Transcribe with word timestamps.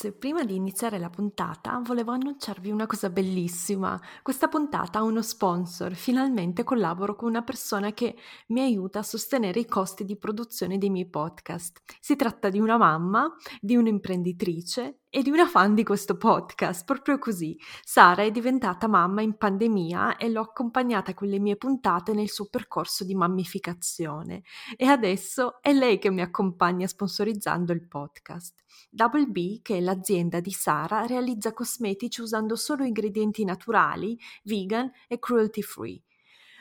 Ragazze, 0.00 0.12
prima 0.12 0.44
di 0.44 0.54
iniziare 0.54 0.98
la 0.98 1.10
puntata 1.10 1.78
volevo 1.84 2.12
annunciarvi 2.12 2.70
una 2.70 2.86
cosa 2.86 3.10
bellissima. 3.10 4.00
Questa 4.22 4.48
puntata 4.48 4.98
ha 4.98 5.02
uno 5.02 5.20
sponsor. 5.20 5.94
Finalmente 5.94 6.64
collaboro 6.64 7.14
con 7.14 7.28
una 7.28 7.42
persona 7.42 7.92
che 7.92 8.16
mi 8.48 8.60
aiuta 8.60 9.00
a 9.00 9.02
sostenere 9.02 9.60
i 9.60 9.66
costi 9.66 10.06
di 10.06 10.16
produzione 10.16 10.78
dei 10.78 10.88
miei 10.88 11.06
podcast. 11.06 11.82
Si 12.00 12.16
tratta 12.16 12.48
di 12.48 12.58
una 12.58 12.78
mamma, 12.78 13.30
di 13.60 13.76
un'imprenditrice 13.76 15.00
e 15.10 15.22
di 15.22 15.30
una 15.30 15.46
fan 15.46 15.74
di 15.74 15.82
questo 15.82 16.16
podcast, 16.16 16.84
proprio 16.84 17.18
così. 17.18 17.58
Sara 17.82 18.22
è 18.22 18.30
diventata 18.30 18.86
mamma 18.86 19.22
in 19.22 19.36
pandemia 19.36 20.16
e 20.16 20.30
l'ho 20.30 20.40
accompagnata 20.40 21.12
con 21.14 21.28
le 21.28 21.40
mie 21.40 21.56
puntate 21.56 22.14
nel 22.14 22.30
suo 22.30 22.46
percorso 22.46 23.04
di 23.04 23.14
mammificazione 23.14 24.42
e 24.76 24.86
adesso 24.86 25.60
è 25.60 25.72
lei 25.72 25.98
che 25.98 26.10
mi 26.10 26.22
accompagna 26.22 26.86
sponsorizzando 26.86 27.72
il 27.72 27.86
podcast. 27.86 28.62
Double 28.88 29.26
B, 29.26 29.62
che 29.62 29.76
è 29.76 29.80
l'azienda 29.90 30.40
di 30.40 30.52
Sara, 30.52 31.06
realizza 31.06 31.52
cosmetici 31.52 32.20
usando 32.20 32.54
solo 32.54 32.84
ingredienti 32.84 33.44
naturali, 33.44 34.18
vegan 34.44 34.90
e 35.08 35.18
cruelty 35.18 35.62
free. 35.62 36.02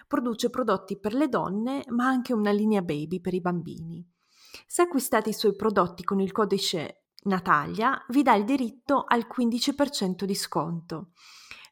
Produce 0.08 0.50
prodotti 0.50 1.00
per 1.00 1.14
le 1.14 1.30
donne, 1.30 1.84
ma 1.90 2.08
anche 2.08 2.34
una 2.34 2.52
linea 2.52 2.82
baby 2.82 3.22
per 3.22 3.36
i 3.36 3.42
bambini. 3.42 4.04
Se 4.66 4.82
acquistate 4.82 5.30
i 5.30 5.34
suoi 5.34 5.56
prodotti 5.56 6.04
con 6.04 6.20
il 6.20 6.32
codice 6.32 7.04
Natalia 7.24 8.04
vi 8.10 8.24
dà 8.24 8.34
il 8.34 8.46
diritto 8.46 9.04
al 9.06 9.28
15% 9.32 10.24
di 10.24 10.36
sconto. 10.36 11.12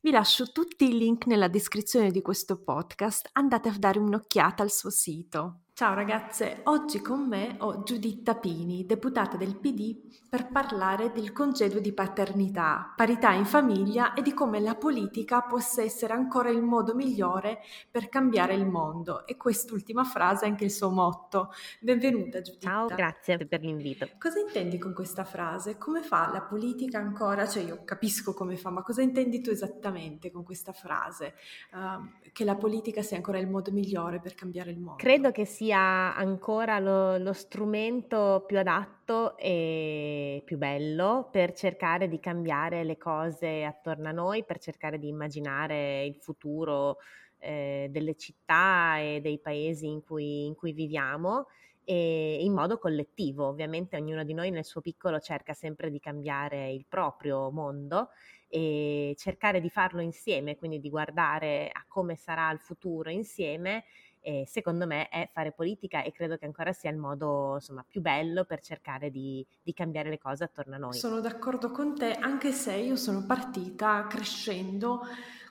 Vi 0.02 0.11
lascio 0.11 0.52
tutti 0.52 0.88
i 0.88 0.97
link 0.97 1.25
nella 1.25 1.47
descrizione 1.47 2.11
di 2.11 2.21
questo 2.21 2.61
podcast, 2.61 3.30
andate 3.33 3.69
a 3.69 3.77
dare 3.77 3.97
un'occhiata 3.99 4.61
al 4.61 4.71
suo 4.71 4.92
sito. 4.92 5.61
Ciao 5.78 5.94
ragazze, 5.94 6.61
oggi 6.64 7.02
con 7.02 7.28
me 7.28 7.53
ho 7.59 7.83
Giuditta 7.83 8.33
Pini, 8.33 8.88
deputata 8.88 9.38
del 9.38 9.59
PD, 9.59 9.95
per 10.28 10.47
parlare 10.47 11.11
del 11.11 11.31
congedo 11.31 11.80
di 11.80 11.94
paternità, 11.94 12.94
parità 12.95 13.31
in 13.33 13.45
famiglia 13.45 14.16
e 14.16 14.23
di 14.23 14.33
come 14.33 14.59
la 14.59 14.73
politica 14.73 15.44
possa 15.44 15.83
essere 15.83 16.14
ancora 16.14 16.50
il 16.50 16.64
modo 16.64 16.95
migliore 16.95 17.59
per 17.92 18.09
cambiare 18.09 18.55
il 18.55 18.66
mondo. 18.66 19.28
E 19.28 19.38
quest'ultima 19.38 20.03
frase 20.03 20.45
è 20.45 20.50
anche 20.50 20.64
il 20.64 20.72
suo 20.72 20.89
motto. 20.89 21.52
Benvenuta 21.80 22.42
Giuditta. 22.42 22.67
Ciao, 22.67 22.88
grazie 22.88 23.38
per 23.45 23.61
l'invito. 23.61 24.09
Cosa 24.17 24.39
intendi 24.39 24.80
con 24.80 24.95
questa 24.95 25.25
frase? 25.25 25.78
Come 25.78 26.02
fa 26.02 26.31
la 26.33 26.42
politica 26.42 26.98
ancora? 26.98 27.48
Cioè 27.48 27.61
io 27.61 27.83
capisco 27.86 28.33
come 28.33 28.58
fa, 28.58 28.72
ma 28.72 28.81
cosa 28.81 29.03
intendi 29.03 29.42
tu 29.42 29.52
esattamente 29.52 30.31
con 30.31 30.44
questa 30.44 30.73
frase? 30.73 31.36
Uh, 31.72 32.31
che 32.33 32.44
la 32.44 32.55
politica 32.55 33.03
sia 33.03 33.17
ancora 33.17 33.38
il 33.38 33.48
modo 33.48 33.72
migliore 33.72 34.20
per 34.20 34.33
cambiare 34.33 34.72
il 34.72 34.80
mondo? 34.80 34.95
Credo 34.95 35.30
che 35.30 35.45
sia 35.45 35.67
sia 35.68 36.16
ancora 36.16 36.80
lo, 36.80 37.18
lo 37.18 37.34
strumento 37.34 38.46
più 38.48 38.58
adatto 38.58 39.38
e 39.38 40.42
più 40.46 40.58
bello 40.58 41.28
per 41.30 41.52
cercare 41.52 42.08
di 42.08 42.22
cambiare 42.22 42.86
le 42.86 42.98
cose 42.98 43.66
attorno 43.66 44.08
a 44.08 44.14
noi, 44.14 44.45
per 44.45 44.60
cercare 44.60 44.98
di 44.98 45.10
immaginare 45.10 46.06
il 46.06 46.16
futuro 46.16 47.00
eh, 47.39 47.88
delle 47.92 48.16
città 48.16 48.98
e 49.00 49.20
dei 49.22 49.39
paesi 49.39 49.88
in 49.88 50.02
cui, 50.02 50.45
in 50.45 50.56
cui 50.56 50.72
viviamo 50.72 51.48
in 51.89 52.52
modo 52.54 52.77
collettivo. 52.77 53.48
Ovviamente 53.48 53.95
ognuno 53.95 54.23
di 54.23 54.33
noi 54.33 54.50
nel 54.52 54.66
suo 54.66 54.82
piccolo 54.82 55.20
cerca 55.20 55.54
sempre 55.54 55.89
di 55.89 56.00
cambiare 56.00 56.72
il 56.72 56.86
proprio 56.88 57.50
mondo 57.50 58.10
e 58.50 59.14
cercare 59.17 59.61
di 59.61 59.70
farlo 59.70 60.02
insieme, 60.02 60.58
quindi 60.58 60.80
di 60.80 60.89
guardare 60.89 61.70
a 61.72 61.83
come 61.88 62.16
sarà 62.16 62.52
il 62.52 62.60
futuro 62.60 63.10
insieme 63.10 63.86
eh, 64.27 64.43
secondo 64.45 64.86
me 64.86 65.08
è 65.08 65.30
fare 65.32 65.54
politica 65.54 66.04
e 66.04 66.11
credo 66.11 66.36
che 66.36 66.43
ancora 66.43 66.73
sia 66.73 66.89
il 66.89 66.98
modo 66.98 67.54
insomma, 67.54 67.86
più 67.88 68.02
bello 68.02 68.43
per 68.43 68.60
cercare 68.60 69.10
di, 69.10 69.45
di 69.64 69.71
cambiare 69.71 70.10
le 70.10 70.17
cose 70.17 70.43
attorno 70.43 70.76
a 70.76 70.77
noi. 70.77 70.93
Sono 70.95 71.21
d'accordo 71.21 71.71
con 71.71 71.95
te, 71.95 72.11
anche 72.11 72.52
se 72.52 72.73
io 72.73 72.98
sono 72.98 73.26
partita 73.26 74.05
crescendo 74.08 74.99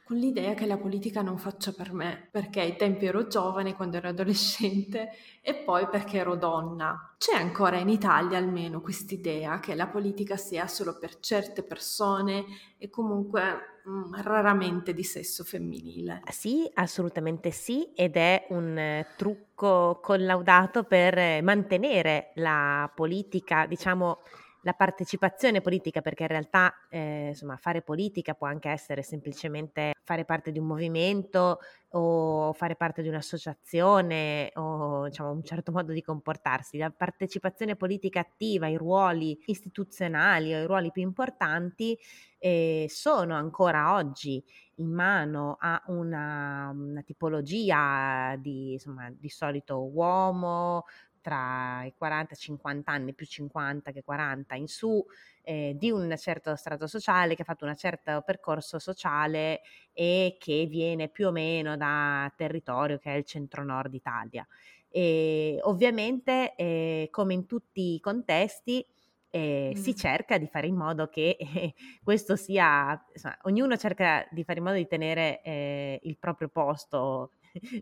con 0.07 0.19
l'idea 0.19 0.55
che 0.55 0.67
la 0.67 0.77
politica 0.77 1.21
non 1.21 1.37
faccia 1.37 1.73
per 1.73 1.93
me, 1.93 2.29
perché 2.31 2.61
ai 2.61 2.77
tempi 2.77 3.07
ero 3.07 3.27
giovane 3.27 3.75
quando 3.75 3.97
ero 3.97 4.07
adolescente 4.07 5.11
e 5.41 5.53
poi 5.53 5.89
perché 5.89 6.19
ero 6.19 6.37
donna. 6.37 7.17
C'è 7.19 7.35
ancora 7.35 7.79
in 7.79 7.89
Italia 7.89 8.39
almeno 8.39 8.81
quest'idea 8.81 9.59
che 9.59 9.75
la 9.75 9.89
politica 9.89 10.37
sia 10.37 10.69
solo 10.69 10.97
per 10.97 11.19
certe 11.19 11.65
persone 11.65 12.45
e 12.79 12.89
comunque 12.89 13.81
mm, 13.89 14.15
raramente 14.23 14.95
di 14.95 15.03
sesso 15.03 15.43
femminile. 15.43 16.23
Sì, 16.31 16.71
assolutamente 16.75 17.51
sì, 17.51 17.93
ed 17.93 18.15
è 18.15 18.47
un 18.51 18.79
eh, 18.79 19.09
trucco 19.17 19.99
collaudato 20.01 20.85
per 20.85 21.43
mantenere 21.43 22.31
la 22.37 22.89
politica, 22.95 23.67
diciamo, 23.67 24.21
la 24.67 24.73
partecipazione 24.73 25.61
politica, 25.61 26.01
perché 26.01 26.25
in 26.25 26.29
realtà 26.29 26.75
eh, 26.91 27.29
insomma, 27.29 27.57
fare 27.57 27.83
politica 27.83 28.35
può 28.35 28.49
anche 28.49 28.69
essere 28.69 29.05
semplicemente 29.05 29.93
fare 30.03 30.25
parte 30.25 30.51
di 30.51 30.59
un 30.59 30.67
movimento 30.67 31.61
o 31.91 32.53
fare 32.53 32.75
parte 32.75 33.01
di 33.01 33.07
un'associazione 33.07 34.51
o 34.55 35.05
diciamo, 35.05 35.31
un 35.31 35.45
certo 35.45 35.71
modo 35.71 35.93
di 35.93 36.03
comportarsi. 36.03 36.79
La 36.79 36.91
partecipazione 36.91 37.77
politica 37.77 38.19
attiva, 38.19 38.67
i 38.67 38.77
ruoli 38.77 39.39
istituzionali 39.47 40.53
o 40.53 40.59
i 40.61 40.67
ruoli 40.67 40.91
più 40.91 41.03
importanti 41.03 41.97
eh, 42.39 42.87
sono 42.89 43.35
ancora 43.35 43.95
oggi 43.95 44.45
in 44.77 44.93
mano 44.93 45.57
a 45.59 45.83
una, 45.87 46.71
una 46.75 47.03
tipologia 47.03 48.37
di, 48.39 48.73
insomma, 48.73 49.11
di 49.11 49.29
solito 49.29 49.81
uomo, 49.85 50.85
tra 51.27 51.83
i 51.85 51.93
40 51.93 52.35
e 52.35 52.37
50 52.37 52.93
anni, 52.93 53.13
più 53.13 53.27
50 53.27 53.91
che 53.91 54.05
40 54.05 54.55
in 54.55 54.69
su, 54.69 55.05
eh, 55.43 55.75
di 55.77 55.91
un 55.91 56.15
certo 56.17 56.55
strato 56.55 56.87
sociale, 56.87 57.35
che 57.35 57.43
ha 57.43 57.45
fatto 57.45 57.67
un 57.67 57.75
certo 57.75 58.23
percorso 58.25 58.79
sociale 58.79 59.63
e 59.93 60.37
che 60.39 60.67
viene 60.67 61.09
più 61.09 61.27
o 61.27 61.33
meno 61.33 61.77
da 61.77 62.33
territorio 62.37 62.99
che 62.99 63.13
è 63.13 63.17
il 63.17 63.25
centro-nord 63.25 63.93
Italia. 63.93 64.47
E 64.89 65.59
ovviamente, 65.63 66.55
eh, 66.55 67.09
come 67.11 67.35
in 67.35 67.47
tutti 67.47 67.95
i 67.95 68.01
contesti, 68.01 68.87
eh, 69.31 69.73
mm. 69.77 69.81
si 69.81 69.97
cerca 69.97 70.39
di 70.39 70.47
fare 70.47 70.69
in 70.69 70.77
modo 70.77 71.09
che 71.09 71.37
eh, 71.41 71.75
questo 72.05 72.37
sia, 72.37 73.05
insomma, 73.13 73.37
ognuno 73.43 73.77
cerca 73.77 74.25
di 74.31 74.45
fare 74.45 74.59
in 74.59 74.65
modo 74.65 74.77
di 74.77 74.87
tenere 74.87 75.43
eh, 75.43 75.99
il 76.05 76.19
proprio 76.19 76.49
posto 76.49 77.33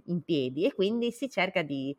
in 0.06 0.22
piedi 0.22 0.64
e 0.64 0.72
quindi 0.72 1.12
si 1.12 1.28
cerca 1.28 1.60
di 1.60 1.94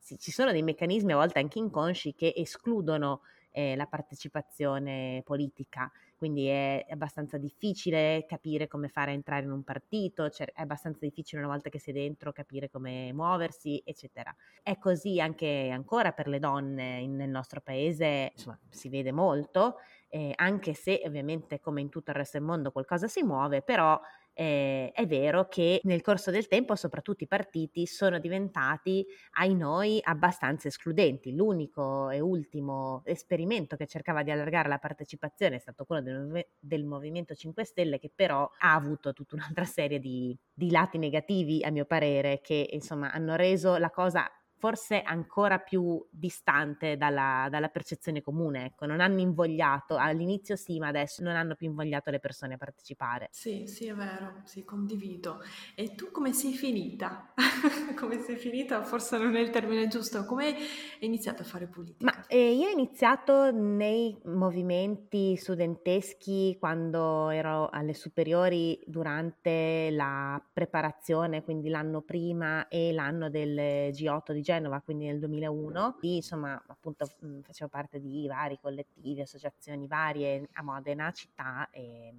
sì, 0.00 0.18
ci 0.18 0.30
sono 0.32 0.50
dei 0.50 0.62
meccanismi 0.62 1.12
a 1.12 1.16
volte 1.16 1.38
anche 1.38 1.58
inconsci 1.58 2.14
che 2.14 2.32
escludono 2.36 3.20
eh, 3.52 3.76
la 3.76 3.86
partecipazione 3.86 5.22
politica, 5.24 5.90
quindi 6.16 6.46
è 6.46 6.86
abbastanza 6.90 7.38
difficile 7.38 8.24
capire 8.26 8.68
come 8.68 8.88
fare 8.88 9.10
a 9.10 9.14
entrare 9.14 9.44
in 9.44 9.50
un 9.50 9.62
partito, 9.64 10.28
cioè 10.30 10.46
è 10.52 10.62
abbastanza 10.62 11.00
difficile 11.00 11.42
una 11.42 11.50
volta 11.50 11.68
che 11.70 11.78
sei 11.78 11.94
dentro 11.94 12.32
capire 12.32 12.70
come 12.70 13.12
muoversi, 13.12 13.82
eccetera. 13.84 14.34
È 14.62 14.78
così 14.78 15.20
anche 15.20 15.70
ancora 15.70 16.12
per 16.12 16.28
le 16.28 16.38
donne 16.38 17.00
in, 17.00 17.16
nel 17.16 17.30
nostro 17.30 17.60
paese, 17.60 18.30
insomma, 18.32 18.58
si 18.68 18.88
vede 18.88 19.12
molto, 19.12 19.76
eh, 20.08 20.32
anche 20.36 20.74
se 20.74 21.02
ovviamente 21.04 21.60
come 21.60 21.80
in 21.80 21.88
tutto 21.88 22.10
il 22.10 22.16
resto 22.16 22.38
del 22.38 22.46
mondo 22.46 22.70
qualcosa 22.72 23.08
si 23.08 23.22
muove, 23.22 23.62
però 23.62 24.00
eh, 24.40 24.90
è 24.94 25.06
vero 25.06 25.48
che 25.48 25.82
nel 25.84 26.00
corso 26.00 26.30
del 26.30 26.46
tempo 26.46 26.74
soprattutto 26.74 27.24
i 27.24 27.26
partiti 27.26 27.84
sono 27.84 28.18
diventati, 28.18 29.04
ai 29.32 29.54
noi, 29.54 30.00
abbastanza 30.02 30.66
escludenti. 30.66 31.34
L'unico 31.34 32.08
e 32.08 32.20
ultimo 32.20 33.02
esperimento 33.04 33.76
che 33.76 33.86
cercava 33.86 34.22
di 34.22 34.30
allargare 34.30 34.70
la 34.70 34.78
partecipazione 34.78 35.56
è 35.56 35.58
stato 35.58 35.84
quello 35.84 36.00
del, 36.00 36.46
del 36.58 36.86
Movimento 36.86 37.34
5 37.34 37.64
Stelle, 37.64 37.98
che 37.98 38.10
però 38.14 38.50
ha 38.60 38.72
avuto 38.72 39.12
tutta 39.12 39.34
un'altra 39.34 39.64
serie 39.66 39.98
di, 39.98 40.34
di 40.54 40.70
lati 40.70 40.96
negativi, 40.96 41.62
a 41.62 41.70
mio 41.70 41.84
parere, 41.84 42.40
che 42.40 42.66
insomma 42.72 43.12
hanno 43.12 43.36
reso 43.36 43.76
la 43.76 43.90
cosa 43.90 44.26
forse 44.60 45.00
ancora 45.00 45.58
più 45.58 46.06
distante 46.10 46.98
dalla, 46.98 47.48
dalla 47.50 47.68
percezione 47.68 48.20
comune, 48.20 48.66
ecco, 48.66 48.84
non 48.84 49.00
hanno 49.00 49.20
invogliato, 49.20 49.96
all'inizio 49.96 50.54
sì, 50.54 50.78
ma 50.78 50.88
adesso 50.88 51.22
non 51.22 51.34
hanno 51.34 51.54
più 51.54 51.66
invogliato 51.66 52.10
le 52.10 52.20
persone 52.20 52.54
a 52.54 52.56
partecipare. 52.58 53.28
Sì, 53.32 53.66
sì, 53.66 53.86
è 53.86 53.94
vero, 53.94 54.42
sì, 54.44 54.62
condivido. 54.62 55.42
E 55.74 55.94
tu 55.94 56.10
come 56.10 56.34
sei 56.34 56.52
finita? 56.52 57.32
come 57.96 58.20
sei 58.20 58.36
finita? 58.36 58.82
Forse 58.82 59.16
non 59.16 59.34
è 59.34 59.40
il 59.40 59.48
termine 59.48 59.88
giusto, 59.88 60.26
come 60.26 60.48
hai 60.48 60.56
iniziato 61.00 61.40
a 61.40 61.46
fare 61.46 61.66
politica? 61.66 62.04
Ma 62.04 62.26
eh, 62.26 62.52
io 62.52 62.68
ho 62.68 62.70
iniziato 62.70 63.50
nei 63.50 64.14
movimenti 64.24 65.36
studenteschi 65.36 66.58
quando 66.58 67.30
ero 67.30 67.70
alle 67.70 67.94
superiori 67.94 68.78
durante 68.84 69.88
la 69.90 70.42
preparazione, 70.52 71.42
quindi 71.42 71.70
l'anno 71.70 72.02
prima 72.02 72.68
e 72.68 72.92
l'anno 72.92 73.30
del 73.30 73.90
G8 73.90 74.32
di 74.32 74.40
Genova, 74.50 74.80
quindi 74.80 75.06
nel 75.06 75.20
2001. 75.20 75.98
Lì, 76.00 76.16
insomma, 76.16 76.60
appunto 76.66 77.06
mh, 77.20 77.40
facevo 77.42 77.70
parte 77.70 78.00
di 78.00 78.26
vari 78.26 78.58
collettivi, 78.60 79.20
associazioni 79.20 79.86
varie 79.86 80.48
a 80.54 80.62
Modena, 80.62 81.12
città 81.12 81.68
e 81.70 82.14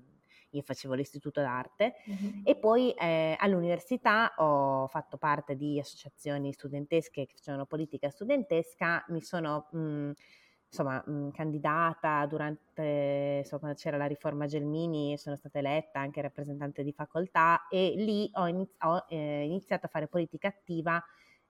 io 0.54 0.62
facevo 0.62 0.94
l'istituto 0.94 1.42
d'arte 1.42 1.94
mm-hmm. 2.10 2.42
e 2.44 2.56
poi 2.58 2.92
eh, 2.92 3.36
all'università 3.40 4.34
ho 4.38 4.88
fatto 4.88 5.18
parte 5.18 5.56
di 5.56 5.80
associazioni 5.80 6.52
studentesche 6.52 7.26
che 7.26 7.34
facevano 7.36 7.66
politica 7.66 8.10
studentesca, 8.10 9.06
mi 9.10 9.22
sono 9.22 9.68
mh, 9.72 10.12
insomma 10.68 11.02
mh, 11.06 11.32
candidata 11.32 12.26
durante 12.26 13.40
insomma, 13.40 13.62
quando 13.62 13.78
c'era 13.78 13.96
la 13.96 14.08
riforma 14.08 14.46
Gelmini, 14.46 15.18
sono 15.18 15.38
stata 15.38 15.60
eletta 15.60 16.00
anche 16.00 16.22
rappresentante 16.22 16.84
di 16.84 16.92
facoltà 16.92 17.68
e 17.70 17.94
lì 17.96 18.30
ho, 18.34 18.48
iniz- 18.48 18.76
ho 18.84 19.06
eh, 19.08 19.46
iniziato 19.46 19.86
a 19.86 19.90
fare 19.90 20.08
politica 20.08 20.50
attiva 20.50 21.02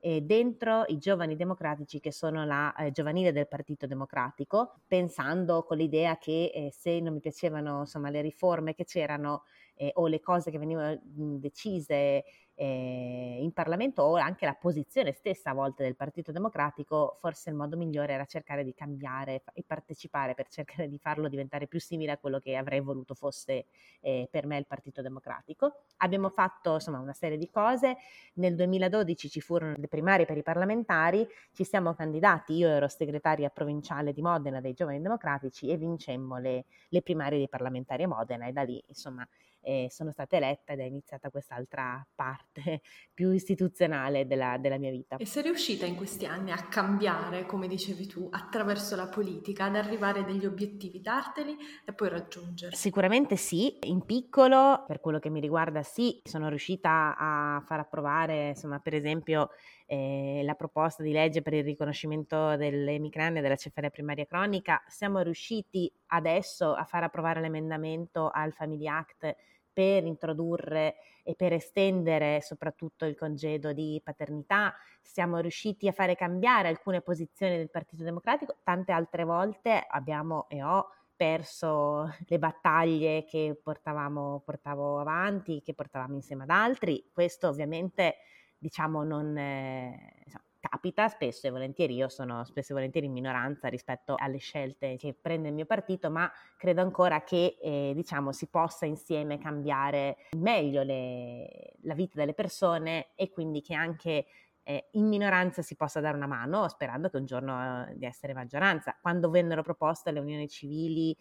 eh, 0.01 0.21
dentro 0.21 0.83
i 0.88 0.98
giovani 0.98 1.36
democratici 1.36 2.00
che 2.00 2.12
sono 2.12 2.44
la 2.44 2.74
eh, 2.75 2.92
giovanile 2.92 3.31
del 3.31 3.48
Partito 3.48 3.86
Democratico, 3.86 4.81
pensando 4.88 5.63
con 5.63 5.77
l'idea 5.77 6.18
che 6.18 6.51
eh, 6.53 6.74
se 6.75 7.00
non 7.00 7.13
mi 7.13 7.19
piacevano 7.19 7.81
insomma, 7.81 8.09
le 8.09 8.21
riforme 8.21 8.74
che 8.74 8.83
c'erano 8.83 9.44
eh, 9.75 9.92
o 9.95 10.07
le 10.07 10.19
cose 10.19 10.51
che 10.51 10.57
venivano 10.57 11.00
decise 11.03 12.24
eh, 12.62 13.40
in 13.42 13.54
Parlamento 13.54 14.04
o 14.04 14.16
anche 14.18 14.46
la 14.46 14.54
posizione 14.54 15.13
stessa 15.13 15.50
a 15.50 15.54
volte 15.54 15.81
del 15.81 15.96
Partito 15.96 16.31
Democratico, 16.31 17.18
forse 17.19 17.50
il 17.50 17.56
modo 17.56 17.75
migliore 17.75 18.13
era 18.13 18.25
cercare 18.25 18.63
di 18.63 18.75
cambiare 18.75 19.42
e 19.54 19.63
partecipare 19.66 20.36
per 20.36 20.48
cercare 20.48 20.88
di 20.88 21.00
farlo 21.00 21.28
diventare 21.28 21.66
più 21.66 21.80
simile 21.80 22.12
a 22.12 22.18
quello 22.19 22.40
che 22.40 22.56
avrei 22.56 22.80
voluto 22.80 23.16
fosse 23.16 23.66
eh, 24.02 24.28
per 24.30 24.46
me 24.46 24.58
il 24.58 24.68
Partito 24.68 25.02
Democratico. 25.02 25.86
Abbiamo 25.98 26.30
fatto 26.30 26.75
insomma 26.75 27.00
una 27.00 27.13
serie 27.13 27.40
di 27.40 27.50
cose, 27.50 27.98
nel 28.36 28.54
2012 28.56 29.28
ci 29.28 29.42
furono 29.42 29.74
le 29.75 29.88
primarie 29.88 30.28
per 30.28 30.38
i 30.38 30.44
parlamentari, 30.44 31.28
ci 31.54 31.64
siamo 31.64 31.96
candidati, 31.96 32.54
io 32.54 32.68
ero 32.68 32.88
segretaria 32.88 33.50
provinciale 33.50 34.14
di 34.14 34.22
Modena 34.22 34.62
dei 34.62 34.74
Giovani 34.74 35.02
Democratici 35.02 35.68
e 35.69 35.78
vincemmo 35.78 36.38
le, 36.38 36.66
le 36.90 37.02
primarie 37.02 37.40
dei 37.40 37.50
parlamentari 37.50 38.04
a 38.04 38.07
Modena 38.07 38.46
e 38.46 38.52
da 38.52 38.62
lì 38.62 38.84
insomma 38.86 39.28
eh, 39.62 39.88
sono 39.90 40.12
stata 40.12 40.36
eletta 40.36 40.74
ed 40.74 40.80
è 40.80 40.84
iniziata 40.84 41.30
quest'altra 41.30 42.06
parte 42.13 42.81
più 43.13 43.31
istituzionale 43.31 44.28
della, 44.28 44.58
della 44.58 44.78
mia 44.78 44.92
vita. 44.92 45.18
E 45.18 45.25
sei 45.25 45.44
riuscita 45.44 45.86
in 45.86 45.96
questi 45.96 46.25
anni 46.25 46.52
a 46.52 46.58
cambiare, 46.68 47.46
come 47.46 47.68
dicevi 47.68 48.08
tu, 48.08 48.28
attraverso 48.31 48.96
la 48.96 49.08
politica, 49.08 49.66
ad 49.66 49.75
arrivare 49.75 50.19
a 50.19 50.24
degli 50.24 50.46
obiettivi, 50.46 51.02
darteli 51.02 51.58
e 51.86 51.94
poi 51.94 52.10
raggiungerli? 52.10 52.75
Sicuramente 52.75 53.36
sì, 53.36 53.78
in 53.84 54.06
piccolo, 54.06 54.84
per 54.88 55.00
quello 55.00 55.19
che 55.19 55.30
mi 55.30 55.40
riguarda 55.40 55.84
sì, 55.84 56.19
sono 56.24 56.50
riuscita 56.50 57.16
a 57.18 57.64
far 57.66 57.80
approvare, 57.80 58.50
insomma, 58.50 58.80
per 58.80 58.94
esempio, 58.94 59.50
eh, 59.92 60.42
la 60.46 60.54
proposta 60.54 61.04
di 61.04 61.12
legge 61.12 61.42
per 61.42 61.54
il 61.54 61.66
riconoscimento 61.66 62.56
delle 62.56 62.94
emicranie 62.94 63.40
e 63.40 63.42
della 63.42 63.58
cefalea 63.58 63.90
primaria 63.90 64.26
cronica. 64.26 64.82
Siamo 64.88 65.20
riusciti 65.20 65.92
adesso 66.08 66.74
a 66.74 66.86
far 66.86 67.04
approvare 67.04 67.42
l'emendamento 67.42 68.30
al 68.30 68.54
Family 68.54 68.88
Act 68.88 69.36
per 69.74 70.06
introdurre 70.06 70.96
e 71.24 71.36
per 71.36 71.52
estendere 71.52 72.40
soprattutto 72.40 73.04
il 73.04 73.18
congedo 73.18 73.74
di 73.74 74.00
paternità, 74.02 74.74
siamo 75.02 75.40
riusciti 75.40 75.90
a 75.90 75.92
fare 75.92 76.16
cambiare 76.16 76.70
alcune 76.70 77.02
posizioni 77.02 77.58
del 77.58 77.70
Partito 77.70 78.04
Democratico, 78.04 78.60
tante 78.64 78.94
altre 78.94 79.26
volte 79.26 79.86
abbiamo 79.90 80.48
e 80.48 80.64
ho 80.64 80.88
perso 81.14 82.10
le 82.28 82.40
battaglie 82.40 83.26
che 83.26 83.60
portavamo, 83.62 84.42
portavo 84.44 85.00
avanti, 85.00 85.62
che 85.62 85.74
portavamo 85.74 86.16
insieme 86.16 86.44
ad 86.44 86.50
altri. 86.50 87.10
Questo 87.12 87.50
ovviamente 87.50 88.16
diciamo 88.62 89.04
non... 89.04 89.36
Eh, 89.38 90.24
capita 90.62 91.08
spesso 91.08 91.48
e 91.48 91.50
volentieri, 91.50 91.96
io 91.96 92.08
sono 92.08 92.44
spesso 92.44 92.72
e 92.72 92.75
volentieri 92.75 93.08
in 93.08 93.13
minoranza 93.13 93.68
rispetto 93.68 94.13
alle 94.16 94.38
scelte 94.38 94.96
che 94.96 95.18
prende 95.19 95.48
il 95.48 95.56
mio 95.56 95.66
partito, 95.66 96.12
ma 96.12 96.31
credo 96.56 96.81
ancora 96.81 97.24
che 97.24 97.58
eh, 97.60 97.94
diciamo 97.96 98.31
si 98.31 98.48
possa 98.48 98.86
insieme 98.86 99.40
cambiare 99.40 100.18
meglio 100.38 100.84
le, 100.84 101.74
la 101.81 101.96
vita 101.96 102.13
delle 102.16 102.36
persone 102.36 103.08
e 103.16 103.31
quindi 103.31 103.62
che 103.62 103.74
anche 103.74 104.28
eh, 104.64 104.90
in 104.92 105.07
minoranza 105.07 105.64
si 105.64 105.75
possa 105.75 106.00
dare 106.00 106.16
una 106.16 106.28
mano, 106.28 106.68
sperando 106.68 107.10
che 107.10 107.18
un 107.18 107.25
giorno 107.25 107.88
eh, 107.88 107.98
di 107.98 108.06
essere 108.06 108.34
maggioranza. 108.34 108.96
Quando 109.02 109.31
vennero 109.31 109.64
proposte 109.64 110.12
le 110.12 110.19
unioni 110.19 110.48
civili 110.48 111.18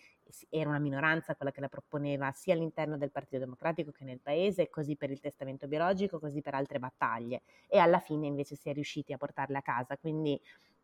era 0.48 0.68
una 0.68 0.78
minoranza 0.78 1.34
quella 1.34 1.52
che 1.52 1.60
la 1.60 1.68
proponeva 1.68 2.30
sia 2.32 2.54
all'interno 2.54 2.96
del 2.96 3.10
Partito 3.10 3.38
Democratico 3.38 3.90
che 3.90 4.04
nel 4.04 4.20
paese, 4.20 4.68
così 4.68 4.96
per 4.96 5.10
il 5.10 5.20
testamento 5.20 5.66
biologico, 5.66 6.18
così 6.18 6.40
per 6.40 6.54
altre 6.54 6.78
battaglie 6.78 7.42
e 7.68 7.78
alla 7.78 7.98
fine 7.98 8.26
invece 8.26 8.56
si 8.56 8.68
è 8.68 8.72
riusciti 8.72 9.12
a 9.12 9.16
portarle 9.16 9.58
a 9.58 9.62
casa. 9.62 9.96
Quindi 9.96 10.40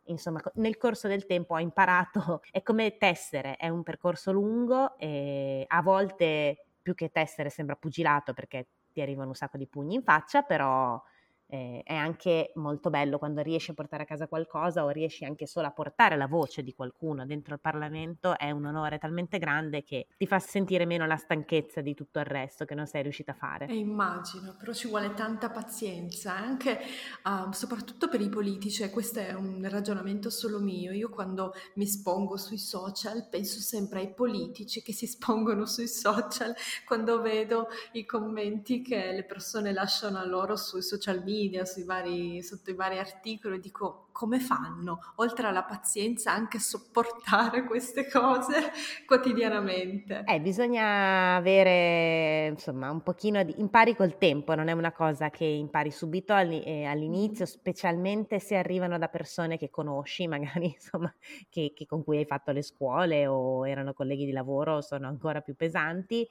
insomma 0.08 0.40
nel 0.54 0.76
corso 0.76 1.08
del 1.08 1.26
tempo 1.26 1.54
ho 1.54 1.60
imparato, 1.60 2.42
è 2.50 2.62
come 2.62 2.96
tessere, 2.96 3.56
è 3.56 3.68
un 3.68 3.82
percorso 3.82 4.32
lungo 4.32 4.96
e 4.98 5.64
a 5.66 5.82
volte 5.82 6.66
più 6.82 6.94
che 6.94 7.10
tessere 7.10 7.50
sembra 7.50 7.74
pugilato 7.74 8.32
perché 8.32 8.68
ti 8.92 9.00
arrivano 9.00 9.28
un 9.28 9.34
sacco 9.34 9.56
di 9.58 9.66
pugni 9.66 9.96
in 9.96 10.02
faccia, 10.02 10.42
però 10.42 11.02
eh, 11.48 11.82
è 11.84 11.94
anche 11.94 12.50
molto 12.56 12.90
bello 12.90 13.18
quando 13.18 13.40
riesci 13.40 13.70
a 13.70 13.74
portare 13.74 14.02
a 14.02 14.06
casa 14.06 14.26
qualcosa 14.26 14.84
o 14.84 14.88
riesci 14.88 15.24
anche 15.24 15.46
solo 15.46 15.66
a 15.68 15.70
portare 15.70 16.16
la 16.16 16.26
voce 16.26 16.62
di 16.62 16.74
qualcuno 16.74 17.24
dentro 17.24 17.54
il 17.54 17.60
Parlamento, 17.60 18.36
è 18.36 18.50
un 18.50 18.64
onore 18.64 18.98
talmente 18.98 19.38
grande 19.38 19.82
che 19.82 20.08
ti 20.16 20.26
fa 20.26 20.38
sentire 20.38 20.86
meno 20.86 21.06
la 21.06 21.16
stanchezza 21.16 21.80
di 21.80 21.94
tutto 21.94 22.18
il 22.18 22.24
resto 22.24 22.64
che 22.64 22.74
non 22.74 22.86
sei 22.86 23.02
riuscita 23.02 23.32
a 23.32 23.34
fare. 23.34 23.66
E 23.66 23.74
eh, 23.74 23.78
immagino, 23.78 24.56
però 24.58 24.72
ci 24.72 24.88
vuole 24.88 25.14
tanta 25.14 25.50
pazienza, 25.50 26.34
anche 26.34 26.78
uh, 27.24 27.52
soprattutto 27.52 28.08
per 28.08 28.20
i 28.20 28.28
politici, 28.28 28.88
questo 28.90 29.20
è 29.20 29.32
un 29.32 29.66
ragionamento 29.68 30.30
solo 30.30 30.58
mio. 30.58 30.92
Io 30.92 31.08
quando 31.10 31.54
mi 31.74 31.84
espongo 31.84 32.36
sui 32.36 32.58
social 32.58 33.28
penso 33.28 33.60
sempre 33.60 34.00
ai 34.00 34.12
politici 34.12 34.82
che 34.82 34.92
si 34.92 35.04
espongono 35.04 35.66
sui 35.66 35.88
social 35.88 36.54
quando 36.84 37.20
vedo 37.20 37.68
i 37.92 38.04
commenti 38.04 38.82
che 38.82 39.12
le 39.12 39.24
persone 39.24 39.72
lasciano 39.72 40.18
a 40.18 40.24
loro 40.24 40.56
sui 40.56 40.82
social 40.82 41.22
media 41.22 41.34
media, 41.36 41.64
vari, 41.84 42.42
sotto 42.42 42.70
i 42.70 42.74
vari 42.74 42.98
articoli, 42.98 43.58
dico 43.58 44.08
come 44.12 44.40
fanno, 44.40 44.98
oltre 45.16 45.46
alla 45.46 45.64
pazienza, 45.64 46.32
anche 46.32 46.56
a 46.56 46.60
sopportare 46.60 47.64
queste 47.64 48.08
cose 48.08 48.72
quotidianamente. 49.04 50.24
Eh, 50.26 50.40
bisogna 50.40 51.36
avere, 51.36 52.46
insomma, 52.46 52.90
un 52.90 53.02
pochino 53.02 53.42
di... 53.42 53.54
impari 53.58 53.94
col 53.94 54.16
tempo, 54.16 54.54
non 54.54 54.68
è 54.68 54.72
una 54.72 54.92
cosa 54.92 55.28
che 55.28 55.44
impari 55.44 55.90
subito 55.90 56.32
all'inizio, 56.32 57.44
mm. 57.44 57.48
specialmente 57.48 58.38
se 58.38 58.56
arrivano 58.56 58.96
da 58.96 59.08
persone 59.08 59.58
che 59.58 59.68
conosci, 59.68 60.26
magari, 60.28 60.72
insomma, 60.72 61.14
che, 61.50 61.72
che 61.74 61.84
con 61.84 62.02
cui 62.02 62.16
hai 62.16 62.26
fatto 62.26 62.52
le 62.52 62.62
scuole 62.62 63.26
o 63.26 63.68
erano 63.68 63.92
colleghi 63.92 64.24
di 64.24 64.32
lavoro, 64.32 64.80
sono 64.80 65.08
ancora 65.08 65.42
più 65.42 65.54
pesanti. 65.54 66.26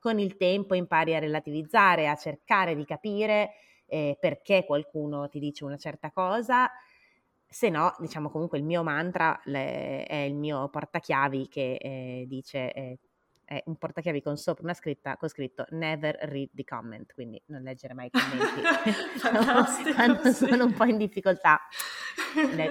Con 0.00 0.18
il 0.20 0.36
tempo 0.36 0.74
impari 0.74 1.14
a 1.14 1.18
relativizzare, 1.18 2.08
a 2.08 2.14
cercare 2.14 2.76
di 2.76 2.84
capire 2.84 3.50
eh, 3.88 4.16
perché 4.20 4.64
qualcuno 4.64 5.28
ti 5.28 5.38
dice 5.38 5.64
una 5.64 5.76
certa 5.76 6.10
cosa, 6.10 6.70
se 7.50 7.70
no, 7.70 7.94
diciamo 7.98 8.30
comunque 8.30 8.58
il 8.58 8.64
mio 8.64 8.82
mantra 8.82 9.40
le, 9.44 10.04
è 10.04 10.16
il 10.16 10.34
mio 10.34 10.68
portachiavi 10.68 11.48
che 11.48 11.74
eh, 11.80 12.24
dice 12.28 12.72
eh, 12.72 12.98
è 13.48 13.62
un 13.64 13.76
portachiavi 13.76 14.20
con 14.20 14.36
sopra 14.36 14.64
una 14.64 14.74
scritta 14.74 15.16
con 15.16 15.30
scritto 15.30 15.64
never 15.70 16.18
read 16.22 16.50
the 16.52 16.64
comment, 16.64 17.14
quindi 17.14 17.40
non 17.46 17.62
leggere 17.62 17.94
mai 17.94 18.08
i 18.08 18.10
commenti. 18.10 18.60
Quando 19.94 20.32
sì. 20.32 20.46
sono 20.46 20.64
un 20.66 20.74
po' 20.74 20.84
in 20.84 20.98
difficoltà 20.98 21.58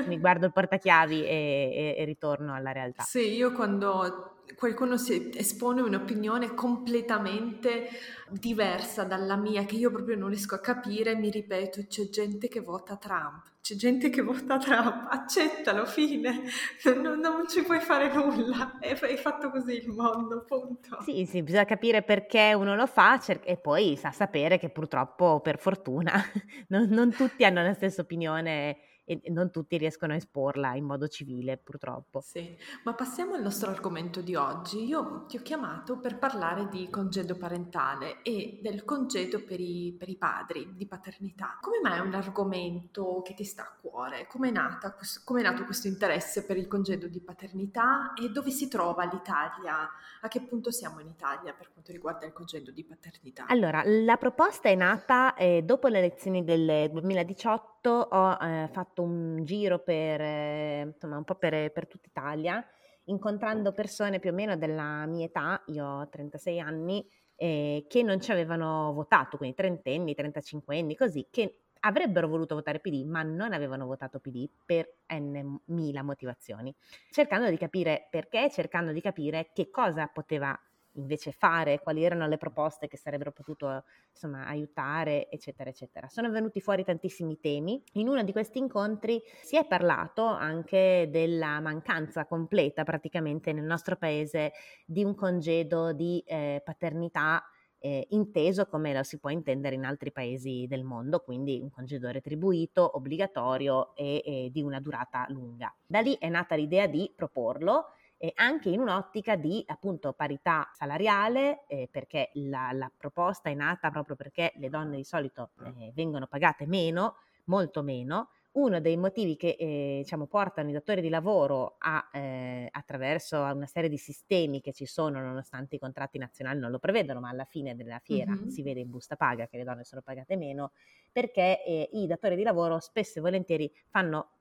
mi 0.06 0.20
guardo 0.20 0.46
il 0.46 0.54
portachiavi 0.54 1.26
e, 1.26 1.26
e, 1.28 1.96
e 1.98 2.06
ritorno 2.06 2.54
alla 2.54 2.72
realtà. 2.72 3.04
Sì, 3.04 3.36
io 3.36 3.52
quando 3.52 4.38
qualcuno 4.56 4.98
si 4.98 5.32
espone 5.36 5.82
un'opinione 5.82 6.54
completamente 6.54 7.90
diversa 8.30 9.04
dalla 9.04 9.36
mia, 9.36 9.66
che 9.66 9.76
io 9.76 9.92
proprio 9.92 10.16
non 10.16 10.30
riesco 10.30 10.56
a 10.56 10.60
capire, 10.60 11.16
mi 11.16 11.30
ripeto, 11.30 11.86
c'è 11.88 12.10
gente 12.10 12.48
che 12.48 12.60
vota 12.60 12.98
Trump, 12.98 13.44
c'è 13.62 13.76
gente 13.76 14.10
che 14.10 14.22
vota 14.22 14.58
Trump, 14.58 15.08
accettalo, 15.10 15.86
fine, 15.86 16.44
non, 16.96 17.20
non 17.20 17.48
ci 17.48 17.64
puoi 17.64 17.80
fare 17.80 18.14
nulla, 18.14 18.78
è, 18.80 18.94
è, 18.94 19.16
fatto 19.16 19.50
così 19.50 19.76
il 19.76 19.90
mondo, 19.90 20.44
punto. 20.46 21.02
Sì, 21.02 21.26
sì, 21.26 21.44
bisogna 21.44 21.66
capire 21.66 22.02
perché 22.04 22.54
uno 22.54 22.76
lo 22.76 22.88
fa 22.88 23.20
cer- 23.20 23.48
e 23.48 23.58
poi 23.58 23.96
sa 23.96 24.12
sapere 24.12 24.58
che 24.58 24.70
purtroppo, 24.70 25.40
per 25.42 25.60
fortuna, 25.60 26.14
non, 26.70 26.88
non 26.90 27.12
tutti 27.12 27.44
hanno 27.46 27.62
la 27.62 27.74
stessa 27.74 28.02
opinione 28.02 28.78
e 29.08 29.22
non 29.30 29.50
tutti 29.52 29.78
riescono 29.78 30.12
a 30.12 30.18
esporla 30.18 30.76
in 30.76 30.84
modo 30.84 31.08
civile, 31.08 31.56
purtroppo. 31.58 32.20
Sì, 32.20 32.58
ma 32.84 32.94
passiamo 32.94 33.36
al 33.36 33.42
nostro 33.42 33.72
argomento 33.72 34.20
di 34.20 34.36
oggi. 34.36 34.84
Io 34.84 35.24
ti 35.28 35.38
ho 35.38 35.42
chiamato 35.42 35.98
per 35.98 36.18
parlare 36.18 36.68
di 36.68 36.90
congedo 36.90 37.38
parentale 37.38 38.22
e 38.22 38.60
del 38.62 38.84
congedo 38.84 39.42
per 39.46 39.62
i, 39.62 39.96
per 39.98 40.10
i 40.10 40.18
padri, 40.18 40.74
di 40.76 40.86
paternità. 40.86 41.58
Come 41.62 41.80
mai 41.82 42.00
è 42.00 42.02
un 42.02 42.14
argomento 42.14 43.22
che 43.24 43.34
ti 43.34 43.46
sta 43.46 43.62
a 43.64 43.78
cuore? 43.80 44.28
Come 44.28 44.50
è, 44.50 44.52
nato 44.52 45.64
questo 45.64 45.88
interesse 45.88 46.44
per 46.44 46.58
il 46.58 46.68
congedo 46.68 47.08
di 47.08 47.22
paternità 47.22 48.12
e 48.14 48.30
dove 48.30 48.50
si 48.50 48.68
trova 48.68 49.06
l'Italia? 49.06 49.90
A 50.20 50.28
che 50.28 50.42
punto 50.42 50.70
siamo 50.70 51.00
in 51.00 51.08
Italia 51.08 51.54
per 51.54 51.72
quanto 51.72 51.94
riguarda 51.94 52.26
il 52.26 52.34
congedo 52.34 52.72
di 52.72 52.84
paternità? 52.84 53.46
Allora, 53.48 53.84
la 53.86 54.18
proposta 54.18 54.68
è 54.68 54.76
nata 54.76 55.34
eh, 55.36 55.62
dopo 55.64 55.88
le 55.88 56.00
elezioni 56.00 56.44
del 56.44 56.90
2018 56.92 57.77
ho 57.92 58.38
eh, 58.42 58.68
fatto 58.72 59.02
un 59.04 59.44
giro 59.44 59.80
per, 59.80 60.22
eh, 60.22 60.82
insomma, 60.94 61.18
un 61.18 61.24
po' 61.24 61.36
per, 61.36 61.72
per 61.72 61.88
tutta 61.88 62.08
Italia, 62.08 62.66
incontrando 63.06 63.72
persone 63.72 64.20
più 64.20 64.32
o 64.32 64.34
meno 64.34 64.56
della 64.58 65.06
mia 65.06 65.26
età, 65.26 65.64
io 65.68 65.86
ho 65.86 66.10
36 66.10 66.60
anni, 66.60 67.08
eh, 67.36 67.86
che 67.88 68.04
non 68.04 68.20
ci 68.20 68.32
avevano 68.32 68.92
votato, 68.94 69.38
quindi 69.38 69.56
trentenni, 69.56 70.16
trentacinquenni, 70.16 70.96
così, 70.96 71.28
che 71.30 71.62
avrebbero 71.82 72.28
voluto 72.28 72.56
votare 72.56 72.80
PD, 72.80 73.06
ma 73.06 73.22
non 73.24 73.54
avevano 73.54 73.86
votato 73.86 74.20
PD 74.20 74.50
per 74.66 74.98
n 75.14 75.60
mila 75.66 76.04
motivazioni, 76.04 76.74
cercando 77.12 77.50
di 77.50 77.58
capire 77.58 78.08
perché, 78.10 78.50
cercando 78.50 78.92
di 78.92 79.02
capire 79.02 79.52
che 79.54 79.70
cosa 79.70 80.08
poteva 80.08 80.58
invece 80.98 81.32
fare, 81.32 81.80
quali 81.80 82.04
erano 82.04 82.28
le 82.28 82.38
proposte 82.38 82.88
che 82.88 82.98
sarebbero 82.98 83.32
potuto 83.32 83.84
insomma, 84.12 84.46
aiutare, 84.46 85.30
eccetera, 85.30 85.70
eccetera. 85.70 86.08
Sono 86.10 86.30
venuti 86.30 86.60
fuori 86.60 86.84
tantissimi 86.84 87.40
temi. 87.40 87.82
In 87.94 88.08
uno 88.08 88.24
di 88.24 88.32
questi 88.32 88.60
incontri 88.60 89.22
si 89.42 89.58
è 89.58 89.66
parlato 89.66 90.26
anche 90.26 91.08
della 91.12 91.60
mancanza 91.60 92.26
completa 92.26 92.84
praticamente 92.84 93.54
nel 93.54 93.66
nostro 93.66 93.96
paese 93.96 94.54
di 94.86 95.04
un 95.04 95.16
congedo 95.16 95.94
di 95.94 96.24
eh, 96.26 96.62
paternità 96.64 97.44
eh, 97.80 98.08
inteso 98.10 98.66
come 98.66 98.94
lo 98.94 99.04
si 99.04 99.20
può 99.20 99.30
intendere 99.30 99.76
in 99.76 99.86
altri 99.86 100.12
paesi 100.12 100.66
del 100.68 100.84
mondo, 100.84 101.20
quindi 101.20 101.60
un 101.62 101.70
congedo 101.70 102.10
retribuito, 102.10 102.98
obbligatorio 102.98 103.96
e, 103.96 104.22
e 104.26 104.50
di 104.52 104.62
una 104.62 104.80
durata 104.80 105.26
lunga. 105.30 105.74
Da 105.86 106.00
lì 106.00 106.18
è 106.20 106.30
nata 106.30 106.56
l'idea 106.56 106.88
di 106.88 107.12
proporlo 107.16 107.92
eh, 108.18 108.32
anche 108.36 108.70
in 108.70 108.80
un'ottica 108.80 109.36
di 109.36 109.64
appunto 109.68 110.14
parità 110.14 110.70
salariale, 110.74 111.66
eh, 111.68 111.88
perché 111.92 112.32
la, 112.34 112.72
la, 112.72 112.92
proposta 112.96 113.50
è 113.50 113.54
nata 113.54 113.92
proprio 113.92 114.16
perché 114.16 114.54
le 114.58 114.70
donne 114.70 114.98
di 114.98 115.04
solito 115.04 115.52
eh, 115.64 115.92
vengono 115.94 116.28
pagate 116.28 116.66
meno, 116.66 117.18
molto 117.46 117.84
meno. 117.84 118.30
Uno 118.58 118.80
dei 118.80 118.98
motivi 118.98 119.36
che 119.36 119.56
eh, 119.60 120.00
diciamo, 120.02 120.26
portano 120.26 120.70
i 120.70 120.74
datori 120.74 121.00
di 121.00 121.10
lavoro 121.10 121.76
a, 121.78 122.10
eh, 122.12 122.68
attraverso 122.72 123.38
una 123.38 123.68
serie 123.68 123.88
di 123.88 124.00
sistemi 124.00 124.62
che 124.62 124.74
ci 124.74 124.88
sono, 124.88 125.20
nonostante 125.20 125.76
i 125.76 125.80
contratti 125.80 126.18
nazionali 126.18 126.58
non 126.58 126.72
lo 126.72 126.80
prevedono, 126.80 127.20
ma 127.20 127.30
alla 127.30 127.46
fine 127.46 127.76
della 127.76 128.00
fiera 128.00 128.32
mm-hmm. 128.32 128.48
si 128.48 128.64
vede 128.64 128.80
in 128.80 128.90
busta 128.90 129.16
paga 129.16 129.46
che 129.46 129.58
le 129.58 129.64
donne 129.64 129.84
sono 129.84 130.02
pagate 130.02 130.36
meno, 130.38 130.72
perché 131.12 131.64
eh, 131.64 131.90
i 131.94 132.08
datori 132.08 132.36
di 132.36 132.42
lavoro 132.42 132.80
spesso 132.80 133.20
e 133.20 133.22
volentieri 133.22 133.72
fanno 133.90 134.37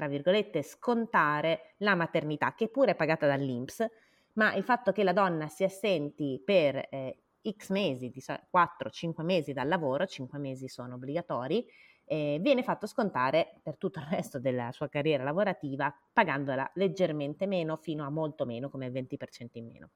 tra 0.00 0.08
virgolette, 0.08 0.62
scontare 0.62 1.74
la 1.78 1.94
maternità, 1.94 2.54
che 2.54 2.68
pure 2.68 2.92
è 2.92 2.94
pagata 2.94 3.26
dall'INPS, 3.26 3.86
ma 4.34 4.54
il 4.54 4.62
fatto 4.62 4.92
che 4.92 5.04
la 5.04 5.12
donna 5.12 5.46
si 5.48 5.62
assenti 5.62 6.40
per 6.42 6.88
eh, 6.88 7.18
X 7.46 7.68
mesi, 7.68 8.08
di 8.08 8.22
4-5 8.22 9.22
mesi 9.22 9.52
dal 9.52 9.68
lavoro, 9.68 10.06
5 10.06 10.38
mesi 10.38 10.68
sono 10.68 10.94
obbligatori, 10.94 11.66
eh, 12.06 12.38
viene 12.40 12.62
fatto 12.62 12.86
scontare 12.86 13.60
per 13.62 13.76
tutto 13.76 13.98
il 13.98 14.06
resto 14.08 14.38
della 14.38 14.72
sua 14.72 14.88
carriera 14.88 15.22
lavorativa, 15.22 15.94
pagandola 16.14 16.70
leggermente 16.76 17.46
meno 17.46 17.76
fino 17.76 18.06
a 18.06 18.08
molto 18.08 18.46
meno, 18.46 18.70
come 18.70 18.86
il 18.86 18.92
20% 18.92 19.48
in 19.58 19.66
meno. 19.66 19.90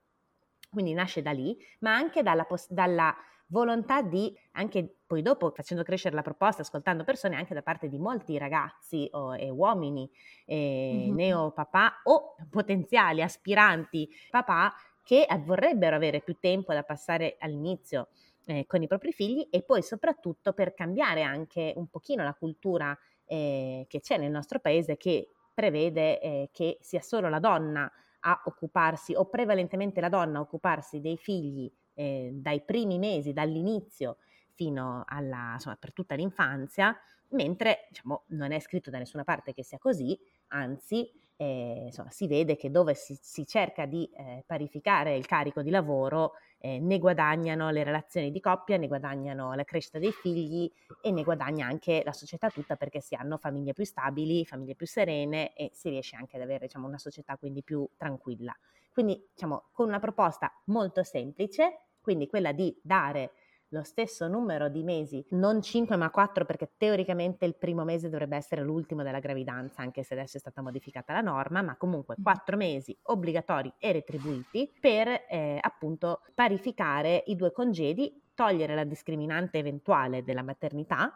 Quindi 0.70 0.92
nasce 0.92 1.22
da 1.22 1.30
lì, 1.30 1.56
ma 1.78 1.94
anche 1.94 2.22
dalla, 2.22 2.46
dalla 2.68 3.16
volontà 3.46 4.02
di, 4.02 4.36
anche 4.52 4.98
poi 5.06 5.22
dopo 5.22 5.50
facendo 5.50 5.82
crescere 5.82 6.14
la 6.14 6.22
proposta, 6.22 6.62
ascoltando 6.62 7.04
persone 7.04 7.36
anche 7.36 7.54
da 7.54 7.62
parte 7.62 7.88
di 7.88 7.98
molti 7.98 8.38
ragazzi 8.38 9.08
o, 9.12 9.36
e 9.36 9.50
uomini 9.50 10.10
eh, 10.46 11.04
mm-hmm. 11.06 11.14
neopapà 11.14 12.00
o 12.04 12.36
potenziali 12.50 13.22
aspiranti 13.22 14.08
papà 14.30 14.72
che 15.02 15.26
vorrebbero 15.44 15.96
avere 15.96 16.20
più 16.20 16.36
tempo 16.40 16.72
da 16.72 16.82
passare 16.82 17.36
all'inizio 17.38 18.08
eh, 18.46 18.64
con 18.66 18.82
i 18.82 18.86
propri 18.86 19.12
figli 19.12 19.46
e 19.50 19.62
poi 19.62 19.82
soprattutto 19.82 20.52
per 20.52 20.74
cambiare 20.74 21.22
anche 21.22 21.72
un 21.76 21.88
pochino 21.88 22.24
la 22.24 22.34
cultura 22.34 22.96
eh, 23.26 23.84
che 23.88 24.00
c'è 24.00 24.16
nel 24.16 24.30
nostro 24.30 24.58
paese 24.60 24.96
che 24.96 25.28
prevede 25.52 26.20
eh, 26.20 26.48
che 26.52 26.78
sia 26.80 27.00
solo 27.00 27.28
la 27.28 27.38
donna 27.38 27.90
a 28.26 28.42
occuparsi 28.46 29.14
o 29.14 29.26
prevalentemente 29.26 30.00
la 30.00 30.08
donna 30.08 30.38
a 30.38 30.42
occuparsi 30.42 31.00
dei 31.00 31.16
figli 31.16 31.70
eh, 31.94 32.30
dai 32.32 32.62
primi 32.62 32.98
mesi, 32.98 33.32
dall'inizio 33.32 34.18
fino 34.52 35.04
alla, 35.06 35.52
insomma, 35.54 35.76
per 35.76 35.92
tutta 35.92 36.14
l'infanzia, 36.14 36.96
mentre 37.30 37.86
diciamo, 37.88 38.24
non 38.28 38.52
è 38.52 38.60
scritto 38.60 38.90
da 38.90 38.98
nessuna 38.98 39.24
parte 39.24 39.52
che 39.52 39.64
sia 39.64 39.78
così, 39.78 40.18
anzi 40.48 41.10
eh, 41.36 41.84
insomma, 41.86 42.10
si 42.10 42.28
vede 42.28 42.56
che 42.56 42.70
dove 42.70 42.94
si, 42.94 43.18
si 43.20 43.46
cerca 43.46 43.86
di 43.86 44.08
eh, 44.12 44.44
parificare 44.46 45.16
il 45.16 45.26
carico 45.26 45.62
di 45.62 45.70
lavoro 45.70 46.34
eh, 46.64 46.78
ne 46.80 46.98
guadagnano 46.98 47.68
le 47.70 47.84
relazioni 47.84 48.30
di 48.30 48.40
coppia, 48.40 48.78
ne 48.78 48.86
guadagnano 48.86 49.52
la 49.52 49.64
crescita 49.64 49.98
dei 49.98 50.12
figli 50.12 50.70
e 51.02 51.10
ne 51.10 51.22
guadagna 51.22 51.66
anche 51.66 52.00
la 52.02 52.12
società 52.14 52.48
tutta 52.48 52.76
perché 52.76 53.00
si 53.00 53.14
hanno 53.14 53.36
famiglie 53.36 53.74
più 53.74 53.84
stabili, 53.84 54.46
famiglie 54.46 54.74
più 54.74 54.86
serene 54.86 55.54
e 55.54 55.70
si 55.74 55.90
riesce 55.90 56.16
anche 56.16 56.36
ad 56.36 56.42
avere 56.42 56.64
diciamo, 56.64 56.86
una 56.86 56.96
società 56.96 57.36
quindi 57.36 57.62
più 57.62 57.86
tranquilla. 57.98 58.56
Quindi 58.94 59.28
diciamo 59.32 59.70
con 59.72 59.88
una 59.88 59.98
proposta 59.98 60.52
molto 60.66 61.02
semplice, 61.02 61.88
quindi 62.00 62.28
quella 62.28 62.52
di 62.52 62.78
dare 62.80 63.32
lo 63.70 63.82
stesso 63.82 64.28
numero 64.28 64.68
di 64.68 64.84
mesi, 64.84 65.26
non 65.30 65.60
5 65.60 65.96
ma 65.96 66.10
4 66.10 66.44
perché 66.44 66.74
teoricamente 66.76 67.44
il 67.44 67.56
primo 67.56 67.82
mese 67.82 68.08
dovrebbe 68.08 68.36
essere 68.36 68.62
l'ultimo 68.62 69.02
della 69.02 69.18
gravidanza, 69.18 69.82
anche 69.82 70.04
se 70.04 70.14
adesso 70.14 70.36
è 70.36 70.40
stata 70.40 70.62
modificata 70.62 71.12
la 71.12 71.22
norma, 71.22 71.60
ma 71.60 71.76
comunque 71.76 72.14
4 72.22 72.56
mesi 72.56 72.96
obbligatori 73.02 73.74
e 73.78 73.90
retribuiti 73.90 74.72
per 74.78 75.08
eh, 75.08 75.58
appunto 75.60 76.20
parificare 76.32 77.24
i 77.26 77.34
due 77.34 77.50
congedi, 77.50 78.22
togliere 78.32 78.76
la 78.76 78.84
discriminante 78.84 79.58
eventuale 79.58 80.22
della 80.22 80.42
maternità 80.44 81.12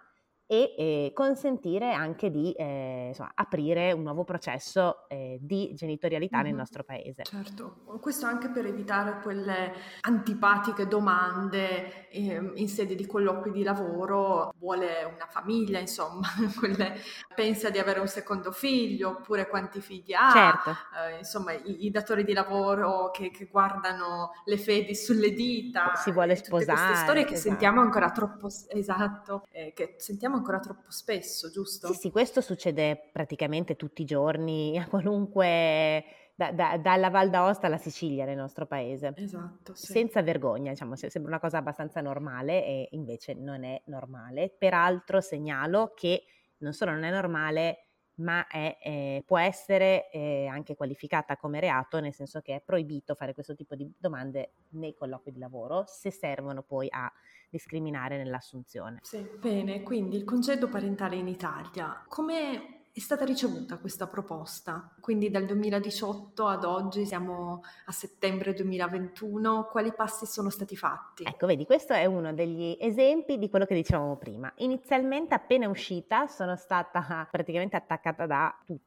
e 0.51 0.75
eh, 0.79 1.11
consentire 1.13 1.93
anche 1.93 2.31
di 2.31 2.53
eh, 2.53 3.09
insomma, 3.09 3.33
aprire 3.35 3.93
un 3.93 4.03
nuovo 4.03 4.25
processo 4.25 5.07
eh, 5.07 5.37
di 5.43 5.75
genitorialità 5.75 6.39
mm-hmm. 6.39 6.47
nel 6.47 6.55
nostro 6.55 6.85
paese. 6.85 7.23
Certo, 7.25 7.83
questo 8.01 8.25
anche 8.25 8.49
per 8.49 8.65
evitare 8.65 9.21
quelle 9.21 9.75
antipatiche 10.01 10.89
domande 10.89 12.09
ehm, 12.09 12.53
in 12.55 12.69
sede 12.69 12.95
di 12.95 13.07
colloqui 13.07 13.51
di 13.51 13.63
lavoro, 13.63 14.55
vuole 14.59 15.05
una 15.05 15.27
famiglia, 15.29 15.79
insomma, 15.79 16.27
quelle, 16.59 16.95
pensa 17.35 17.69
di 17.69 17.79
avere 17.79 18.01
un 18.01 18.09
secondo 18.09 18.51
figlio, 18.51 19.11
oppure 19.11 19.49
quanti 19.49 19.83
figli 19.83 20.15
ha, 20.15 20.31
certo. 20.31 20.71
Eh, 20.71 21.19
insomma 21.19 21.53
i, 21.53 21.85
i, 21.85 21.91
datori 21.91 22.25
di 22.25 22.33
lavoro 22.33 23.11
che, 23.11 23.31
che, 23.31 23.49
guardano 23.51 24.31
le 24.47 24.57
fedi 24.57 24.95
sulle 24.95 25.33
dita, 25.33 25.95
si 25.95 26.11
vuole 26.11 26.37
sposare. 26.37 26.87
Queste 26.87 27.05
storie 27.05 27.25
che 27.25 27.35
esatto. 27.35 27.49
sentiamo 27.51 27.83
ancora 27.83 28.11
troppo, 28.11 28.49
esatto, 28.69 29.47
eh, 29.51 29.75
che 29.75 29.97
sentiamo 29.99 30.38
ancora 30.39 30.61
troppo 30.61 30.91
spesso, 30.91 31.51
giusto? 31.51 31.93
Sì, 31.93 31.95
sì, 31.95 32.11
questo 32.11 32.41
succede 32.41 33.11
praticamente 33.13 33.77
tutti 33.77 34.03
i 34.03 34.07
giorni, 34.07 34.79
a 34.79 34.87
qualunque... 34.89 36.05
Da, 36.39 36.53
da, 36.53 36.79
dalla 36.79 37.11
Val 37.11 37.31
d'Aosta 37.31 37.67
alla 37.67 37.79
Sicilia 37.79 38.25
nel 38.25 38.37
nostro 38.37 38.65
paese. 38.65 39.13
Esatto. 39.17 39.75
Sì. 39.75 39.87
Senza 39.87 40.23
vergogna, 40.23 40.71
diciamo, 40.71 40.95
sembra 40.95 41.33
una 41.33 41.41
cosa 41.41 41.59
abbastanza 41.59 42.01
normale 42.01 42.65
e 42.65 42.89
invece 42.93 43.35
non 43.35 43.65
è 43.65 43.83
normale. 43.87 44.49
Peraltro 44.57 45.21
segnalo 45.21 45.95
che 45.97 46.23
non 46.59 46.73
solo 46.75 46.93
non 46.93 47.03
è 47.03 47.11
normale, 47.11 47.88
ma 48.19 48.47
è, 48.47 48.79
eh, 48.81 49.23
può 49.27 49.39
essere 49.39 50.11
eh, 50.11 50.47
anche 50.47 50.75
qualificata 50.75 51.37
come 51.37 51.61
reato, 51.61 52.01
nel 52.01 52.15
senso 52.15 52.41
che 52.41 52.57
è 52.57 52.61
proibito 52.61 53.15
fare 53.15 53.35
questo 53.35 53.55
tipo 53.55 53.75
di 53.75 53.91
domande 53.99 54.53
nei 54.71 54.95
colloqui 54.95 55.33
di 55.33 55.39
lavoro 55.39 55.85
se 55.87 56.11
servono 56.11 56.63
poi 56.63 56.89
a 56.91 57.11
discriminare 57.51 58.17
nell'assunzione. 58.17 58.99
Sì, 59.03 59.27
bene, 59.39 59.83
quindi 59.83 60.17
il 60.17 60.25
congedo 60.25 60.69
parentale 60.69 61.17
in 61.17 61.29
Italia, 61.29 62.05
come 62.09 62.78
è 62.93 63.01
stata 63.01 63.25
ricevuta 63.25 63.79
questa 63.79 64.07
proposta? 64.07 64.95
Quindi 65.01 65.31
dal 65.31 65.45
2018 65.45 66.47
ad 66.47 66.65
oggi 66.65 67.07
siamo 67.07 67.63
a 67.87 67.93
settembre 67.93 68.55
2021, 68.55 69.69
quali 69.71 69.93
passi 69.95 70.27
sono 70.27 70.51
stati 70.51 70.77
fatti? 70.77 71.25
Ecco, 71.25 71.47
vedi, 71.47 71.65
questo 71.65 71.93
è 71.93 72.05
uno 72.07 72.33
degli 72.33 72.77
esempi 72.81 73.39
di 73.39 73.49
quello 73.49 73.67
che 73.67 73.75
dicevamo 73.75 74.17
prima. 74.17 74.53
Inizialmente 74.57 75.35
appena 75.35 75.69
uscita 75.69 76.27
sono 76.27 76.57
stata 76.57 77.27
praticamente 77.31 77.77
attaccata 77.77 78.27
da 78.27 78.57
tutti 78.65 78.87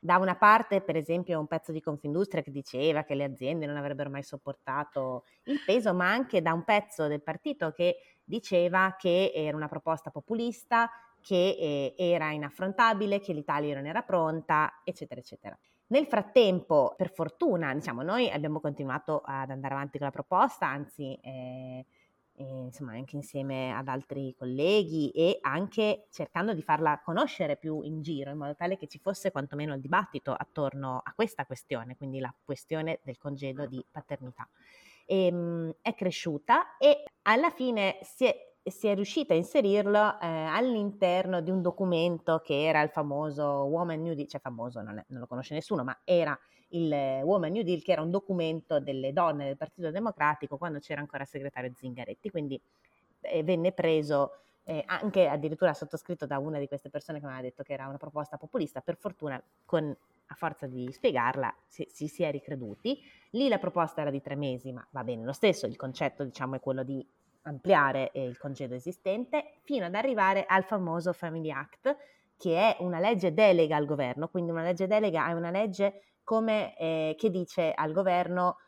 da 0.00 0.16
una 0.16 0.34
parte, 0.34 0.80
per 0.80 0.96
esempio, 0.96 1.38
un 1.38 1.46
pezzo 1.46 1.70
di 1.70 1.80
Confindustria 1.80 2.42
che 2.42 2.50
diceva 2.50 3.04
che 3.04 3.14
le 3.14 3.22
aziende 3.22 3.66
non 3.66 3.76
avrebbero 3.76 4.10
mai 4.10 4.24
sopportato 4.24 5.24
il 5.44 5.60
peso, 5.64 5.94
ma 5.94 6.10
anche 6.10 6.42
da 6.42 6.52
un 6.52 6.64
pezzo 6.64 7.06
del 7.06 7.22
partito 7.22 7.70
che 7.70 7.98
diceva 8.24 8.96
che 8.98 9.30
era 9.32 9.56
una 9.56 9.68
proposta 9.68 10.10
populista, 10.10 10.90
che 11.20 11.56
eh, 11.58 11.94
era 11.96 12.30
inaffrontabile, 12.32 13.20
che 13.20 13.32
l'Italia 13.32 13.74
non 13.74 13.86
era 13.86 14.02
pronta, 14.02 14.80
eccetera, 14.84 15.20
eccetera. 15.20 15.58
Nel 15.88 16.06
frattempo, 16.06 16.94
per 16.96 17.10
fortuna, 17.10 17.74
diciamo, 17.74 18.02
noi 18.02 18.30
abbiamo 18.30 18.60
continuato 18.60 19.22
ad 19.24 19.50
andare 19.50 19.74
avanti 19.74 19.98
con 19.98 20.06
la 20.06 20.12
proposta, 20.12 20.66
anzi, 20.66 21.18
eh, 21.20 21.84
eh, 22.34 22.44
insomma, 22.44 22.92
anche 22.92 23.16
insieme 23.16 23.72
ad 23.72 23.88
altri 23.88 24.34
colleghi 24.38 25.10
e 25.10 25.38
anche 25.42 26.06
cercando 26.10 26.54
di 26.54 26.62
farla 26.62 27.00
conoscere 27.04 27.56
più 27.56 27.82
in 27.82 28.02
giro, 28.02 28.30
in 28.30 28.38
modo 28.38 28.54
tale 28.54 28.76
che 28.76 28.86
ci 28.86 28.98
fosse 28.98 29.32
quantomeno 29.32 29.74
il 29.74 29.80
dibattito 29.80 30.32
attorno 30.32 31.00
a 31.02 31.12
questa 31.12 31.44
questione, 31.44 31.96
quindi 31.96 32.20
la 32.20 32.32
questione 32.44 33.00
del 33.02 33.18
congedo 33.18 33.66
di 33.66 33.84
paternità. 33.90 34.48
E, 35.04 35.26
ehm, 35.26 35.74
è 35.82 35.92
cresciuta 35.94 36.76
e 36.78 37.02
alla 37.22 37.50
fine 37.50 37.98
si 38.02 38.26
è 38.26 38.49
si 38.70 38.88
è 38.88 38.94
riuscita 38.94 39.34
a 39.34 39.36
inserirlo 39.36 40.20
eh, 40.20 40.26
all'interno 40.26 41.40
di 41.40 41.50
un 41.50 41.62
documento 41.62 42.40
che 42.40 42.64
era 42.64 42.80
il 42.82 42.90
famoso 42.90 43.44
Woman 43.44 44.02
New 44.02 44.14
Deal, 44.14 44.28
cioè 44.28 44.40
famoso, 44.40 44.80
non, 44.82 44.98
è, 44.98 45.04
non 45.08 45.20
lo 45.20 45.26
conosce 45.26 45.54
nessuno, 45.54 45.84
ma 45.84 46.00
era 46.04 46.38
il 46.70 46.92
Woman 47.22 47.52
New 47.52 47.62
Deal, 47.62 47.82
che 47.82 47.92
era 47.92 48.02
un 48.02 48.10
documento 48.10 48.80
delle 48.80 49.12
donne 49.12 49.46
del 49.46 49.56
Partito 49.56 49.90
Democratico 49.90 50.56
quando 50.56 50.78
c'era 50.78 51.00
ancora 51.00 51.22
il 51.22 51.28
segretario 51.28 51.72
Zingaretti, 51.74 52.30
quindi 52.30 52.60
eh, 53.22 53.42
venne 53.42 53.72
preso 53.72 54.32
eh, 54.64 54.84
anche 54.86 55.26
addirittura 55.26 55.74
sottoscritto 55.74 56.26
da 56.26 56.38
una 56.38 56.58
di 56.58 56.68
queste 56.68 56.90
persone 56.90 57.18
che 57.18 57.24
mi 57.24 57.32
aveva 57.32 57.48
detto 57.48 57.62
che 57.62 57.72
era 57.72 57.88
una 57.88 57.96
proposta 57.96 58.36
populista, 58.36 58.80
per 58.80 58.96
fortuna 58.96 59.42
con, 59.64 59.84
a 60.26 60.34
forza 60.34 60.66
di 60.66 60.90
spiegarla 60.92 61.54
si, 61.66 61.86
si, 61.90 62.06
si 62.06 62.22
è 62.22 62.30
ricreduti. 62.30 63.00
Lì 63.30 63.48
la 63.48 63.58
proposta 63.58 64.02
era 64.02 64.10
di 64.10 64.20
tre 64.20 64.36
mesi, 64.36 64.72
ma 64.72 64.86
va 64.90 65.02
bene 65.02 65.24
lo 65.24 65.32
stesso, 65.32 65.66
il 65.66 65.76
concetto 65.76 66.24
diciamo 66.24 66.56
è 66.56 66.60
quello 66.60 66.84
di 66.84 67.04
ampliare 67.42 68.10
il 68.14 68.36
congedo 68.38 68.74
esistente 68.74 69.58
fino 69.62 69.86
ad 69.86 69.94
arrivare 69.94 70.44
al 70.46 70.64
famoso 70.64 71.12
Family 71.12 71.50
Act, 71.50 71.96
che 72.36 72.56
è 72.56 72.76
una 72.80 73.00
legge 73.00 73.34
delega 73.34 73.76
al 73.76 73.86
governo, 73.86 74.28
quindi 74.28 74.50
una 74.50 74.62
legge 74.62 74.86
delega 74.86 75.28
è 75.28 75.32
una 75.32 75.50
legge 75.50 76.02
come, 76.24 76.76
eh, 76.76 77.14
che 77.18 77.30
dice 77.30 77.72
al 77.72 77.92
governo 77.92 78.58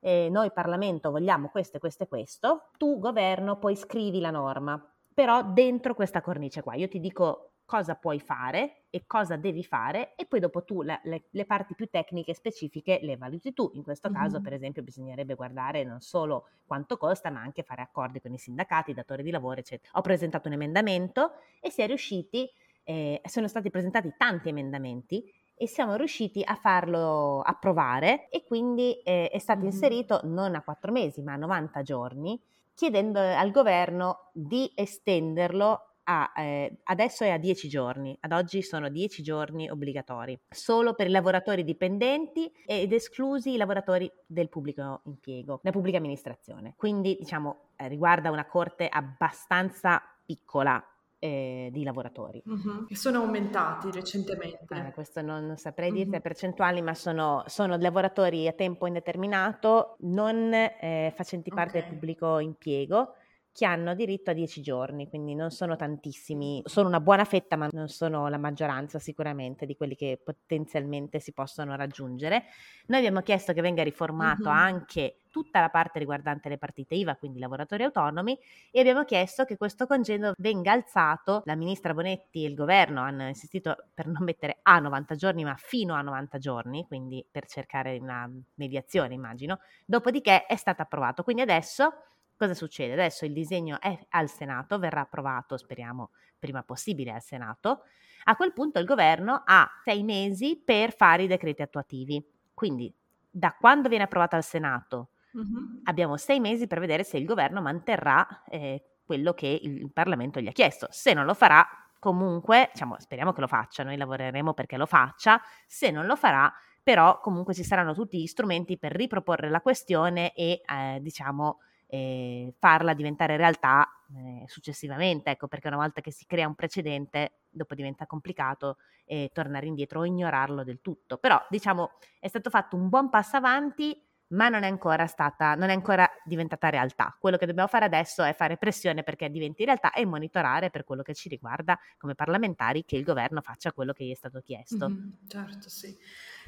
eh, 0.00 0.28
noi 0.30 0.52
Parlamento 0.52 1.10
vogliamo 1.10 1.48
questo 1.48 1.76
e 1.76 1.80
questo 1.80 2.04
e 2.04 2.08
questo, 2.08 2.70
tu 2.76 2.98
governo 2.98 3.58
poi 3.58 3.76
scrivi 3.76 4.20
la 4.20 4.30
norma, 4.30 4.82
però 5.12 5.42
dentro 5.42 5.94
questa 5.94 6.20
cornice 6.20 6.62
qua. 6.62 6.74
Io 6.74 6.88
ti 6.88 7.00
dico 7.00 7.50
cosa 7.68 7.96
puoi 7.96 8.18
fare 8.18 8.84
e 8.88 9.04
cosa 9.06 9.36
devi 9.36 9.62
fare 9.62 10.14
e 10.16 10.24
poi 10.24 10.40
dopo 10.40 10.64
tu 10.64 10.80
la, 10.80 10.98
le, 11.04 11.24
le, 11.28 11.44
parti 11.44 11.74
più 11.74 11.86
tecniche 11.90 12.32
specifiche 12.32 12.98
le 13.02 13.18
valuti 13.18 13.52
tu. 13.52 13.70
In 13.74 13.82
questo 13.82 14.10
caso, 14.10 14.36
mm-hmm. 14.36 14.42
per 14.42 14.52
esempio, 14.54 14.82
bisognerebbe 14.82 15.34
guardare 15.34 15.84
non 15.84 16.00
solo 16.00 16.46
quanto 16.64 16.96
costa, 16.96 17.28
ma 17.28 17.42
anche 17.42 17.62
fare 17.62 17.82
accordi 17.82 18.22
con 18.22 18.32
i 18.32 18.38
sindacati, 18.38 18.92
i 18.92 18.94
datori 18.94 19.22
di 19.22 19.30
lavoro, 19.30 19.60
eccetera. 19.60 19.98
Ho 19.98 20.00
presentato 20.00 20.48
un 20.48 20.54
emendamento 20.54 21.32
e 21.60 21.68
si 21.68 21.82
è 21.82 21.86
riusciti, 21.86 22.50
eh, 22.84 23.20
sono 23.26 23.46
stati 23.48 23.68
presentati 23.68 24.14
tanti 24.16 24.48
emendamenti 24.48 25.30
e 25.54 25.66
siamo 25.66 25.94
riusciti 25.96 26.42
a 26.42 26.54
farlo 26.54 27.42
approvare 27.42 28.30
e 28.30 28.44
quindi 28.44 28.98
eh, 29.02 29.28
è 29.28 29.38
stato 29.38 29.58
mm-hmm. 29.58 29.68
inserito 29.68 30.20
non 30.24 30.54
a 30.54 30.62
quattro 30.62 30.90
mesi 30.90 31.20
ma 31.20 31.34
a 31.34 31.36
90 31.36 31.82
giorni 31.82 32.40
chiedendo 32.72 33.18
al 33.18 33.50
governo 33.50 34.30
di 34.32 34.72
estenderlo 34.74 35.87
a, 36.10 36.32
eh, 36.34 36.78
adesso 36.84 37.22
è 37.22 37.30
a 37.30 37.38
10 37.38 37.68
giorni, 37.68 38.16
ad 38.20 38.32
oggi 38.32 38.62
sono 38.62 38.88
10 38.88 39.22
giorni 39.22 39.68
obbligatori, 39.68 40.38
solo 40.48 40.94
per 40.94 41.06
i 41.06 41.10
lavoratori 41.10 41.64
dipendenti 41.64 42.50
ed 42.66 42.92
esclusi 42.92 43.52
i 43.52 43.56
lavoratori 43.58 44.10
del 44.26 44.48
pubblico 44.48 45.02
impiego, 45.04 45.60
della 45.62 45.74
pubblica 45.74 45.98
amministrazione. 45.98 46.72
Quindi 46.76 47.16
diciamo 47.20 47.72
eh, 47.76 47.88
riguarda 47.88 48.30
una 48.30 48.46
corte 48.46 48.88
abbastanza 48.88 50.02
piccola 50.24 50.82
eh, 51.18 51.68
di 51.72 51.84
lavoratori. 51.84 52.42
Mm-hmm. 52.48 52.86
Che 52.86 52.96
sono 52.96 53.18
aumentati 53.18 53.90
recentemente. 53.90 54.74
Eh, 54.74 54.92
questo 54.92 55.20
non, 55.20 55.46
non 55.46 55.56
saprei 55.58 55.92
dirti 55.92 56.12
le 56.12 56.20
percentuali, 56.22 56.80
ma 56.80 56.94
sono, 56.94 57.42
sono, 57.48 57.76
lavoratori 57.76 58.48
a 58.48 58.52
tempo 58.52 58.86
indeterminato, 58.86 59.96
non 60.00 60.54
eh, 60.54 61.12
facenti 61.14 61.50
parte 61.50 61.78
okay. 61.78 61.82
del 61.82 61.90
pubblico 61.90 62.38
impiego 62.38 63.14
che 63.58 63.66
hanno 63.66 63.92
diritto 63.96 64.30
a 64.30 64.34
10 64.34 64.62
giorni, 64.62 65.08
quindi 65.08 65.34
non 65.34 65.50
sono 65.50 65.74
tantissimi, 65.74 66.62
sono 66.64 66.86
una 66.86 67.00
buona 67.00 67.24
fetta, 67.24 67.56
ma 67.56 67.68
non 67.72 67.88
sono 67.88 68.28
la 68.28 68.38
maggioranza 68.38 69.00
sicuramente 69.00 69.66
di 69.66 69.74
quelli 69.74 69.96
che 69.96 70.16
potenzialmente 70.22 71.18
si 71.18 71.32
possono 71.32 71.74
raggiungere. 71.74 72.44
Noi 72.86 73.00
abbiamo 73.00 73.20
chiesto 73.20 73.52
che 73.52 73.60
venga 73.60 73.82
riformato 73.82 74.48
mm-hmm. 74.48 74.56
anche 74.56 75.16
tutta 75.28 75.58
la 75.58 75.70
parte 75.70 75.98
riguardante 75.98 76.48
le 76.48 76.56
partite 76.56 76.94
IVA, 76.94 77.16
quindi 77.16 77.40
lavoratori 77.40 77.82
autonomi, 77.82 78.38
e 78.70 78.78
abbiamo 78.78 79.02
chiesto 79.02 79.44
che 79.44 79.56
questo 79.56 79.88
congedo 79.88 80.34
venga 80.38 80.70
alzato. 80.70 81.42
La 81.44 81.56
ministra 81.56 81.92
Bonetti 81.92 82.44
e 82.44 82.48
il 82.48 82.54
governo 82.54 83.00
hanno 83.00 83.26
insistito 83.26 83.88
per 83.92 84.06
non 84.06 84.22
mettere 84.22 84.60
a 84.62 84.78
90 84.78 85.16
giorni, 85.16 85.42
ma 85.42 85.56
fino 85.56 85.94
a 85.94 86.00
90 86.00 86.38
giorni, 86.38 86.86
quindi 86.86 87.26
per 87.28 87.48
cercare 87.48 87.98
una 87.98 88.30
mediazione, 88.54 89.14
immagino. 89.14 89.58
Dopodiché 89.84 90.46
è 90.46 90.54
stato 90.54 90.82
approvato. 90.82 91.24
Quindi 91.24 91.42
adesso 91.42 91.92
Cosa 92.38 92.54
succede? 92.54 92.92
Adesso 92.92 93.24
il 93.24 93.32
disegno 93.32 93.80
è 93.80 93.98
al 94.10 94.30
Senato, 94.30 94.78
verrà 94.78 95.00
approvato, 95.00 95.56
speriamo, 95.56 96.12
prima 96.38 96.62
possibile 96.62 97.10
al 97.10 97.20
Senato. 97.20 97.82
A 98.24 98.36
quel 98.36 98.52
punto 98.52 98.78
il 98.78 98.84
governo 98.84 99.42
ha 99.44 99.68
sei 99.82 100.04
mesi 100.04 100.62
per 100.64 100.94
fare 100.94 101.24
i 101.24 101.26
decreti 101.26 101.62
attuativi. 101.62 102.24
Quindi 102.54 102.94
da 103.28 103.56
quando 103.58 103.88
viene 103.88 104.04
approvato 104.04 104.36
al 104.36 104.44
Senato 104.44 105.10
uh-huh. 105.32 105.80
abbiamo 105.84 106.16
sei 106.16 106.38
mesi 106.38 106.68
per 106.68 106.78
vedere 106.78 107.02
se 107.02 107.16
il 107.16 107.24
governo 107.24 107.60
manterrà 107.60 108.44
eh, 108.48 108.84
quello 109.04 109.34
che 109.34 109.58
il 109.60 109.90
Parlamento 109.92 110.38
gli 110.38 110.46
ha 110.46 110.52
chiesto. 110.52 110.86
Se 110.90 111.12
non 111.14 111.24
lo 111.24 111.34
farà, 111.34 111.66
comunque, 111.98 112.70
diciamo, 112.72 113.00
speriamo 113.00 113.32
che 113.32 113.40
lo 113.40 113.48
faccia, 113.48 113.82
noi 113.82 113.96
lavoreremo 113.96 114.54
perché 114.54 114.76
lo 114.76 114.86
faccia. 114.86 115.40
Se 115.66 115.90
non 115.90 116.06
lo 116.06 116.14
farà, 116.14 116.52
però 116.84 117.18
comunque 117.18 117.52
ci 117.52 117.64
saranno 117.64 117.94
tutti 117.94 118.20
gli 118.20 118.26
strumenti 118.28 118.78
per 118.78 118.92
riproporre 118.92 119.50
la 119.50 119.60
questione 119.60 120.32
e, 120.34 120.62
eh, 120.64 120.98
diciamo, 121.00 121.58
e 121.90 122.54
farla 122.58 122.92
diventare 122.92 123.36
realtà 123.38 123.88
eh, 124.14 124.44
successivamente, 124.46 125.30
ecco, 125.30 125.48
perché 125.48 125.68
una 125.68 125.78
volta 125.78 126.02
che 126.02 126.10
si 126.10 126.26
crea 126.26 126.46
un 126.46 126.54
precedente, 126.54 127.40
dopo 127.48 127.74
diventa 127.74 128.06
complicato 128.06 128.76
eh, 129.06 129.30
tornare 129.32 129.66
indietro 129.66 130.00
o 130.00 130.04
ignorarlo 130.04 130.64
del 130.64 130.80
tutto. 130.82 131.16
Però, 131.16 131.42
diciamo, 131.48 131.92
è 132.20 132.28
stato 132.28 132.50
fatto 132.50 132.76
un 132.76 132.90
buon 132.90 133.08
passo 133.08 133.36
avanti, 133.38 134.06
ma 134.28 134.50
non 134.50 134.62
è 134.62 134.66
ancora 134.66 135.06
stata, 135.06 135.54
non 135.54 135.70
è 135.70 135.72
ancora 135.72 136.06
diventata 136.24 136.68
realtà. 136.68 137.16
Quello 137.18 137.38
che 137.38 137.46
dobbiamo 137.46 137.68
fare 137.68 137.86
adesso 137.86 138.22
è 138.22 138.34
fare 138.34 138.58
pressione 138.58 139.02
perché 139.02 139.30
diventi 139.30 139.64
realtà 139.64 139.92
e 139.92 140.04
monitorare 140.04 140.68
per 140.68 140.84
quello 140.84 141.00
che 141.02 141.14
ci 141.14 141.30
riguarda 141.30 141.78
come 141.96 142.14
parlamentari 142.14 142.84
che 142.84 142.96
il 142.96 143.04
governo 143.04 143.40
faccia 143.40 143.72
quello 143.72 143.94
che 143.94 144.04
gli 144.04 144.10
è 144.10 144.14
stato 144.14 144.40
chiesto. 144.40 144.90
Mm-hmm, 144.90 145.10
certo, 145.26 145.70
sì. 145.70 145.96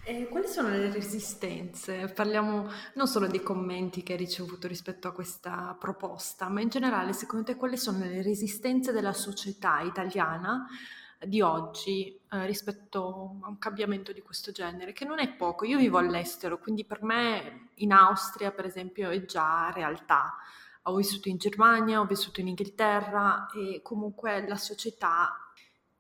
E 0.03 0.29
quali 0.29 0.49
sono 0.49 0.71
le 0.71 0.91
resistenze? 0.91 2.09
Parliamo 2.09 2.69
non 2.95 3.07
solo 3.07 3.27
dei 3.27 3.43
commenti 3.43 4.03
che 4.03 4.13
hai 4.13 4.19
ricevuto 4.19 4.67
rispetto 4.67 5.09
a 5.09 5.13
questa 5.13 5.77
proposta, 5.79 6.49
ma 6.49 6.61
in 6.63 6.69
generale, 6.69 7.13
secondo 7.13 7.45
te, 7.45 7.57
quali 7.57 7.77
sono 7.77 7.99
le 7.99 8.23
resistenze 8.23 8.93
della 8.93 9.13
società 9.13 9.81
italiana 9.81 10.67
di 11.23 11.43
oggi 11.43 12.19
eh, 12.31 12.47
rispetto 12.47 13.37
a 13.43 13.49
un 13.49 13.59
cambiamento 13.59 14.13
di 14.13 14.23
questo 14.23 14.53
genere, 14.53 14.95
che 14.95 15.05
non 15.05 15.19
è 15.19 15.29
poco. 15.35 15.67
Io 15.67 15.77
vivo 15.77 15.99
all'estero, 15.99 16.59
quindi 16.59 16.85
per 16.85 17.03
me 17.03 17.69
in 17.75 17.93
Austria, 17.93 18.51
per 18.53 18.65
esempio, 18.65 19.11
è 19.11 19.25
già 19.27 19.71
realtà. 19.71 20.35
Ho 20.85 20.97
vissuto 20.97 21.29
in 21.29 21.37
Germania, 21.37 22.01
ho 22.01 22.07
vissuto 22.07 22.41
in 22.41 22.49
Inghilterra 22.49 23.49
e 23.55 23.81
comunque 23.83 24.49
la 24.49 24.57
società 24.57 25.50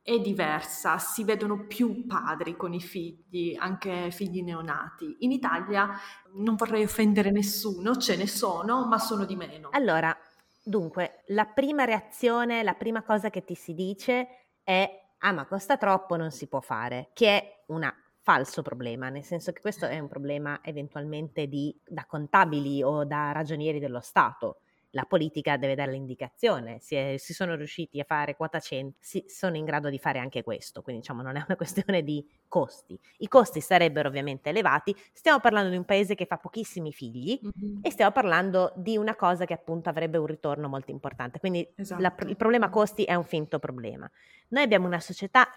è 0.03 0.19
diversa, 0.19 0.99
si 0.99 1.25
vedono 1.25 1.67
più 1.67 2.07
padri 2.07 2.57
con 2.57 2.73
i 2.73 2.81
figli, 2.81 3.57
anche 3.59 4.11
figli 4.11 4.43
neonati. 4.43 5.19
In 5.21 5.33
Italia 5.33 5.91
non 6.35 6.57
vorrei 6.57 6.85
offendere 6.85 7.31
nessuno, 7.31 7.97
ce 7.97 8.17
ne 8.17 8.27
sono, 8.27 8.87
ma 8.87 8.99
sono 8.99 9.25
di 9.25 9.37
meno. 9.37 9.69
Allora, 9.73 10.17
dunque, 10.63 11.23
la 11.29 11.45
prima 11.45 11.85
reazione, 11.85 12.63
la 12.63 12.75
prima 12.75 13.03
cosa 13.03 13.31
che 13.31 13.45
ti 13.45 13.55
si 13.55 13.75
dice 13.75 14.27
è 14.63 15.09
ah 15.19 15.33
ma 15.33 15.47
costa 15.47 15.77
troppo, 15.77 16.17
non 16.17 16.31
si 16.31 16.49
può 16.49 16.61
fare, 16.61 17.11
che 17.13 17.29
è 17.29 17.65
un 17.67 17.89
falso 18.23 18.63
problema, 18.63 19.09
nel 19.09 19.25
senso 19.25 19.53
che 19.53 19.61
questo 19.61 19.87
è 19.87 19.99
un 19.99 20.09
problema 20.09 20.61
eventualmente 20.63 21.47
di, 21.47 21.79
da 21.87 22.05
contabili 22.07 22.83
o 22.83 23.05
da 23.05 23.33
ragionieri 23.33 23.79
dello 23.79 24.01
Stato 24.01 24.61
la 24.91 25.05
politica 25.05 25.57
deve 25.57 25.75
dare 25.75 25.93
l'indicazione, 25.93 26.79
si, 26.81 26.95
è, 26.95 27.17
si, 27.19 27.33
sono 27.33 27.55
riusciti 27.55 28.01
a 28.01 28.05
fare 28.05 28.37
quota 28.37 28.59
100, 28.59 28.97
si, 29.01 29.25
sono 29.29 29.57
in 29.57 29.65
grado 29.65 29.89
di 29.89 29.99
fare 29.99 30.19
anche 30.19 30.43
questo, 30.43 30.83
quindi 30.83 31.03
diciamo 31.03 31.23
non 31.23 31.37
è 31.37 31.45
una 31.47 31.57
questione 31.57 32.03
di 32.03 32.27
costi. 32.49 32.99
I 33.19 33.29
costi 33.29 33.61
sarebbero 33.61 34.09
ovviamente 34.09 34.51
elevati, 34.51 34.95
stiamo 35.13 35.41
parlando 35.41 35.71
di 35.71 35.77
un 35.77 35.85
paese 35.85 36.15
che 36.15 36.27
fa 36.27 36.39
pochissimi 36.39 36.93
figli 36.93 37.41
mm-hmm. 37.43 37.79
e 37.83 37.91
stiamo 37.91 38.11
parlando 38.11 38.73
di 38.77 38.97
una 38.97 39.15
cosa 39.15 39.45
che 39.45 39.55
appunto 39.55 39.89
avrebbe 39.89 40.19
un 40.19 40.27
ritorno 40.27 40.69
molto 40.69 40.91
importante, 40.91 41.39
quindi 41.39 41.67
esatto. 41.77 42.01
la, 42.01 42.15
il 42.27 42.37
problema 42.37 42.69
costi 42.69 43.05
è 43.05 43.15
un 43.15 43.25
finto 43.25 43.59
problema. 43.59 44.11
Noi 44.49 44.63
abbiamo 44.65 44.87
una 44.87 45.01
società 45.01 45.49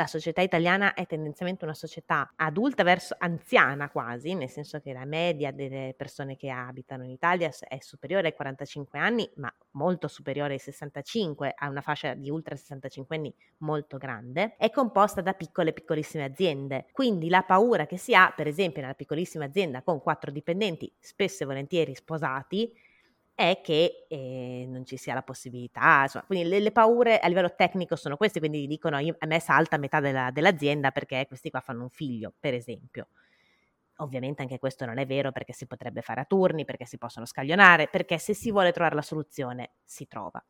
la 0.00 0.06
società 0.06 0.40
italiana 0.40 0.94
è 0.94 1.04
tendenzialmente 1.04 1.64
una 1.64 1.74
società 1.74 2.32
adulta 2.36 2.82
verso 2.82 3.14
anziana 3.18 3.90
quasi, 3.90 4.32
nel 4.34 4.48
senso 4.48 4.80
che 4.80 4.94
la 4.94 5.04
media 5.04 5.52
delle 5.52 5.94
persone 5.94 6.36
che 6.36 6.48
abitano 6.48 7.04
in 7.04 7.10
Italia 7.10 7.50
è 7.68 7.78
superiore 7.80 8.28
ai 8.28 8.34
45 8.34 8.98
anni, 8.98 9.30
ma 9.36 9.54
molto 9.72 10.08
superiore 10.08 10.54
ai 10.54 10.58
65, 10.58 11.52
a 11.54 11.68
una 11.68 11.82
fascia 11.82 12.14
di 12.14 12.30
ultra 12.30 12.56
65 12.56 13.16
anni 13.16 13.34
molto 13.58 13.98
grande, 13.98 14.56
è 14.56 14.70
composta 14.70 15.20
da 15.20 15.34
piccole 15.34 15.74
piccolissime 15.74 16.24
aziende. 16.24 16.86
Quindi 16.92 17.28
la 17.28 17.42
paura 17.42 17.84
che 17.84 17.98
si 17.98 18.14
ha, 18.14 18.32
per 18.34 18.46
esempio, 18.46 18.80
nella 18.80 18.94
piccolissima 18.94 19.44
azienda 19.44 19.82
con 19.82 20.00
quattro 20.00 20.30
dipendenti, 20.30 20.90
spesso 20.98 21.42
e 21.42 21.46
volentieri 21.46 21.94
sposati, 21.94 22.72
è 23.40 23.62
che 23.62 24.04
eh, 24.06 24.66
non 24.68 24.84
ci 24.84 24.98
sia 24.98 25.14
la 25.14 25.22
possibilità, 25.22 26.02
insomma, 26.02 26.24
quindi 26.26 26.46
le, 26.46 26.60
le, 26.60 26.72
paure 26.72 27.18
a 27.18 27.26
livello 27.26 27.54
tecnico 27.54 27.96
sono 27.96 28.18
queste, 28.18 28.38
quindi 28.38 28.66
dicono 28.66 28.98
io, 28.98 29.16
a 29.18 29.26
me 29.26 29.40
salta 29.40 29.78
metà 29.78 29.98
della, 29.98 30.30
dell'azienda 30.30 30.90
perché 30.90 31.24
questi 31.26 31.48
qua 31.48 31.60
fanno 31.60 31.84
un 31.84 31.88
figlio, 31.88 32.34
per 32.38 32.52
esempio. 32.52 33.08
Ovviamente 33.96 34.42
anche 34.42 34.58
questo 34.58 34.84
non 34.84 34.98
è 34.98 35.06
vero 35.06 35.32
perché 35.32 35.54
si 35.54 35.66
potrebbe 35.66 36.02
fare 36.02 36.20
a 36.20 36.24
turni, 36.26 36.66
perché 36.66 36.84
si 36.84 36.98
possono 36.98 37.24
scaglionare, 37.24 37.88
perché 37.88 38.18
se 38.18 38.34
si 38.34 38.50
vuole 38.50 38.72
trovare 38.72 38.94
la 38.94 39.02
soluzione 39.02 39.70
si 39.84 40.06
trova. 40.06 40.44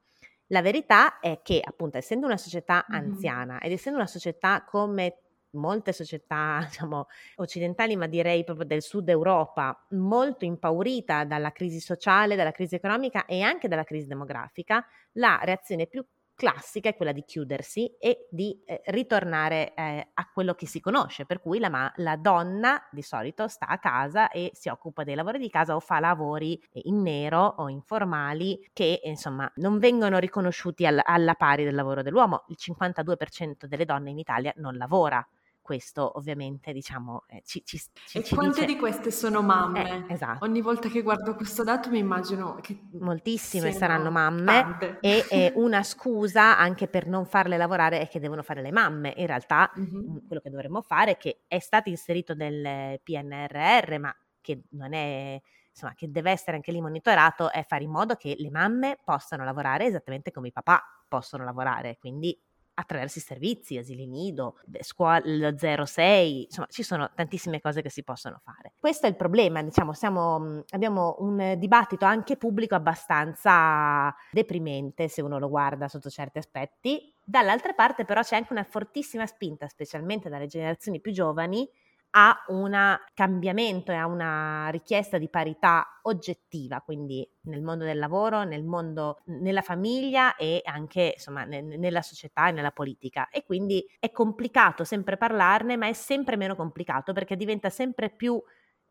La 0.48 0.60
verità 0.60 1.20
è 1.20 1.42
che 1.42 1.60
appunto 1.64 1.96
essendo 1.96 2.26
una 2.26 2.36
società 2.36 2.86
anziana 2.88 3.60
ed 3.60 3.70
essendo 3.70 3.98
una 3.98 4.08
società 4.08 4.64
come 4.64 5.18
molte 5.52 5.92
società 5.92 6.60
diciamo, 6.68 7.06
occidentali, 7.36 7.96
ma 7.96 8.06
direi 8.06 8.44
proprio 8.44 8.66
del 8.66 8.82
sud 8.82 9.08
Europa, 9.08 9.86
molto 9.90 10.44
impaurita 10.44 11.24
dalla 11.24 11.52
crisi 11.52 11.80
sociale, 11.80 12.36
dalla 12.36 12.52
crisi 12.52 12.74
economica 12.74 13.24
e 13.26 13.42
anche 13.42 13.68
dalla 13.68 13.84
crisi 13.84 14.06
demografica, 14.06 14.84
la 15.12 15.40
reazione 15.42 15.86
più 15.86 16.04
classica 16.40 16.88
è 16.88 16.96
quella 16.96 17.12
di 17.12 17.22
chiudersi 17.22 17.98
e 17.98 18.26
di 18.30 18.62
eh, 18.64 18.80
ritornare 18.86 19.74
eh, 19.74 20.08
a 20.14 20.30
quello 20.32 20.54
che 20.54 20.66
si 20.66 20.80
conosce, 20.80 21.26
per 21.26 21.38
cui 21.38 21.58
la, 21.58 21.68
ma- 21.68 21.92
la, 21.96 22.16
donna 22.16 22.82
di 22.90 23.02
solito 23.02 23.46
sta 23.46 23.66
a 23.66 23.78
casa 23.78 24.30
e 24.30 24.50
si 24.54 24.70
occupa 24.70 25.04
dei 25.04 25.14
lavori 25.14 25.38
di 25.38 25.50
casa 25.50 25.76
o 25.76 25.80
fa 25.80 26.00
lavori 26.00 26.58
in 26.84 27.02
nero 27.02 27.44
o 27.58 27.68
informali 27.68 28.70
che 28.72 29.02
insomma 29.04 29.52
non 29.56 29.78
vengono 29.78 30.18
riconosciuti 30.18 30.86
al- 30.86 31.02
alla 31.04 31.34
pari 31.34 31.64
del 31.64 31.74
lavoro 31.74 32.00
dell'uomo. 32.00 32.44
Il 32.48 32.56
52% 32.58 33.66
delle 33.66 33.84
donne 33.84 34.08
in 34.08 34.18
Italia 34.18 34.54
non 34.56 34.78
lavora 34.78 35.22
questo 35.70 36.18
ovviamente 36.18 36.72
diciamo 36.72 37.22
eh, 37.28 37.42
ci, 37.44 37.62
ci, 37.64 37.80
ci, 38.06 38.18
E 38.18 38.28
quante 38.28 38.62
dice... 38.62 38.66
di 38.66 38.76
queste 38.76 39.12
sono 39.12 39.40
mamme? 39.40 40.08
Eh, 40.08 40.14
esatto. 40.14 40.44
Ogni 40.44 40.60
volta 40.60 40.88
che 40.88 41.00
guardo 41.00 41.36
questo 41.36 41.62
dato 41.62 41.90
mi 41.90 41.98
immagino 41.98 42.56
che 42.60 42.88
moltissime 42.94 43.70
saranno 43.70 44.10
mamme 44.10 44.98
e, 45.00 45.24
e, 45.30 45.52
una 45.54 45.84
scusa 45.84 46.58
anche 46.58 46.88
per 46.88 47.06
non 47.06 47.24
farle 47.24 47.56
lavorare 47.56 48.00
è 48.00 48.08
che 48.08 48.18
devono 48.18 48.42
fare 48.42 48.62
le 48.62 48.72
mamme. 48.72 49.14
In 49.16 49.28
realtà 49.28 49.70
mm-hmm. 49.78 50.26
quello 50.26 50.42
che 50.42 50.50
dovremmo 50.50 50.82
fare, 50.82 51.16
che 51.16 51.42
è 51.46 51.60
stato 51.60 51.88
inserito 51.88 52.34
nel 52.34 53.00
PNRR, 53.00 53.98
ma 54.00 54.12
che 54.40 54.64
non 54.70 54.92
è 54.92 55.40
insomma, 55.70 55.94
che 55.94 56.10
deve 56.10 56.32
essere 56.32 56.56
anche 56.56 56.72
lì 56.72 56.80
monitorato, 56.80 57.48
è 57.52 57.64
fare 57.64 57.84
in 57.84 57.90
modo 57.90 58.16
che 58.16 58.34
le 58.36 58.50
mamme 58.50 58.98
possano 59.04 59.44
lavorare 59.44 59.84
esattamente 59.84 60.32
come 60.32 60.48
i 60.48 60.52
papà 60.52 60.82
possono 61.06 61.44
lavorare. 61.44 61.96
Quindi 61.96 62.36
attraverso 62.80 63.18
i 63.18 63.22
servizi, 63.22 63.76
asili 63.76 64.06
nido, 64.06 64.56
scuola 64.80 65.20
06, 65.56 66.44
insomma 66.44 66.66
ci 66.70 66.82
sono 66.82 67.10
tantissime 67.14 67.60
cose 67.60 67.82
che 67.82 67.90
si 67.90 68.02
possono 68.02 68.40
fare. 68.42 68.72
Questo 68.78 69.06
è 69.06 69.08
il 69.08 69.16
problema, 69.16 69.62
diciamo, 69.62 69.92
siamo, 69.92 70.38
mhmm, 70.38 70.62
abbiamo 70.70 71.16
un 71.20 71.54
dibattito 71.58 72.04
anche 72.04 72.36
pubblico 72.36 72.74
abbastanza 72.74 74.14
deprimente 74.30 75.08
se 75.08 75.22
uno 75.22 75.38
lo 75.38 75.48
guarda 75.48 75.88
sotto 75.88 76.10
certi 76.10 76.38
aspetti. 76.38 77.14
Dall'altra 77.22 77.74
parte 77.74 78.04
però 78.04 78.22
c'è 78.22 78.36
anche 78.36 78.52
una 78.52 78.64
fortissima 78.64 79.26
spinta, 79.26 79.68
specialmente 79.68 80.28
dalle 80.28 80.46
generazioni 80.46 81.00
più 81.00 81.12
giovani, 81.12 81.68
a 82.12 82.44
un 82.48 82.98
cambiamento 83.14 83.92
e 83.92 83.94
a 83.94 84.06
una 84.06 84.68
richiesta 84.70 85.18
di 85.18 85.28
parità 85.28 86.00
oggettiva, 86.02 86.80
quindi 86.80 87.28
nel 87.42 87.62
mondo 87.62 87.84
del 87.84 87.98
lavoro, 87.98 88.42
nel 88.42 88.64
mondo, 88.64 89.18
nella 89.26 89.62
famiglia 89.62 90.34
e 90.36 90.60
anche 90.64 91.12
insomma 91.14 91.44
ne, 91.44 91.60
nella 91.60 92.02
società 92.02 92.48
e 92.48 92.52
nella 92.52 92.72
politica. 92.72 93.28
E 93.28 93.44
quindi 93.44 93.84
è 94.00 94.10
complicato 94.10 94.82
sempre 94.84 95.16
parlarne, 95.16 95.76
ma 95.76 95.86
è 95.86 95.92
sempre 95.92 96.36
meno 96.36 96.56
complicato 96.56 97.12
perché 97.12 97.36
diventa 97.36 97.70
sempre 97.70 98.10
più 98.10 98.42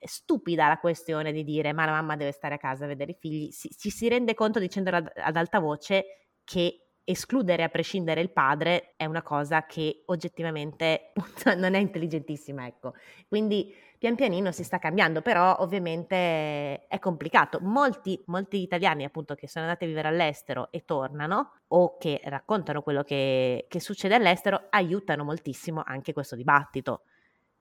stupida 0.01 0.67
la 0.67 0.77
questione 0.77 1.33
di 1.33 1.43
dire 1.43 1.73
ma 1.73 1.85
la 1.85 1.91
mamma 1.91 2.15
deve 2.15 2.31
stare 2.31 2.55
a 2.55 2.57
casa 2.57 2.85
a 2.85 2.87
vedere 2.87 3.11
i 3.11 3.17
figli, 3.19 3.51
si, 3.51 3.69
ci 3.77 3.89
si 3.89 4.07
rende 4.07 4.33
conto 4.33 4.59
dicendolo 4.59 4.97
ad, 4.97 5.11
ad 5.13 5.35
alta 5.35 5.59
voce 5.59 6.05
che 6.45 6.88
escludere 7.09 7.63
a 7.63 7.69
prescindere 7.69 8.21
il 8.21 8.29
padre 8.29 8.93
è 8.95 9.05
una 9.05 9.23
cosa 9.23 9.65
che 9.65 10.03
oggettivamente 10.05 11.11
non 11.57 11.73
è 11.73 11.79
intelligentissima, 11.79 12.67
ecco. 12.67 12.93
Quindi 13.27 13.73
pian 13.97 14.15
pianino 14.15 14.51
si 14.51 14.63
sta 14.63 14.77
cambiando, 14.77 15.23
però 15.23 15.57
ovviamente 15.59 16.85
è 16.87 16.99
complicato. 16.99 17.59
Molti, 17.61 18.21
molti 18.27 18.61
italiani 18.61 19.05
appunto 19.05 19.33
che 19.33 19.47
sono 19.47 19.65
andati 19.65 19.85
a 19.85 19.87
vivere 19.87 20.07
all'estero 20.07 20.71
e 20.71 20.85
tornano 20.85 21.61
o 21.69 21.97
che 21.97 22.21
raccontano 22.25 22.83
quello 22.83 23.01
che, 23.01 23.65
che 23.67 23.79
succede 23.79 24.13
all'estero 24.13 24.67
aiutano 24.69 25.23
moltissimo 25.23 25.81
anche 25.83 26.13
questo 26.13 26.35
dibattito, 26.35 27.01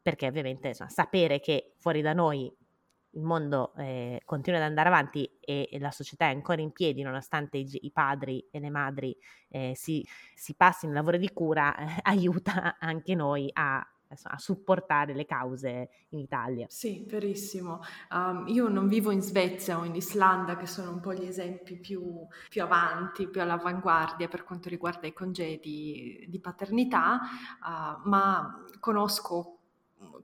perché 0.03 0.27
ovviamente 0.27 0.69
insomma, 0.69 0.91
sapere 0.91 1.41
che 1.41 1.73
fuori 1.79 2.03
da 2.03 2.13
noi 2.13 2.55
il 3.12 3.23
mondo 3.23 3.75
eh, 3.77 4.21
continua 4.25 4.59
ad 4.59 4.66
andare 4.66 4.88
avanti 4.88 5.29
e, 5.40 5.68
e, 5.71 5.79
la 5.79 5.90
società 5.90 6.27
è 6.27 6.35
ancora 6.35 6.61
in 6.61 6.73
piedi 6.73 7.03
nonostante 7.03 7.57
i, 7.57 7.68
i 7.83 7.90
padri 7.90 8.47
e 8.51 8.61
le 8.61 8.71
madri 8.71 9.16
eh, 9.49 9.73
si, 9.75 10.07
si, 10.35 10.55
passino 10.55 10.92
il 10.92 10.99
lavoro 10.99 11.16
di 11.16 11.33
cura, 11.33 11.75
eh, 11.77 12.01
aiuta 12.03 12.77
anche 12.79 13.14
noi 13.14 13.49
a, 13.53 13.79
a 13.79 14.38
supportare 14.38 15.14
le 15.14 15.25
cause 15.25 15.88
in 16.11 16.18
Italia. 16.18 16.66
Sì, 16.68 17.05
verissimo. 17.09 17.81
Um, 18.11 18.44
io 18.49 18.68
non 18.68 18.88
vivo 18.88 19.11
in 19.11 19.23
Svezia 19.23 19.79
o 19.79 19.85
in 19.85 19.94
Islanda, 19.94 20.57
che 20.57 20.66
sono 20.66 20.90
un 20.90 21.01
po' 21.01 21.12
gli 21.12 21.27
esempi 21.27 21.79
più, 21.79 22.27
più 22.49 22.62
avanti, 22.62 23.29
più 23.29 23.40
all'avanguardia 23.40 24.29
per 24.29 24.44
quanto 24.44 24.68
riguarda 24.68 25.07
i 25.07 25.12
congedi 25.12 26.25
di 26.29 26.40
paternità, 26.40 27.21
uh, 27.61 28.09
ma 28.09 28.64
conosco 28.81 29.58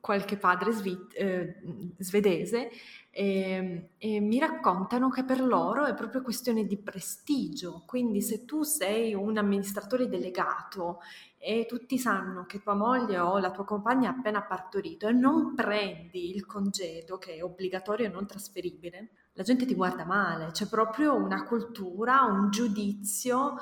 qualche 0.05 0.37
padre 0.37 0.71
svi- 0.71 1.07
eh, 1.15 1.63
svedese 1.97 2.69
e, 3.09 3.41
ehm, 3.41 3.87
e, 3.97 4.21
mi 4.21 4.39
raccontano 4.39 5.09
che 5.09 5.25
per 5.25 5.41
loro 5.41 5.87
è 5.87 5.95
proprio 5.95 6.21
questione 6.21 6.67
di 6.67 6.77
prestigio, 6.77 7.85
quindi 7.87 8.21
se 8.21 8.45
tu 8.45 8.65
sei 8.65 9.15
un 9.15 9.39
amministratore 9.39 10.07
delegato 10.07 11.01
e 11.39 11.65
tutti 11.67 11.97
sanno 11.97 12.45
che 12.45 12.61
tua 12.61 12.75
moglie 12.75 13.19
o 13.19 13.39
la 13.39 13.51
tua 13.51 13.65
compagna 13.65 14.11
ha 14.11 14.13
appena 14.13 14.43
partorito 14.43 15.09
e 15.09 15.13
non 15.13 15.55
prendi 15.55 16.35
il 16.35 16.45
congedo 16.45 17.17
che 17.17 17.37
è 17.37 17.43
obbligatorio 17.43 18.05
e 18.05 18.11
non 18.11 18.27
trasferibile, 18.27 19.09
la 19.33 19.43
gente 19.43 19.65
ti 19.65 19.75
guarda 19.75 20.05
male, 20.05 20.51
c'è 20.51 20.67
proprio 20.67 21.15
una 21.15 21.45
cultura, 21.45 22.25
un 22.25 22.51
giudizio 22.51 23.55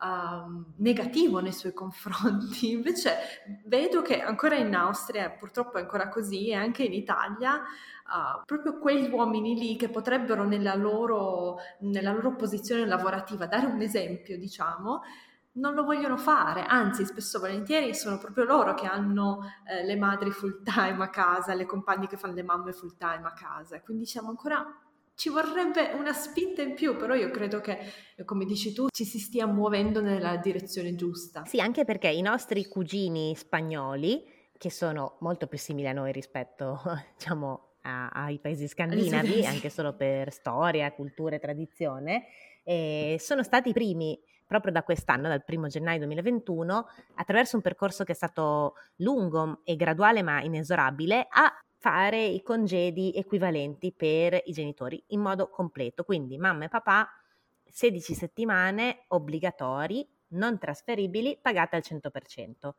uh, 0.00 0.64
negativo 0.76 1.40
nei 1.40 1.52
suoi 1.52 1.72
confronti. 1.72 2.70
Invece 2.72 3.16
vedo 3.66 4.02
che 4.02 4.20
ancora 4.20 4.56
in 4.56 4.74
Austria, 4.74 5.30
purtroppo 5.30 5.78
è 5.78 5.82
ancora 5.82 6.08
così, 6.08 6.48
e 6.48 6.54
anche 6.54 6.82
in 6.82 6.92
Italia, 6.92 7.56
uh, 7.56 8.44
proprio 8.44 8.78
quegli 8.78 9.10
uomini 9.10 9.54
lì 9.54 9.76
che 9.76 9.88
potrebbero 9.88 10.44
nella 10.44 10.74
loro, 10.74 11.56
nella 11.80 12.12
loro 12.12 12.34
posizione 12.34 12.86
lavorativa 12.86 13.46
dare 13.46 13.66
un 13.66 13.80
esempio, 13.80 14.38
diciamo, 14.38 15.02
non 15.52 15.74
lo 15.74 15.84
vogliono 15.84 16.16
fare, 16.16 16.64
anzi 16.64 17.04
spesso 17.04 17.38
e 17.38 17.40
volentieri 17.40 17.94
sono 17.94 18.18
proprio 18.18 18.44
loro 18.44 18.74
che 18.74 18.86
hanno 18.86 19.40
eh, 19.66 19.84
le 19.84 19.96
madri 19.96 20.30
full 20.30 20.62
time 20.62 21.02
a 21.02 21.10
casa, 21.10 21.54
le 21.54 21.66
compagne 21.66 22.06
che 22.06 22.16
fanno 22.16 22.34
le 22.34 22.44
mamme 22.44 22.72
full 22.72 22.96
time 22.96 23.26
a 23.26 23.32
casa, 23.32 23.80
quindi 23.80 24.06
siamo 24.06 24.28
ancora 24.28 24.64
ci 25.20 25.28
vorrebbe 25.28 25.92
una 25.92 26.14
spinta 26.14 26.62
in 26.62 26.72
più, 26.72 26.96
però 26.96 27.12
io 27.12 27.30
credo 27.30 27.60
che, 27.60 27.76
come 28.24 28.46
dici 28.46 28.72
tu, 28.72 28.86
ci 28.90 29.04
si 29.04 29.18
stia 29.18 29.44
muovendo 29.44 30.00
nella 30.00 30.38
direzione 30.38 30.94
giusta. 30.94 31.44
Sì, 31.44 31.60
anche 31.60 31.84
perché 31.84 32.08
i 32.08 32.22
nostri 32.22 32.66
cugini 32.66 33.36
spagnoli, 33.36 34.24
che 34.56 34.70
sono 34.70 35.18
molto 35.20 35.46
più 35.46 35.58
simili 35.58 35.88
a 35.88 35.92
noi 35.92 36.10
rispetto, 36.10 36.80
diciamo, 37.18 37.74
a, 37.82 38.08
ai 38.08 38.38
paesi 38.38 38.66
scandinavi, 38.66 39.44
anche 39.44 39.68
solo 39.68 39.94
per 39.94 40.32
storia, 40.32 40.90
cultura 40.92 41.36
e 41.36 41.38
tradizione, 41.38 42.24
eh, 42.64 43.18
sono 43.20 43.42
stati 43.42 43.68
i 43.68 43.72
primi 43.74 44.18
proprio 44.46 44.72
da 44.72 44.82
quest'anno, 44.82 45.28
dal 45.28 45.44
primo 45.44 45.66
gennaio 45.66 45.98
2021, 45.98 46.86
attraverso 47.16 47.56
un 47.56 47.62
percorso 47.62 48.04
che 48.04 48.12
è 48.12 48.16
stato 48.16 48.72
lungo 48.96 49.60
e 49.64 49.76
graduale 49.76 50.22
ma 50.22 50.40
inesorabile, 50.40 51.26
a 51.28 51.52
fare 51.80 52.22
i 52.22 52.42
congedi 52.42 53.10
equivalenti 53.14 53.90
per 53.90 54.38
i 54.44 54.52
genitori 54.52 55.02
in 55.08 55.20
modo 55.20 55.48
completo, 55.48 56.04
quindi 56.04 56.36
mamma 56.36 56.66
e 56.66 56.68
papà 56.68 57.08
16 57.64 58.12
settimane 58.12 59.04
obbligatori, 59.08 60.06
non 60.32 60.58
trasferibili, 60.58 61.38
pagate 61.40 61.76
al 61.76 61.82
100%. 61.82 62.72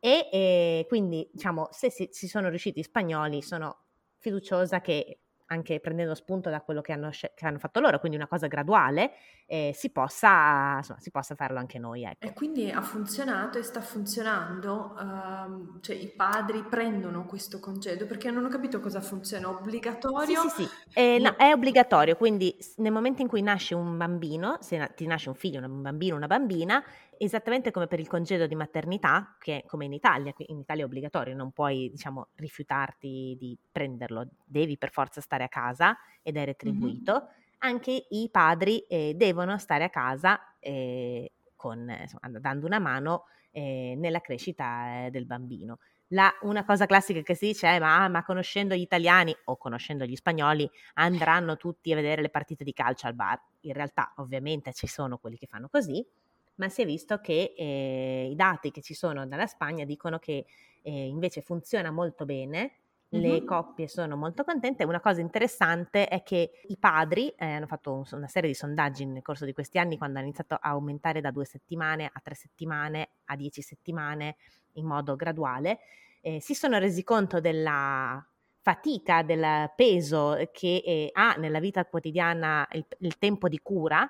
E 0.00 0.28
eh, 0.32 0.84
quindi, 0.88 1.28
diciamo, 1.32 1.68
se 1.70 1.88
si, 1.90 2.08
si 2.10 2.26
sono 2.26 2.48
riusciti 2.48 2.82
spagnoli, 2.82 3.42
sono 3.42 3.84
fiduciosa 4.16 4.80
che 4.80 5.20
anche 5.48 5.80
prendendo 5.80 6.14
spunto 6.14 6.50
da 6.50 6.60
quello 6.60 6.80
che 6.80 6.92
hanno, 6.92 7.10
che 7.10 7.46
hanno 7.46 7.58
fatto 7.58 7.80
loro, 7.80 7.98
quindi 7.98 8.16
una 8.16 8.26
cosa 8.26 8.46
graduale, 8.46 9.12
eh, 9.46 9.72
si, 9.74 9.90
possa, 9.90 10.76
insomma, 10.76 11.00
si 11.00 11.10
possa 11.10 11.34
farlo 11.34 11.58
anche 11.58 11.78
noi. 11.78 12.04
Ecco. 12.04 12.26
E 12.26 12.32
quindi 12.32 12.70
ha 12.70 12.82
funzionato 12.82 13.58
e 13.58 13.62
sta 13.62 13.80
funzionando, 13.80 14.94
uh, 14.98 15.80
cioè 15.80 15.96
i 15.96 16.08
padri 16.08 16.62
prendono 16.64 17.24
questo 17.24 17.60
congedo 17.60 18.06
perché 18.06 18.30
non 18.30 18.44
ho 18.44 18.48
capito 18.48 18.80
cosa 18.80 19.00
funziona, 19.00 19.48
obbligatorio? 19.48 20.40
Sì, 20.42 20.48
sì, 20.48 20.64
sì. 20.64 21.00
Eh, 21.00 21.18
no, 21.18 21.34
è 21.36 21.52
obbligatorio, 21.52 22.16
quindi 22.16 22.54
nel 22.76 22.92
momento 22.92 23.22
in 23.22 23.28
cui 23.28 23.42
nasce 23.42 23.74
un 23.74 23.96
bambino, 23.96 24.58
se 24.60 24.92
ti 24.94 25.06
nasce 25.06 25.28
un 25.28 25.34
figlio, 25.34 25.64
un 25.64 25.82
bambino, 25.82 26.16
una 26.16 26.26
bambina, 26.26 26.84
esattamente 27.18 27.70
come 27.70 27.86
per 27.86 28.00
il 28.00 28.06
congedo 28.06 28.46
di 28.46 28.54
maternità, 28.54 29.36
che 29.38 29.64
come 29.66 29.84
in 29.84 29.92
Italia, 29.92 30.32
in 30.36 30.58
Italia 30.58 30.84
è 30.84 30.86
obbligatorio, 30.86 31.34
non 31.34 31.50
puoi 31.52 31.90
diciamo 31.90 32.28
rifiutarti 32.36 33.36
di 33.38 33.58
prenderlo, 33.70 34.28
devi 34.44 34.78
per 34.78 34.90
forza 34.90 35.20
stare 35.20 35.37
a 35.44 35.48
casa 35.48 35.96
ed 36.22 36.36
è 36.36 36.44
retribuito. 36.44 37.12
Mm-hmm. 37.12 37.36
Anche 37.58 38.06
i 38.10 38.28
padri 38.30 38.80
eh, 38.80 39.14
devono 39.16 39.58
stare 39.58 39.84
a 39.84 39.90
casa 39.90 40.56
eh, 40.60 41.32
con, 41.56 41.94
insomma, 42.00 42.38
dando 42.38 42.66
una 42.66 42.78
mano 42.78 43.24
eh, 43.50 43.94
nella 43.96 44.20
crescita 44.20 45.06
eh, 45.06 45.10
del 45.10 45.26
bambino. 45.26 45.78
La, 46.12 46.32
una 46.42 46.64
cosa 46.64 46.86
classica 46.86 47.20
che 47.20 47.34
si 47.34 47.46
dice 47.46 47.68
è 47.68 47.78
ma, 47.78 48.08
ma, 48.08 48.24
conoscendo 48.24 48.74
gli 48.74 48.80
italiani 48.80 49.36
o 49.44 49.58
conoscendo 49.58 50.06
gli 50.06 50.16
spagnoli 50.16 50.68
andranno 50.94 51.56
tutti 51.56 51.92
a 51.92 51.96
vedere 51.96 52.22
le 52.22 52.30
partite 52.30 52.64
di 52.64 52.72
calcio 52.72 53.06
al 53.06 53.14
bar. 53.14 53.38
In 53.60 53.74
realtà 53.74 54.14
ovviamente 54.16 54.72
ci 54.72 54.86
sono 54.86 55.18
quelli 55.18 55.36
che 55.36 55.46
fanno 55.46 55.68
così, 55.68 56.06
ma 56.54 56.68
si 56.68 56.82
è 56.82 56.86
visto 56.86 57.18
che 57.18 57.54
eh, 57.56 58.28
i 58.30 58.34
dati 58.34 58.70
che 58.70 58.80
ci 58.80 58.94
sono 58.94 59.26
dalla 59.26 59.46
Spagna 59.46 59.84
dicono 59.84 60.18
che 60.18 60.46
eh, 60.82 61.06
invece 61.06 61.42
funziona 61.42 61.90
molto 61.90 62.24
bene, 62.24 62.72
le 63.10 63.28
mm-hmm. 63.28 63.46
coppie 63.46 63.88
sono 63.88 64.16
molto 64.16 64.44
contente. 64.44 64.84
Una 64.84 65.00
cosa 65.00 65.20
interessante 65.20 66.08
è 66.08 66.22
che 66.22 66.50
i 66.66 66.76
padri 66.76 67.28
eh, 67.30 67.46
hanno 67.46 67.66
fatto 67.66 67.92
un, 67.92 68.04
una 68.12 68.26
serie 68.26 68.50
di 68.50 68.54
sondaggi 68.54 69.06
nel 69.06 69.22
corso 69.22 69.44
di 69.44 69.52
questi 69.52 69.78
anni, 69.78 69.96
quando 69.96 70.18
hanno 70.18 70.26
iniziato 70.26 70.54
a 70.54 70.70
aumentare 70.70 71.20
da 71.20 71.30
due 71.30 71.44
settimane 71.44 72.10
a 72.12 72.20
tre 72.22 72.34
settimane 72.34 73.10
a 73.26 73.36
dieci 73.36 73.62
settimane 73.62 74.36
in 74.72 74.84
modo 74.84 75.16
graduale, 75.16 75.78
eh, 76.20 76.40
si 76.40 76.54
sono 76.54 76.78
resi 76.78 77.02
conto 77.02 77.40
della 77.40 78.24
fatica, 78.60 79.22
del 79.22 79.72
peso 79.74 80.36
che 80.52 80.82
eh, 80.84 81.10
ha 81.12 81.34
nella 81.38 81.60
vita 81.60 81.86
quotidiana 81.86 82.68
il, 82.72 82.84
il 82.98 83.16
tempo 83.16 83.48
di 83.48 83.58
cura 83.60 84.08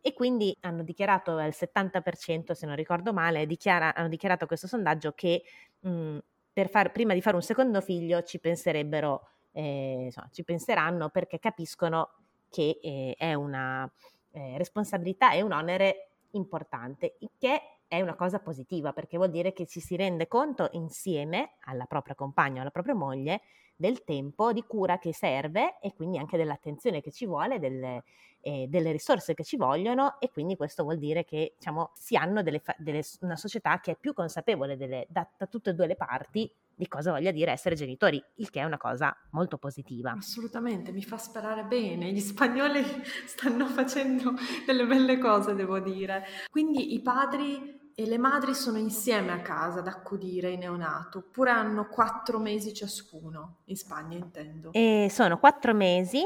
e 0.00 0.14
quindi 0.14 0.56
hanno 0.60 0.82
dichiarato 0.82 1.38
il 1.40 1.54
70%, 1.54 2.52
se 2.52 2.64
non 2.64 2.76
ricordo 2.76 3.12
male, 3.12 3.46
dichiara, 3.46 3.94
hanno 3.94 4.08
dichiarato 4.08 4.46
questo 4.46 4.66
sondaggio 4.66 5.12
che 5.12 5.42
mh, 5.80 6.18
mhmm, 6.62 6.68
far, 6.68 6.92
prima 6.92 7.14
di 7.14 7.20
fare 7.20 7.36
un 7.36 7.42
secondo 7.42 7.80
figlio 7.80 8.22
ci 8.22 8.38
penserebbero, 8.38 9.28
eh, 9.52 10.04
insomma, 10.04 10.28
ci 10.32 10.44
penseranno 10.44 11.08
perché 11.10 11.38
capiscono 11.38 12.10
che 12.50 12.78
eh, 12.82 13.14
è 13.16 13.34
una 13.34 13.90
eh, 14.32 14.56
responsabilità 14.56 15.32
e 15.32 15.42
un 15.42 15.52
onere 15.52 16.10
importante, 16.32 17.16
che 17.38 17.77
è 17.88 18.00
una 18.00 18.14
cosa 18.14 18.38
positiva 18.38 18.92
perché 18.92 19.16
vuol 19.16 19.30
dire 19.30 19.52
che 19.52 19.66
ci 19.66 19.80
si 19.80 19.96
rende 19.96 20.28
conto 20.28 20.68
insieme 20.72 21.54
alla 21.64 21.86
propria 21.86 22.14
compagna 22.14 22.58
o 22.58 22.60
alla 22.60 22.70
propria 22.70 22.94
moglie 22.94 23.40
del 23.74 24.04
tempo 24.04 24.52
di 24.52 24.62
cura 24.66 24.98
che 24.98 25.14
serve 25.14 25.78
e 25.80 25.94
quindi 25.94 26.18
anche 26.18 26.36
dell'attenzione 26.36 27.00
che 27.00 27.12
ci 27.12 27.26
vuole, 27.26 27.58
delle, 27.58 28.02
eh, 28.40 28.66
delle 28.68 28.92
risorse 28.92 29.34
che 29.34 29.44
ci 29.44 29.56
vogliono 29.56 30.18
e 30.20 30.30
quindi 30.30 30.56
questo 30.56 30.82
vuol 30.82 30.98
dire 30.98 31.24
che 31.24 31.54
diciamo, 31.56 31.92
si 31.94 32.16
hanno 32.16 32.42
delle, 32.42 32.60
delle, 32.76 33.02
una 33.20 33.36
società 33.36 33.78
che 33.80 33.92
è 33.92 33.96
più 33.96 34.12
consapevole 34.12 34.76
delle, 34.76 35.06
da, 35.08 35.26
da 35.36 35.46
tutte 35.46 35.70
e 35.70 35.74
due 35.74 35.86
le 35.86 35.96
parti 35.96 36.52
di 36.78 36.86
cosa 36.86 37.10
voglia 37.10 37.32
dire 37.32 37.50
essere 37.50 37.74
genitori, 37.74 38.22
il 38.36 38.50
che 38.50 38.60
è 38.60 38.64
una 38.64 38.78
cosa 38.78 39.16
molto 39.30 39.58
positiva. 39.58 40.12
Assolutamente, 40.12 40.92
mi 40.92 41.02
fa 41.02 41.18
sperare 41.18 41.64
bene. 41.64 42.12
Gli 42.12 42.20
spagnoli 42.20 42.84
stanno 43.26 43.66
facendo 43.66 44.32
delle 44.64 44.86
belle 44.86 45.18
cose, 45.18 45.54
devo 45.54 45.80
dire. 45.80 46.24
Quindi 46.48 46.94
i 46.94 47.00
padri 47.00 47.77
e 48.00 48.06
le 48.06 48.16
madri 48.16 48.54
sono 48.54 48.78
insieme 48.78 49.32
a 49.32 49.40
casa 49.40 49.80
ad 49.80 49.88
accudire 49.88 50.52
il 50.52 50.58
neonato, 50.58 51.18
oppure 51.18 51.50
hanno 51.50 51.88
quattro 51.88 52.38
mesi 52.38 52.72
ciascuno, 52.72 53.62
in 53.64 53.76
Spagna 53.76 54.16
intendo. 54.16 54.70
E 54.72 55.08
sono 55.10 55.40
quattro 55.40 55.74
mesi 55.74 56.24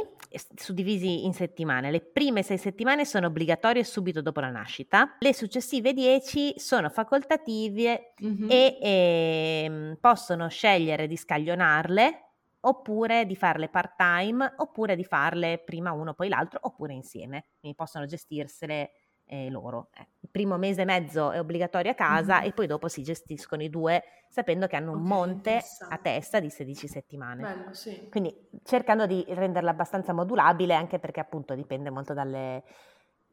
suddivisi 0.54 1.24
in 1.24 1.32
settimane. 1.32 1.90
Le 1.90 2.02
prime 2.02 2.42
sei 2.42 2.58
settimane 2.58 3.06
sono 3.06 3.28
obbligatorie 3.28 3.84
subito 3.84 4.20
dopo 4.20 4.40
la 4.40 4.50
nascita, 4.50 5.16
le 5.18 5.32
successive 5.32 5.94
dieci 5.94 6.52
sono 6.58 6.90
facoltative 6.90 8.12
mm-hmm. 8.22 8.50
e, 8.50 8.78
e 8.78 9.62
ehm, 9.64 9.96
possono 9.98 10.50
scegliere 10.50 11.06
di 11.06 11.16
scaglionarle 11.16 12.32
oppure 12.64 13.24
di 13.24 13.34
farle 13.34 13.70
part 13.70 13.94
time, 13.96 14.52
oppure 14.58 14.94
di 14.94 15.04
farle 15.04 15.62
prima 15.64 15.92
uno 15.92 16.12
poi 16.12 16.28
l'altro, 16.28 16.58
oppure 16.62 16.92
insieme. 16.92 17.46
Quindi 17.58 17.76
possono 17.76 18.04
gestirsele 18.04 18.90
eh, 19.32 19.48
loro. 19.48 19.88
Eh, 19.96 20.06
il 20.20 20.28
primo 20.30 20.58
mese 20.58 20.82
e 20.82 20.84
mezzo 20.84 21.30
è 21.30 21.40
obbligatorio 21.40 21.90
a 21.90 21.94
casa 21.94 22.36
mm-hmm. 22.36 22.48
e 22.48 22.52
poi 22.52 22.66
dopo 22.66 22.88
si 22.88 23.02
gestiscono 23.02 23.62
i 23.62 23.70
due 23.70 24.02
sapendo 24.28 24.66
che 24.66 24.76
hanno 24.76 24.90
un 24.90 24.98
okay, 24.98 25.08
monte 25.08 25.62
a 25.88 25.96
testa 25.96 26.38
di 26.38 26.50
16 26.50 26.86
settimane. 26.86 27.42
Bello, 27.42 27.72
sì. 27.72 28.08
Quindi 28.10 28.48
cercando 28.62 29.06
di 29.06 29.24
renderla 29.28 29.70
abbastanza 29.70 30.12
modulabile 30.12 30.74
anche 30.74 30.98
perché 30.98 31.20
appunto 31.20 31.54
dipende 31.54 31.88
molto 31.88 32.12
dalle, 32.12 32.62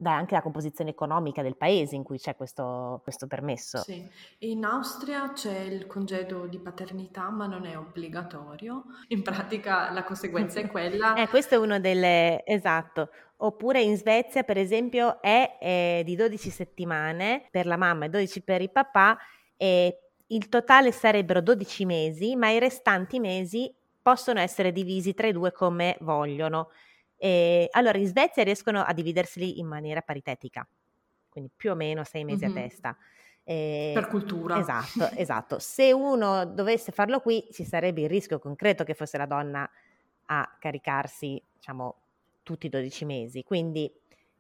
da 0.01 0.15
anche 0.15 0.33
la 0.33 0.41
composizione 0.41 0.91
economica 0.91 1.41
del 1.41 1.57
paese 1.57 1.93
in 1.97 2.03
cui 2.03 2.17
c'è 2.17 2.33
questo, 2.37 3.01
questo, 3.03 3.27
permesso. 3.27 3.79
Sì, 3.79 4.09
in 4.39 4.63
Austria 4.63 5.33
c'è 5.33 5.59
il 5.59 5.87
congedo 5.87 6.45
di 6.47 6.57
paternità, 6.57 7.29
ma 7.29 7.47
non 7.47 7.65
è 7.65 7.77
obbligatorio. 7.77 8.85
In 9.09 9.23
pratica 9.23 9.91
la 9.91 10.05
conseguenza 10.05 10.61
è 10.61 10.67
quella. 10.67 11.15
eh, 11.21 11.27
questo 11.27 11.55
è 11.55 11.57
uno 11.57 11.81
delle. 11.81 12.45
esatto. 12.45 13.09
Oppure 13.41 13.81
in 13.81 13.97
Svezia, 13.97 14.43
per 14.43 14.57
esempio, 14.57 15.21
è, 15.21 15.57
è 15.59 16.01
di 16.05 16.15
12 16.15 16.49
settimane 16.49 17.49
per 17.51 17.65
la 17.65 17.75
mamma 17.75 18.05
e 18.05 18.09
12 18.09 18.41
per 18.41 18.61
il 18.61 18.71
papà. 18.71 19.17
E 19.57 19.99
il 20.27 20.47
totale 20.47 20.93
sarebbero 20.93 21.41
12 21.41 21.83
mesi, 21.83 22.37
ma 22.37 22.49
i 22.49 22.59
restanti 22.59 23.19
mesi 23.19 23.69
possono 24.01 24.39
essere 24.39 24.71
divisi 24.71 25.13
tra 25.13 25.27
i 25.27 25.33
due 25.33 25.51
come 25.51 25.97
vogliono. 25.99 26.69
E, 27.21 27.67
allora, 27.71 27.97
in 27.97 28.07
Svezia 28.07 28.43
riescono 28.43 28.81
a 28.81 28.93
dividerseli 28.93 29.59
in 29.59 29.67
maniera 29.67 30.01
paritetica, 30.01 30.65
quindi 31.29 31.51
più 31.53 31.71
o 31.71 31.75
meno 31.75 32.05
sei 32.05 32.23
mesi 32.23 32.45
mm-hmm. 32.45 32.57
a 32.57 32.61
testa. 32.61 32.97
Eh, 33.43 33.91
per 33.93 34.07
cultura. 34.07 34.57
Esatto, 34.57 35.09
esatto. 35.19 35.59
Se 35.59 35.91
uno 35.91 36.45
dovesse 36.45 36.93
farlo 36.93 37.19
qui, 37.19 37.45
ci 37.51 37.65
sarebbe 37.65 38.01
il 38.01 38.09
rischio 38.09 38.39
concreto 38.39 38.85
che 38.85 38.93
fosse 38.93 39.17
la 39.17 39.25
donna 39.25 39.69
a 40.27 40.55
caricarsi, 40.57 41.41
diciamo, 41.55 41.95
tutti 42.43 42.67
i 42.67 42.69
12 42.69 43.05
mesi. 43.05 43.43
Quindi 43.43 43.91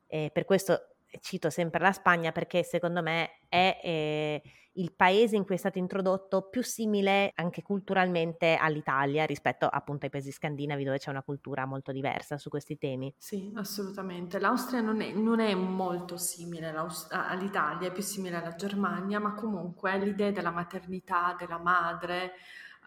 eh, 0.07 0.29
per 0.31 0.45
questo 0.45 0.95
cito 1.21 1.49
sempre 1.49 1.81
la 1.81 1.91
Spagna 1.91 2.31
perché 2.31 2.63
secondo 2.63 3.01
me 3.01 3.39
è 3.47 3.79
eh, 3.83 4.41
il 4.73 4.93
paese 4.93 5.35
in 5.35 5.43
cui 5.43 5.55
è 5.55 5.57
stato 5.57 5.77
introdotto 5.77 6.47
più 6.49 6.63
simile 6.63 7.31
anche 7.35 7.61
culturalmente 7.61 8.55
all'Italia 8.55 9.25
rispetto 9.25 9.65
appunto 9.65 10.05
ai 10.05 10.11
paesi 10.11 10.31
scandinavi 10.31 10.83
dove 10.83 10.97
c'è 10.97 11.09
una 11.09 11.23
cultura 11.23 11.65
molto 11.65 11.91
diversa 11.91 12.37
su 12.37 12.49
questi 12.49 12.77
temi. 12.77 13.13
Sì, 13.17 13.51
assolutamente. 13.55 14.39
L'Austria 14.39 14.81
non 14.81 15.01
è, 15.01 15.11
non 15.11 15.39
è 15.39 15.53
molto 15.53 16.17
simile 16.17 16.73
all'Italia, 17.09 17.89
è 17.89 17.91
più 17.91 18.03
simile 18.03 18.37
alla 18.37 18.55
Germania, 18.55 19.19
ma 19.19 19.33
comunque 19.33 19.97
l'idea 19.97 20.31
della 20.31 20.51
maternità, 20.51 21.35
della 21.37 21.59
madre, 21.59 22.33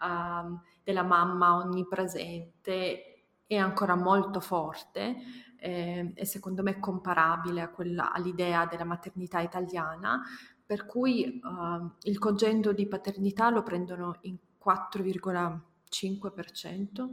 uh, 0.01 0.57
della 0.83 1.03
mamma 1.03 1.57
onnipresente 1.57 3.09
è 3.45 3.55
ancora 3.55 3.95
molto 3.95 4.39
forte 4.39 5.15
eh, 5.63 6.11
e 6.13 6.25
secondo 6.25 6.61
me 6.61 6.77
comparabile 6.77 7.71
quella, 7.71 8.11
all'idea 8.11 8.65
della 8.65 8.83
maternità 8.83 9.39
italiana, 9.39 10.21
per 10.65 10.85
cui 10.85 11.39
uh, 11.41 11.89
il 12.01 12.19
congedo 12.19 12.73
di 12.73 12.85
paternità 12.85 13.49
lo 13.49 13.63
prendono 13.63 14.17
in 14.21 14.35
4,5% 14.63 17.09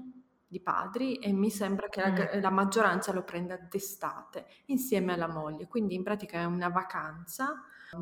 di 0.48 0.60
padri 0.60 1.18
e 1.18 1.32
mi 1.32 1.48
sembra 1.48 1.88
che 1.88 2.00
la, 2.00 2.10
mm. 2.10 2.40
la, 2.40 2.50
maggioranza 2.50 3.12
lo 3.12 3.22
prenda 3.22 3.56
d'estate 3.56 4.46
insieme 4.66 5.12
alla 5.12 5.28
moglie, 5.28 5.68
quindi 5.68 5.94
in 5.94 6.02
pratica 6.02 6.40
è 6.40 6.44
una 6.44 6.70
vacanza, 6.70 7.54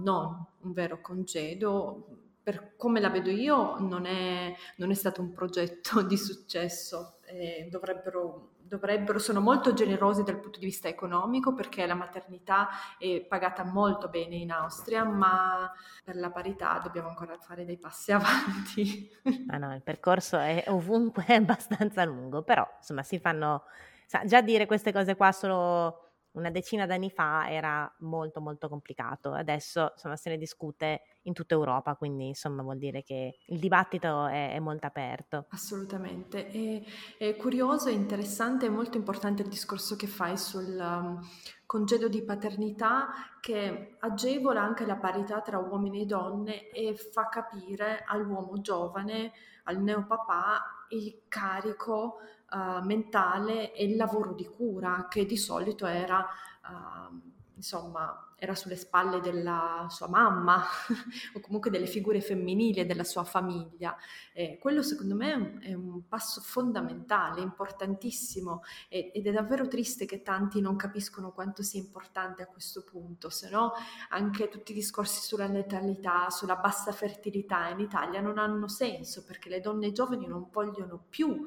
non 0.02 0.46
un 0.60 0.72
vero 0.72 1.02
congedo. 1.02 2.27
Per 2.48 2.76
come 2.78 2.98
la 2.98 3.10
vedo 3.10 3.28
io 3.28 3.78
non 3.78 4.06
è, 4.06 4.54
non 4.76 4.90
è 4.90 4.94
stato 4.94 5.20
un 5.20 5.32
progetto 5.32 6.00
di 6.08 6.16
successo, 6.16 7.18
eh, 7.26 7.68
dovrebbero 7.70 8.52
dovrebbero, 8.68 9.18
sono 9.18 9.40
molto 9.40 9.72
generosi 9.72 10.22
dal 10.22 10.38
punto 10.38 10.58
di 10.58 10.66
vista 10.66 10.88
economico 10.88 11.54
perché 11.54 11.86
la 11.86 11.94
maternità 11.94 12.68
è 12.98 13.20
pagata 13.22 13.64
molto 13.64 14.08
bene 14.08 14.36
in 14.36 14.50
Austria, 14.50 15.04
ma 15.04 15.70
per 16.04 16.16
la 16.16 16.30
parità 16.30 16.78
dobbiamo 16.82 17.08
ancora 17.08 17.36
fare 17.38 17.64
dei 17.64 17.78
passi 17.78 18.12
avanti. 18.16 19.10
Ah 19.48 19.58
no, 19.58 19.74
il 19.74 19.82
percorso 19.82 20.38
è 20.38 20.64
ovunque 20.68 21.24
abbastanza 21.34 22.04
lungo, 22.04 22.42
però 22.42 22.66
insomma 22.78 23.02
si 23.02 23.18
fanno, 23.18 23.64
sa, 24.06 24.24
già 24.24 24.40
dire 24.40 24.66
queste 24.66 24.90
cose 24.92 25.16
qua 25.16 25.32
solo 25.32 26.07
una 26.38 26.50
decina 26.50 26.86
d'anni 26.86 27.10
fa 27.10 27.50
era 27.50 27.92
molto 27.98 28.40
molto 28.40 28.68
complicato, 28.68 29.32
adesso 29.32 29.90
insomma, 29.92 30.16
se 30.16 30.30
ne 30.30 30.38
discute 30.38 31.02
in 31.22 31.32
tutta 31.34 31.54
Europa, 31.54 31.94
quindi 31.96 32.28
insomma 32.28 32.62
vuol 32.62 32.78
dire 32.78 33.02
che 33.02 33.38
il 33.46 33.58
dibattito 33.58 34.26
è, 34.26 34.52
è 34.54 34.58
molto 34.60 34.86
aperto. 34.86 35.46
Assolutamente, 35.50 36.48
è, 36.48 36.82
è 37.18 37.36
curioso, 37.36 37.88
è 37.88 37.92
interessante, 37.92 38.66
è 38.66 38.70
molto 38.70 38.96
importante 38.96 39.42
il 39.42 39.48
discorso 39.48 39.96
che 39.96 40.06
fai 40.06 40.38
sul 40.38 40.78
um, 40.78 41.20
congedo 41.66 42.08
di 42.08 42.24
paternità 42.24 43.08
che 43.40 43.96
agevola 43.98 44.62
anche 44.62 44.86
la 44.86 44.96
parità 44.96 45.42
tra 45.42 45.58
uomini 45.58 46.02
e 46.02 46.06
donne 46.06 46.70
e 46.70 46.94
fa 46.94 47.28
capire 47.28 48.04
all'uomo 48.06 48.60
giovane, 48.60 49.32
al 49.64 49.82
neopapà, 49.82 50.86
il 50.90 51.24
carico 51.28 52.20
uh, 52.50 52.84
mentale 52.84 53.72
e 53.72 53.84
il 53.84 53.96
lavoro 53.96 54.32
di 54.32 54.46
cura 54.46 55.06
che 55.08 55.26
di 55.26 55.36
solito 55.36 55.86
era, 55.86 56.26
uh, 56.64 57.14
insomma, 57.54 58.28
era 58.40 58.54
sulle 58.54 58.76
spalle 58.76 59.20
della 59.20 59.88
sua 59.90 60.08
mamma 60.08 60.62
o 61.34 61.40
comunque 61.40 61.70
delle 61.70 61.86
figure 61.86 62.20
femminili 62.20 62.86
della 62.86 63.02
sua 63.02 63.24
famiglia. 63.24 63.96
Eh, 64.32 64.58
quello 64.60 64.80
secondo 64.82 65.16
me 65.16 65.58
è 65.60 65.74
un 65.74 66.06
passo 66.06 66.40
fondamentale, 66.40 67.40
importantissimo 67.40 68.62
ed 68.88 69.26
è 69.26 69.32
davvero 69.32 69.66
triste 69.66 70.06
che 70.06 70.22
tanti 70.22 70.60
non 70.60 70.76
capiscono 70.76 71.32
quanto 71.32 71.64
sia 71.64 71.80
importante 71.80 72.42
a 72.42 72.46
questo 72.46 72.84
punto, 72.84 73.28
se 73.28 73.50
no 73.50 73.72
anche 74.10 74.48
tutti 74.48 74.70
i 74.70 74.74
discorsi 74.76 75.20
sulla 75.20 75.48
natalità, 75.48 76.30
sulla 76.30 76.56
bassa 76.56 76.92
fertilità 76.92 77.68
in 77.68 77.80
Italia 77.80 78.20
non 78.20 78.38
hanno 78.38 78.68
senso 78.68 79.24
perché 79.24 79.48
le 79.48 79.60
donne 79.60 79.90
giovani 79.90 80.28
non 80.28 80.46
vogliono 80.48 81.02
più 81.08 81.44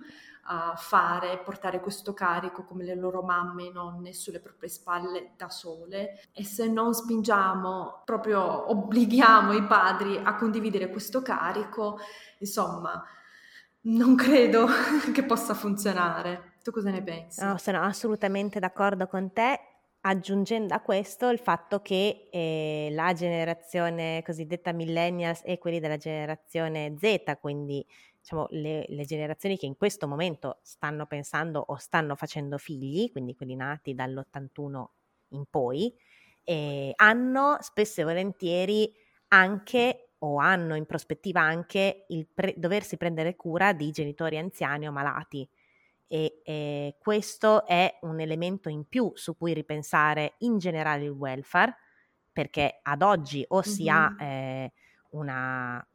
fare, 0.75 1.39
portare 1.39 1.79
questo 1.79 2.13
carico 2.13 2.63
come 2.63 2.83
le 2.83 2.95
loro 2.95 3.21
mamme 3.21 3.67
e 3.67 3.71
nonne 3.71 4.13
sulle 4.13 4.39
proprie 4.39 4.69
spalle 4.69 5.31
da 5.35 5.49
sole 5.49 6.29
e 6.33 6.43
se 6.43 6.67
non 6.67 6.93
spingiamo, 6.93 8.01
proprio 8.05 8.69
obblighiamo 8.71 9.53
i 9.53 9.63
padri 9.63 10.19
a 10.21 10.35
condividere 10.35 10.89
questo 10.89 11.21
carico, 11.21 11.99
insomma, 12.39 13.03
non 13.83 14.15
credo 14.15 14.67
che 15.13 15.23
possa 15.23 15.53
funzionare. 15.53 16.53
Tu 16.63 16.71
cosa 16.71 16.91
ne 16.91 17.01
pensi? 17.01 17.43
No, 17.43 17.57
sono 17.57 17.81
assolutamente 17.81 18.59
d'accordo 18.59 19.07
con 19.07 19.33
te 19.33 19.59
aggiungendo 20.01 20.73
a 20.73 20.79
questo 20.79 21.29
il 21.29 21.39
fatto 21.39 21.81
che 21.81 22.27
eh, 22.31 22.89
la 22.91 23.13
generazione 23.13 24.23
cosiddetta 24.25 24.71
millennials 24.71 25.41
e 25.43 25.59
quelli 25.59 25.79
della 25.79 25.97
generazione 25.97 26.95
Z, 26.99 27.37
quindi 27.39 27.85
diciamo, 28.21 28.47
le, 28.51 28.85
le, 28.87 29.05
generazioni 29.05 29.57
che 29.57 29.65
in 29.65 29.75
questo 29.75 30.07
momento 30.07 30.59
stanno 30.61 31.07
pensando 31.07 31.59
o 31.59 31.75
stanno 31.75 32.15
facendo 32.15 32.57
figli, 32.57 33.11
quindi 33.11 33.35
quelli 33.35 33.55
nati 33.55 33.95
dall'81 33.95 34.85
in 35.29 35.45
poi, 35.49 35.93
eh, 36.43 36.93
hanno 36.95 37.57
spesso 37.59 38.01
e 38.01 38.03
volentieri 38.03 38.93
anche 39.29 40.11
o 40.19 40.37
hanno 40.37 40.75
in 40.75 40.85
prospettiva 40.85 41.41
anche 41.41 42.05
il 42.09 42.27
pre- 42.27 42.53
doversi 42.55 42.95
prendere 42.97 43.35
cura 43.35 43.73
di 43.73 43.89
genitori 43.91 44.37
anziani 44.37 44.87
o 44.87 44.91
malati. 44.91 45.47
E, 46.07 46.41
e 46.43 46.97
questo 46.99 47.65
è 47.65 47.97
un 48.01 48.19
elemento 48.19 48.69
in 48.69 48.85
più 48.87 49.11
su 49.15 49.35
cui 49.35 49.53
ripensare 49.53 50.35
in 50.39 50.57
generale 50.59 51.05
il 51.05 51.11
welfare, 51.11 51.75
perché 52.31 52.79
ad 52.83 53.01
oggi 53.01 53.43
o 53.47 53.61
si 53.61 53.85
mm-hmm. 53.85 53.95
ha 53.95 54.23
eh, 54.23 54.73
una, 55.11 55.87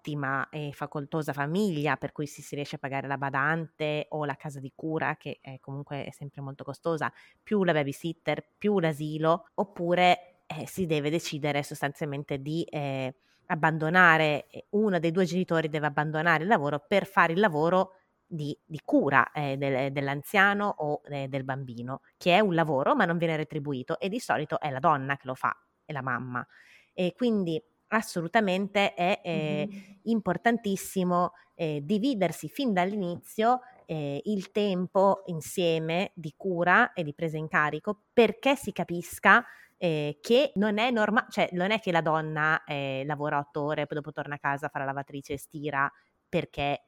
ottima 0.00 0.48
e 0.48 0.70
facoltosa 0.72 1.32
famiglia 1.32 1.96
per 1.96 2.12
cui 2.12 2.26
si, 2.26 2.40
si 2.42 2.54
riesce 2.54 2.76
a 2.76 2.78
pagare 2.78 3.06
la 3.06 3.18
badante 3.18 4.06
o 4.10 4.24
la 4.24 4.34
casa 4.34 4.58
di 4.58 4.72
cura 4.74 5.16
che 5.16 5.38
è 5.42 5.58
comunque 5.60 6.04
è 6.04 6.10
sempre 6.10 6.40
molto 6.40 6.64
costosa, 6.64 7.12
più 7.42 7.62
la 7.64 7.72
babysitter, 7.72 8.44
più 8.56 8.78
l'asilo, 8.80 9.48
oppure 9.54 10.44
eh, 10.46 10.66
si 10.66 10.86
deve 10.86 11.10
decidere 11.10 11.62
sostanzialmente 11.62 12.40
di 12.40 12.64
eh, 12.64 13.14
abbandonare, 13.46 14.46
uno 14.70 14.98
dei 14.98 15.10
due 15.10 15.24
genitori 15.24 15.68
deve 15.68 15.86
abbandonare 15.86 16.42
il 16.42 16.48
lavoro 16.48 16.82
per 16.86 17.06
fare 17.06 17.32
il 17.32 17.40
lavoro 17.40 17.96
di, 18.26 18.56
di 18.64 18.80
cura 18.84 19.30
eh, 19.32 19.56
del, 19.56 19.92
dell'anziano 19.92 20.72
o 20.78 21.02
eh, 21.04 21.28
del 21.28 21.44
bambino, 21.44 22.00
che 22.16 22.34
è 22.34 22.40
un 22.40 22.54
lavoro 22.54 22.94
ma 22.94 23.04
non 23.04 23.18
viene 23.18 23.36
retribuito 23.36 23.98
e 23.98 24.08
di 24.08 24.20
solito 24.20 24.58
è 24.60 24.70
la 24.70 24.78
donna 24.78 25.16
che 25.16 25.26
lo 25.26 25.34
fa, 25.34 25.54
è 25.84 25.92
la 25.92 26.02
mamma. 26.02 26.46
E 26.92 27.12
quindi 27.16 27.62
assolutamente 27.90 28.94
è 28.94 29.20
eh, 29.22 29.68
mm-hmm. 29.68 29.82
importantissimo 30.04 31.32
eh, 31.54 31.80
dividersi 31.82 32.48
fin 32.48 32.72
dall'inizio 32.72 33.60
eh, 33.86 34.20
il 34.24 34.50
tempo 34.50 35.22
insieme 35.26 36.12
di 36.14 36.32
cura 36.36 36.92
e 36.92 37.02
di 37.02 37.14
presa 37.14 37.36
in 37.36 37.48
carico 37.48 38.04
perché 38.12 38.56
si 38.56 38.72
capisca 38.72 39.44
eh, 39.76 40.18
che 40.20 40.52
non 40.56 40.78
è 40.78 40.90
normale, 40.90 41.26
cioè 41.30 41.48
non 41.52 41.70
è 41.70 41.80
che 41.80 41.90
la 41.90 42.02
donna 42.02 42.62
eh, 42.64 43.02
lavora 43.06 43.38
otto 43.38 43.62
ore 43.62 43.82
e 43.82 43.86
poi 43.86 43.96
dopo 43.96 44.12
torna 44.12 44.34
a 44.34 44.38
casa, 44.38 44.68
fa 44.68 44.78
la 44.78 44.84
lavatrice 44.84 45.32
e 45.32 45.38
stira 45.38 45.90
perché 46.28 46.84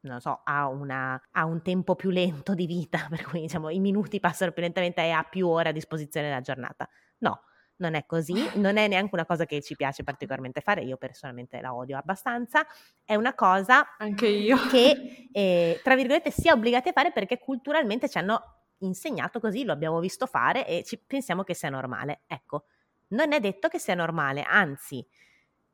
non 0.00 0.20
so, 0.20 0.42
ha, 0.44 0.68
una, 0.68 1.20
ha, 1.32 1.44
un 1.44 1.62
tempo 1.62 1.94
più 1.96 2.10
lento 2.10 2.54
di 2.54 2.66
vita, 2.66 3.06
per 3.10 3.24
cui 3.24 3.40
diciamo 3.40 3.70
i 3.70 3.80
minuti 3.80 4.20
passano 4.20 4.52
più 4.52 4.62
lentamente 4.62 5.02
e 5.02 5.10
ha 5.10 5.22
più 5.22 5.48
ore 5.48 5.70
a 5.70 5.72
disposizione 5.72 6.28
della 6.28 6.40
giornata. 6.40 6.88
No, 7.18 7.40
non 7.76 7.94
è 7.94 8.04
così, 8.06 8.34
non 8.56 8.76
è 8.76 8.86
neanche 8.88 9.14
una 9.14 9.26
cosa 9.26 9.46
che 9.46 9.60
ci 9.62 9.76
piace 9.76 10.02
particolarmente 10.04 10.60
fare, 10.60 10.82
io 10.82 10.96
personalmente 10.96 11.60
la 11.60 11.74
odio 11.74 11.96
abbastanza, 11.98 12.66
è 13.04 13.14
una 13.14 13.34
cosa 13.34 13.86
Anche 13.98 14.26
io. 14.28 14.56
che, 14.68 15.28
eh, 15.32 15.80
tra 15.82 15.94
virgolette, 15.94 16.30
si 16.30 16.48
è 16.48 16.52
obbligati 16.52 16.88
a 16.88 16.92
fare 16.92 17.12
perché 17.12 17.38
culturalmente 17.38 18.08
ci 18.08 18.18
hanno 18.18 18.40
insegnato 18.78 19.40
così, 19.40 19.64
lo 19.64 19.72
abbiamo 19.72 19.98
visto 20.00 20.26
fare 20.26 20.66
e 20.66 20.82
ci 20.84 20.98
pensiamo 20.98 21.42
che 21.42 21.54
sia 21.54 21.70
normale. 21.70 22.22
Ecco, 22.26 22.66
non 23.08 23.32
è 23.32 23.40
detto 23.40 23.68
che 23.68 23.78
sia 23.78 23.94
normale, 23.94 24.42
anzi, 24.42 25.06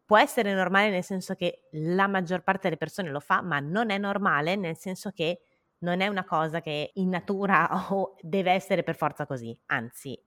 può 0.04 0.18
essere 0.18 0.52
normale 0.54 0.90
nel 0.90 1.04
senso 1.04 1.34
che 1.34 1.68
la 1.72 2.06
maggior 2.08 2.42
parte 2.42 2.62
delle 2.64 2.76
persone 2.76 3.10
lo 3.10 3.20
fa, 3.20 3.42
ma 3.42 3.60
non 3.60 3.90
è 3.90 3.98
normale 3.98 4.56
nel 4.56 4.76
senso 4.76 5.10
che 5.10 5.40
non 5.78 6.00
è 6.00 6.08
una 6.08 6.24
cosa 6.24 6.60
che 6.60 6.90
in 6.94 7.08
natura 7.08 7.68
o 7.92 8.16
deve 8.20 8.52
essere 8.52 8.82
per 8.82 8.96
forza 8.96 9.26
così, 9.26 9.56
anzi 9.66 10.20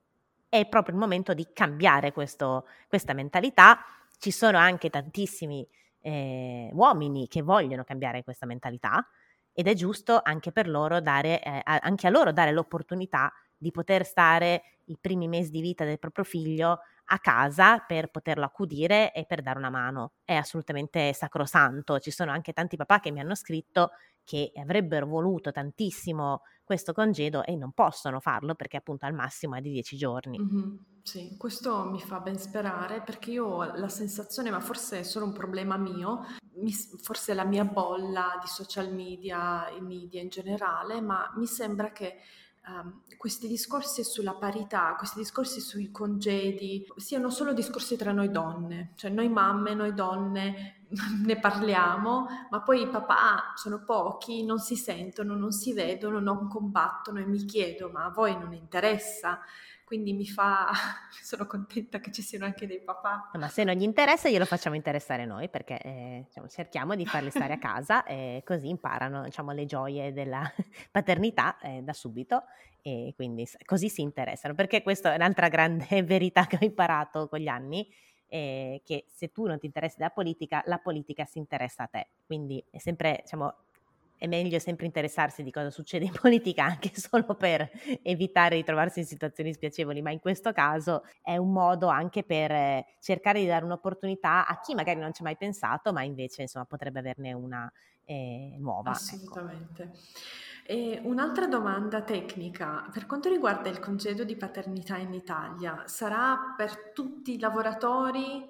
è 0.54 0.68
proprio 0.68 0.94
il 0.94 1.02
momento 1.02 1.34
di 1.34 1.48
cambiare 1.52 2.12
questo, 2.12 2.68
questa 2.88 3.14
mentalità. 3.14 3.84
Ci 4.20 4.30
sono 4.30 4.60
anche 4.60 4.92
tantissimi 4.92 5.68
eh, 6.00 6.70
uomini 6.74 7.28
che 7.28 7.42
vogliono 7.42 7.84
cambiare 7.84 8.24
questa 8.24 8.46
mentalità 8.46 9.04
ed 9.52 9.68
è 9.68 9.74
giusto 9.74 10.22
anche 10.24 10.52
per 10.52 10.70
loro 10.70 11.02
dare, 11.02 11.42
eh, 11.42 11.62
anche 11.64 12.06
a 12.06 12.12
loro 12.12 12.32
dare 12.32 12.52
l'opportunità 12.52 13.34
di 13.58 13.72
poter 13.72 14.06
stare 14.06 14.62
i 14.86 14.98
primi 15.02 15.28
mesi 15.28 15.50
di 15.50 15.62
vita 15.62 15.86
del 15.86 15.98
proprio 15.98 16.24
figlio 16.24 16.82
a 17.06 17.20
casa 17.20 17.80
per 17.80 18.10
poterlo 18.10 18.46
accudire 18.46 19.14
e 19.14 19.26
per 19.26 19.42
dare 19.42 19.60
una 19.60 19.70
mano. 19.70 20.14
È 20.24 20.34
assolutamente 20.34 21.14
sacrosanto. 21.14 22.00
Ci 22.00 22.12
sono 22.12 22.32
anche 22.32 22.54
tanti 22.54 22.76
papà 22.76 23.00
che 23.00 23.12
mi 23.12 23.20
hanno 23.20 23.36
scritto 23.36 23.92
che 24.24 24.52
avrebbero 24.56 25.06
voluto 25.06 25.52
tantissimo 25.52 26.42
questo 26.64 26.94
congedo 26.94 27.44
e 27.44 27.56
non 27.58 27.74
possono 27.74 28.20
farlo 28.20 28.56
perché 28.56 28.78
appunto 28.78 29.06
al 29.06 29.14
massimo 29.14 29.56
è 29.56 29.62
di 29.62 29.72
10 29.72 29.98
giorni. 29.98 30.40
Mm-hmm. 30.40 30.76
Sì, 31.04 31.36
questo 31.38 31.84
mi 31.84 32.00
fa 32.00 32.22
ben 32.22 32.40
sperare 32.40 33.02
perché 33.02 33.32
io 33.32 33.46
ho 33.46 33.76
la 33.76 33.90
sensazione, 33.90 34.50
ma 34.50 34.62
forse 34.62 35.02
è 35.02 35.04
solo 35.04 35.26
un 35.26 35.34
problema 35.34 35.76
mio, 35.76 36.22
mi, 36.56 36.72
forse 36.72 37.34
la 37.34 37.44
mia 37.44 37.66
bolla 37.66 38.40
di 38.40 38.48
social 38.48 38.94
media 38.94 39.68
e 39.68 39.82
media 39.82 40.22
in 40.22 40.30
generale, 40.30 41.02
ma 41.02 41.30
mi 41.36 41.46
sembra 41.46 41.92
che 41.92 42.20
um, 42.68 43.02
questi 43.18 43.48
discorsi 43.48 44.04
sulla 44.04 44.34
parità, 44.34 44.96
questi 44.98 45.20
discorsi 45.20 45.60
sui 45.62 45.92
congedi, 45.92 46.86
siano 46.98 47.30
solo 47.30 47.54
discorsi 47.54 47.96
tra 47.96 48.12
noi 48.12 48.30
donne, 48.30 48.92
cioè 48.96 49.12
noi 49.12 49.30
mamme, 49.30 49.74
noi 49.74 49.94
donne 49.94 50.86
ne 51.26 51.40
parliamo, 51.40 52.28
ma 52.50 52.62
poi 52.62 52.82
i 52.82 52.90
papà 52.90 53.54
sono 53.56 53.84
pochi, 53.84 54.44
non 54.46 54.60
si 54.60 54.76
sentono, 54.76 55.36
non 55.36 55.52
si 55.52 55.74
vedono, 55.74 56.20
non 56.20 56.48
combattono 56.48 57.20
e 57.20 57.26
mi 57.26 57.46
chiedo, 57.46 57.90
ma 57.90 58.06
a 58.06 58.10
voi 58.10 58.38
non 58.38 58.54
interessa? 58.54 59.40
Quindi 59.86 60.14
mi 60.14 60.28
fa, 60.28 60.70
sono 61.22 61.46
contenta 61.46 62.00
che 62.00 62.12
ci 62.12 62.22
siano 62.22 62.46
anche 62.46 62.68
dei 62.68 62.82
papà. 62.82 63.32
Ma 63.34 63.48
se 63.48 63.64
non 63.64 63.76
gli 63.76 63.84
interessa 63.84 64.30
glielo 64.30 64.46
facciamo 64.46 64.76
interessare 64.76 65.26
noi 65.26 65.50
perché 65.50 65.80
eh, 65.80 66.24
diciamo, 66.26 66.48
cerchiamo 66.48 66.96
di 66.96 67.06
farli 67.06 67.30
stare 67.30 67.54
a 67.54 67.58
casa 67.60 68.04
e 68.04 68.42
così 68.46 68.70
imparano 68.70 69.24
diciamo, 69.24 69.52
le 69.52 69.66
gioie 69.66 70.14
della 70.14 70.50
paternità 70.92 71.58
eh, 71.60 71.82
da 71.82 71.94
subito 71.94 72.44
e 72.82 73.14
quindi 73.16 73.48
così 73.66 73.88
si 73.90 74.02
interessano 74.02 74.54
perché 74.56 74.82
questa 74.82 75.14
è 75.14 75.16
un'altra 75.16 75.48
grande 75.48 76.04
verità 76.04 76.46
che 76.48 76.58
ho 76.62 76.66
imparato 76.66 77.28
con 77.28 77.40
gli 77.40 77.48
anni 77.48 77.88
eh, 78.34 78.82
che 78.84 79.06
se 79.10 79.32
tu 79.32 79.46
non 79.46 79.60
ti 79.60 79.68
interessi 79.68 79.98
della 80.00 80.10
politica, 80.10 80.64
la 80.66 80.80
politica 80.80 81.24
si 81.24 81.38
interessa 81.38 81.84
a 81.84 81.88
te. 81.88 82.08
Quindi 82.26 82.64
è 82.72 82.80
sempre, 82.80 83.20
diciamo, 83.22 83.56
è 84.24 84.28
meglio 84.28 84.58
sempre 84.58 84.86
interessarsi 84.86 85.44
di 85.44 85.52
cosa 85.52 85.70
succede 85.70 86.06
in 86.06 86.14
politica 86.18 86.64
anche 86.64 86.92
solo 86.96 87.36
per 87.36 87.70
evitare 88.02 88.56
di 88.56 88.64
trovarsi 88.64 89.00
in 89.00 89.06
situazioni 89.06 89.52
spiacevoli, 89.52 90.02
ma 90.02 90.12
in 90.12 90.20
questo 90.20 90.54
caso 90.54 91.04
è 91.22 91.36
un 91.36 91.52
modo 91.52 91.88
anche 91.88 92.24
per 92.24 92.50
eh, 92.52 92.86
cercare 93.02 93.42
di 93.42 93.48
dare 93.48 93.66
un'opportunità 93.66 94.48
a 94.48 94.62
chi 94.62 94.76
magari 94.76 95.02
non 95.02 95.12
ci 95.12 95.24
ha 95.24 95.26
mai 95.26 95.36
pensato, 95.36 95.92
ma 95.92 96.04
invece 96.04 96.44
insomma 96.44 96.64
potrebbe 96.64 97.00
averne 97.00 97.34
una 97.34 97.70
eh, 98.06 98.56
nuova. 98.60 98.92
Ecco. 98.92 98.98
Assolutamente. 98.98 99.84
Ecco. 99.84 99.98
E 100.68 101.02
un'altra 101.04 101.48
domanda 101.48 102.02
tecnica, 102.04 102.88
per 102.94 103.06
quanto 103.06 103.28
riguarda 103.28 103.68
il 103.68 103.80
congedo 103.80 104.24
di 104.24 104.38
paternità 104.38 104.96
in 104.96 105.14
Italia, 105.14 105.84
sarà 105.86 106.54
per 106.56 106.94
tutti 106.94 107.34
i 107.34 107.40
lavoratori? 107.40 108.50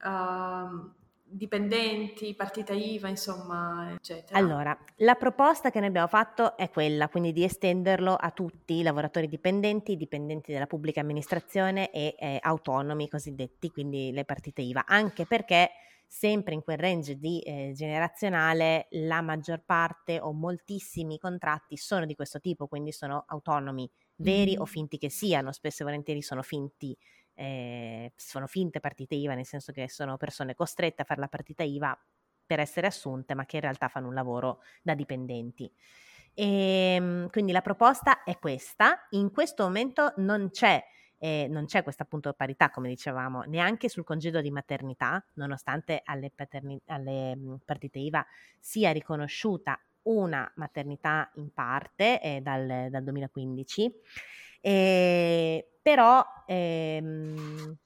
Uh, 0.00 0.96
dipendenti, 1.30 2.34
partita 2.34 2.72
IVA, 2.72 3.08
insomma, 3.08 3.92
eccetera. 3.94 4.38
Allora, 4.38 4.76
la 4.96 5.14
proposta 5.14 5.70
che 5.70 5.78
noi 5.78 5.88
abbiamo 5.88 6.06
fatto 6.06 6.56
è 6.56 6.68
quella, 6.70 7.08
quindi 7.08 7.32
di 7.32 7.44
estenderlo 7.44 8.14
a 8.14 8.30
tutti 8.30 8.74
i 8.74 8.82
lavoratori 8.82 9.28
dipendenti, 9.28 9.96
dipendenti 9.96 10.52
della 10.52 10.66
pubblica 10.66 11.00
amministrazione 11.00 11.90
e 11.90 12.14
eh, 12.18 12.38
autonomi 12.40 13.08
cosiddetti, 13.08 13.70
quindi 13.70 14.10
le 14.12 14.24
partite 14.24 14.62
IVA, 14.62 14.84
anche 14.86 15.26
perché 15.26 15.70
sempre 16.10 16.54
in 16.54 16.62
quel 16.62 16.78
range 16.78 17.18
di 17.18 17.40
eh, 17.40 17.72
generazionale 17.74 18.88
la 18.92 19.20
maggior 19.20 19.62
parte 19.64 20.18
o 20.18 20.32
moltissimi 20.32 21.18
contratti 21.18 21.76
sono 21.76 22.06
di 22.06 22.14
questo 22.14 22.40
tipo, 22.40 22.66
quindi 22.66 22.92
sono 22.92 23.24
autonomi, 23.26 23.88
veri 24.16 24.56
mm. 24.56 24.60
o 24.60 24.64
finti 24.64 24.96
che 24.96 25.10
siano, 25.10 25.52
spesso 25.52 25.82
e 25.82 25.84
volentieri 25.84 26.22
sono 26.22 26.42
finti 26.42 26.96
eh, 27.38 28.12
sono 28.16 28.48
finte 28.48 28.80
partite 28.80 29.14
IVA, 29.14 29.34
nel 29.34 29.46
senso 29.46 29.70
che 29.70 29.88
sono 29.88 30.16
persone 30.16 30.54
costrette 30.56 31.02
a 31.02 31.04
fare 31.04 31.20
la 31.20 31.28
partita 31.28 31.62
IVA 31.62 31.96
per 32.44 32.58
essere 32.58 32.88
assunte, 32.88 33.34
ma 33.34 33.46
che 33.46 33.56
in 33.56 33.62
realtà 33.62 33.86
fanno 33.88 34.08
un 34.08 34.14
lavoro 34.14 34.60
da 34.82 34.94
dipendenti. 34.94 35.70
E, 36.34 36.94
ehm, 36.94 37.30
quindi 37.30 37.52
la 37.52 37.60
proposta 37.60 38.24
è 38.24 38.38
questa. 38.38 39.06
In 39.10 39.30
questo 39.30 39.62
momento 39.62 40.14
non 40.16 40.50
c'è, 40.50 40.82
eh, 41.18 41.46
non 41.48 41.66
c'è 41.66 41.84
questa 41.84 42.02
appunto 42.02 42.32
parità, 42.32 42.70
come 42.70 42.88
dicevamo, 42.88 43.42
neanche 43.42 43.88
sul 43.88 44.04
congedo 44.04 44.40
di 44.40 44.50
maternità, 44.50 45.24
nonostante 45.34 46.00
alle, 46.04 46.32
paterni- 46.34 46.80
alle 46.86 47.36
mhmm, 47.36 47.58
partite 47.64 48.00
IVA 48.00 48.26
sia 48.58 48.90
riconosciuta 48.90 49.80
una 50.02 50.50
maternità 50.56 51.30
in 51.34 51.52
parte 51.52 52.20
eh, 52.20 52.40
dal, 52.40 52.88
dal 52.90 53.02
2015. 53.04 53.94
E, 54.60 55.78
però 55.82 56.24
ehm, 56.46 57.76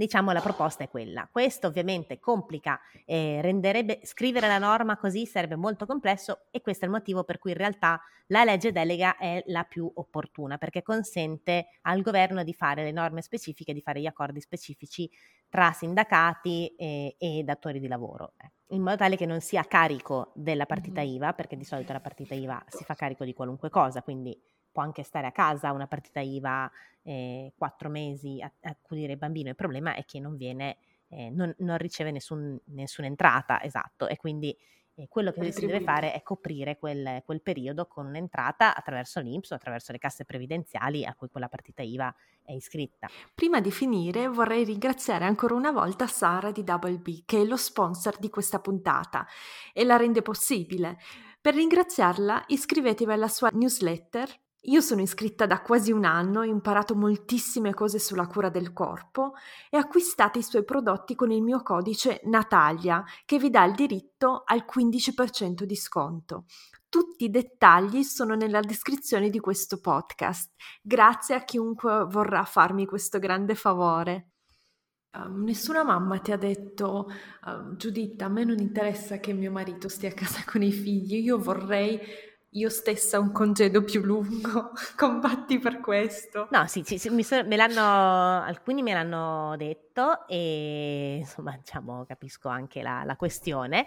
diciamo 0.00 0.32
la 0.32 0.40
proposta 0.40 0.82
è 0.82 0.88
quella. 0.88 1.28
Questo 1.30 1.66
ovviamente 1.66 2.18
complica, 2.18 2.80
eh, 3.04 3.40
renderebbe, 3.42 4.00
scrivere 4.04 4.46
la 4.46 4.56
norma 4.56 4.96
così 4.96 5.26
sarebbe 5.26 5.56
molto 5.56 5.84
complesso 5.84 6.46
e 6.50 6.62
questo 6.62 6.84
è 6.84 6.88
il 6.88 6.94
motivo 6.94 7.22
per 7.22 7.38
cui 7.38 7.50
in 7.50 7.58
realtà 7.58 8.00
la 8.28 8.44
legge 8.44 8.72
delega 8.72 9.18
è 9.18 9.42
la 9.48 9.64
più 9.64 9.90
opportuna 9.92 10.56
perché 10.56 10.82
consente 10.82 11.66
al 11.82 12.00
governo 12.00 12.42
di 12.44 12.54
fare 12.54 12.82
le 12.82 12.92
norme 12.92 13.20
specifiche, 13.20 13.74
di 13.74 13.82
fare 13.82 14.00
gli 14.00 14.06
accordi 14.06 14.40
specifici 14.40 15.10
tra 15.50 15.72
sindacati 15.72 16.74
e, 16.76 17.16
e 17.18 17.42
datori 17.44 17.78
di 17.78 17.88
lavoro, 17.88 18.32
eh, 18.38 18.52
in 18.68 18.80
modo 18.82 18.96
tale 18.96 19.16
che 19.16 19.26
non 19.26 19.40
sia 19.40 19.60
a 19.60 19.64
carico 19.64 20.30
della 20.34 20.64
partita 20.64 21.02
IVA, 21.02 21.34
perché 21.34 21.56
di 21.56 21.64
solito 21.64 21.92
la 21.92 22.00
partita 22.00 22.34
IVA 22.34 22.64
si 22.68 22.84
fa 22.84 22.94
carico 22.94 23.24
di 23.24 23.34
qualunque 23.34 23.68
cosa, 23.68 24.00
quindi 24.00 24.40
può 24.70 24.82
anche 24.82 25.02
stare 25.02 25.26
a 25.26 25.32
casa 25.32 25.72
una 25.72 25.86
partita 25.86 26.20
IVA 26.20 26.70
eh, 27.02 27.52
quattro 27.56 27.88
mesi 27.88 28.40
a, 28.40 28.52
a 28.62 28.70
accudire 28.70 29.12
il 29.12 29.18
bambino, 29.18 29.48
il 29.48 29.56
problema 29.56 29.94
è 29.94 30.04
che 30.04 30.20
non 30.20 30.36
viene, 30.36 30.76
eh, 31.08 31.30
non, 31.30 31.54
non, 31.58 31.78
riceve 31.78 32.10
nessun, 32.10 32.58
nessuna 32.66 33.06
entrata, 33.06 33.62
esatto, 33.62 34.06
e 34.06 34.16
quindi 34.16 34.56
eh, 34.94 35.08
quello 35.08 35.32
che 35.32 35.50
si 35.52 35.66
deve 35.66 35.80
fare 35.80 36.12
è 36.12 36.22
coprire 36.22 36.78
quel, 36.78 37.22
quel 37.24 37.40
periodo 37.40 37.86
con 37.86 38.06
un'entrata 38.06 38.74
attraverso 38.74 39.20
l'Inps 39.20 39.50
o 39.50 39.54
attraverso 39.54 39.92
le 39.92 39.98
casse 39.98 40.24
previdenziali 40.24 41.04
a 41.04 41.14
cui 41.14 41.28
quella 41.28 41.48
partita 41.48 41.82
IVA 41.82 42.14
è 42.42 42.52
iscritta. 42.52 43.08
Prima 43.34 43.60
di 43.60 43.70
finire 43.70 44.28
vorrei 44.28 44.64
ringraziare 44.64 45.24
ancora 45.24 45.54
una 45.54 45.70
volta 45.70 46.06
Sara 46.06 46.50
di 46.50 46.64
Double 46.64 46.98
B, 46.98 47.22
che 47.24 47.40
è 47.40 47.44
lo 47.44 47.56
sponsor 47.56 48.18
di 48.18 48.28
questa 48.28 48.60
puntata 48.60 49.26
e 49.72 49.84
la 49.84 49.96
rende 49.96 50.22
possibile. 50.22 50.98
Per 51.40 51.54
ringraziarla 51.54 52.44
iscrivetevi 52.48 53.12
alla 53.12 53.28
sua 53.28 53.48
newsletter 53.52 54.28
io 54.64 54.82
sono 54.82 55.00
iscritta 55.00 55.46
da 55.46 55.62
quasi 55.62 55.90
un 55.90 56.04
anno, 56.04 56.40
ho 56.40 56.44
imparato 56.44 56.94
moltissime 56.94 57.72
cose 57.72 57.98
sulla 57.98 58.26
cura 58.26 58.50
del 58.50 58.74
corpo 58.74 59.32
e 59.70 59.78
acquistate 59.78 60.40
i 60.40 60.42
suoi 60.42 60.64
prodotti 60.64 61.14
con 61.14 61.30
il 61.30 61.42
mio 61.42 61.62
codice 61.62 62.20
Natalia 62.24 63.02
che 63.24 63.38
vi 63.38 63.48
dà 63.48 63.64
il 63.64 63.74
diritto 63.74 64.42
al 64.44 64.66
15% 64.70 65.62
di 65.62 65.76
sconto. 65.76 66.44
Tutti 66.90 67.24
i 67.24 67.30
dettagli 67.30 68.02
sono 68.02 68.34
nella 68.34 68.60
descrizione 68.60 69.30
di 69.30 69.40
questo 69.40 69.80
podcast. 69.80 70.52
Grazie 70.82 71.36
a 71.36 71.44
chiunque 71.44 72.04
vorrà 72.04 72.44
farmi 72.44 72.84
questo 72.84 73.18
grande 73.18 73.54
favore. 73.54 74.26
Um, 75.12 75.42
nessuna 75.42 75.82
mamma 75.82 76.18
ti 76.18 76.32
ha 76.32 76.36
detto, 76.36 77.08
uh, 77.46 77.74
Giuditta, 77.76 78.26
a 78.26 78.28
me 78.28 78.44
non 78.44 78.58
interessa 78.58 79.18
che 79.18 79.32
mio 79.32 79.50
marito 79.50 79.88
stia 79.88 80.10
a 80.10 80.12
casa 80.12 80.44
con 80.46 80.62
i 80.62 80.70
figli, 80.70 81.22
io 81.22 81.38
vorrei 81.38 81.98
io 82.54 82.68
stessa 82.68 83.20
un 83.20 83.30
congedo 83.30 83.84
più 83.84 84.02
lungo, 84.02 84.72
combatti 84.96 85.58
per 85.58 85.80
questo. 85.80 86.48
No, 86.50 86.66
sì, 86.66 86.82
sì, 86.84 86.98
sì 86.98 87.22
so, 87.22 87.44
me 87.44 87.56
l'hanno, 87.56 88.42
alcuni 88.42 88.82
me 88.82 88.92
l'hanno 88.92 89.56
detto 89.56 90.26
e 90.26 91.18
insomma, 91.20 91.56
diciamo, 91.56 92.04
capisco 92.06 92.48
anche 92.48 92.82
la, 92.82 93.04
la 93.04 93.16
questione. 93.16 93.86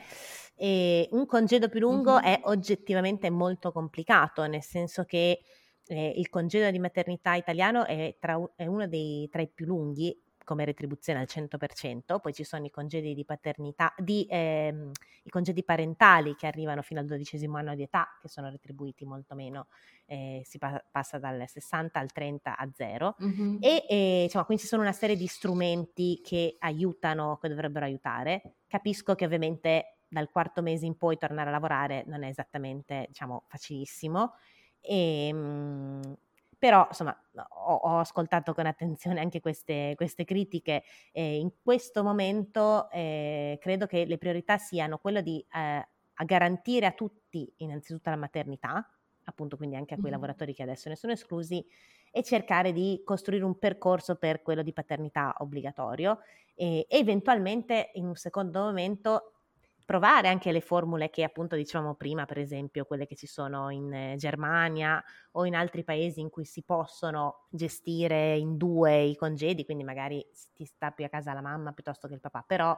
E 0.56 1.10
un 1.12 1.26
congedo 1.26 1.68
più 1.68 1.82
lungo 1.82 2.14
mm-hmm. 2.14 2.24
è 2.24 2.42
oggettivamente 2.44 3.30
molto 3.30 3.72
complicato, 3.72 4.46
nel 4.46 4.64
senso 4.64 5.04
che 5.04 5.42
eh, 5.86 6.14
il 6.16 6.30
congedo 6.30 6.72
di 6.72 6.80
maternità 6.80 7.34
italiano 7.34 7.86
è, 7.86 8.16
tra, 8.20 8.40
è 8.56 8.66
uno 8.66 8.88
dei, 8.88 9.28
tra 9.30 9.42
i 9.42 9.50
più 9.50 9.66
lunghi 9.66 10.23
come 10.44 10.66
retribuzione 10.66 11.20
al 11.20 11.28
100%, 11.30 12.20
poi 12.20 12.34
ci 12.34 12.44
sono 12.44 12.66
i 12.66 12.70
congedi 12.70 13.14
di 13.14 13.26
paternità, 13.26 13.94
di, 13.98 14.26
ehm, 14.30 14.92
i 15.24 15.30
congedi 15.30 15.64
parentali 15.64 16.36
che 16.36 16.48
arrivano 16.48 16.82
fino 16.82 17.00
al 17.00 17.06
dodicesimo 17.06 17.58
anno 17.58 17.76
di 17.76 17.84
età, 17.84 18.18
che 18.22 18.28
sono 18.28 18.50
retribuiti 18.50 19.06
molto 19.06 19.36
meno, 19.36 19.68
eh, 20.06 20.42
si 20.46 20.58
pa- 20.58 20.84
passa 20.92 21.18
dal 21.18 21.44
60 21.48 22.00
al 22.00 22.12
30 22.12 22.58
a 22.58 22.70
0 22.72 23.16
mm-hmm. 23.24 23.58
e 23.60 23.86
eh, 23.88 24.24
insomma, 24.24 24.46
quindi 24.46 24.64
ci 24.64 24.70
sono 24.70 24.82
una 24.82 24.92
serie 24.92 25.16
di 25.16 25.28
strumenti 25.28 26.22
che 26.24 26.56
aiutano, 26.60 27.38
che 27.42 27.50
dovrebbero 27.50 27.86
aiutare. 27.86 28.56
Capisco 28.68 29.16
che 29.16 29.26
ovviamente 29.26 29.98
dal 30.08 30.30
quarto 30.30 30.62
mese 30.62 30.86
in 30.86 30.96
poi 30.96 31.18
tornare 31.18 31.50
a 31.50 31.52
lavorare 31.52 32.04
non 32.06 32.24
è 32.24 32.28
esattamente, 32.28 33.06
diciamo, 33.08 33.44
facilissimo. 33.48 34.34
E, 34.80 35.34
mh, 35.34 35.38
mm, 35.38 36.02
però 36.64 36.86
insomma 36.88 37.14
ho, 37.50 37.74
ho, 37.74 37.98
ascoltato 37.98 38.54
con 38.54 38.66
attenzione 38.66 39.20
anche 39.20 39.42
queste, 39.42 39.96
queste 39.98 40.24
critiche 40.24 40.84
e 41.12 41.36
in 41.36 41.52
questo 41.62 42.04
momento 42.04 42.90
eh, 42.90 43.58
credo 43.60 43.86
che 43.86 44.06
le 44.06 44.18
priorità 44.18 44.58
siano 44.58 44.98
quello 44.98 45.20
di 45.20 45.46
eh, 45.54 45.86
garantire 46.24 46.86
a 46.86 46.94
tutti 46.94 47.54
innanzitutto 47.58 48.10
la 48.10 48.16
maternità, 48.16 48.90
appunto 49.26 49.58
quindi 49.58 49.76
anche 49.76 49.96
a 49.96 49.98
quei 49.98 50.10
mm. 50.10 50.14
lavoratori 50.14 50.54
che 50.54 50.64
adesso 50.64 50.88
ne 50.88 50.96
sono 50.96 51.12
esclusi, 51.12 51.68
e 52.16 52.24
cercare 52.24 52.72
di 52.72 53.02
costruire 53.04 53.44
un 53.44 53.60
percorso 53.60 54.16
per 54.16 54.42
quello 54.42 54.62
di 54.62 54.72
paternità 54.72 55.36
obbligatorio 55.40 56.20
e 56.56 56.86
eventualmente 56.88 57.90
in 57.96 58.06
un 58.06 58.16
secondo 58.16 58.62
momento 58.62 59.33
provare 59.86 60.28
anche 60.28 60.52
le 60.52 60.62
formule 60.62 61.10
che 61.10 61.24
appunto 61.24 61.56
dicevamo 61.56 61.96
prima, 61.96 62.26
per 62.26 62.38
esempio 62.38 62.86
quelle 62.86 63.06
che 63.06 63.16
ci 63.16 63.28
sono 63.28 63.70
in 63.70 63.94
eh, 63.94 64.16
Germania 64.18 65.04
o 65.32 65.46
in 65.46 65.56
altri 65.56 65.84
paesi 65.84 66.20
in 66.20 66.30
cui 66.30 66.46
si 66.46 66.64
possono 66.64 67.48
gestire 67.50 68.36
in 68.38 68.58
due 68.58 69.02
i 69.02 69.16
congedi, 69.16 69.66
quindi 69.66 69.84
magari 69.84 70.26
ti 70.54 70.66
sta 70.66 70.92
più 70.92 71.06
a 71.06 71.10
casa 71.10 71.34
la 71.34 71.42
mamma 71.42 71.74
piuttosto 71.74 72.08
che 72.08 72.14
il 72.14 72.20
papà, 72.20 72.44
però 72.46 72.78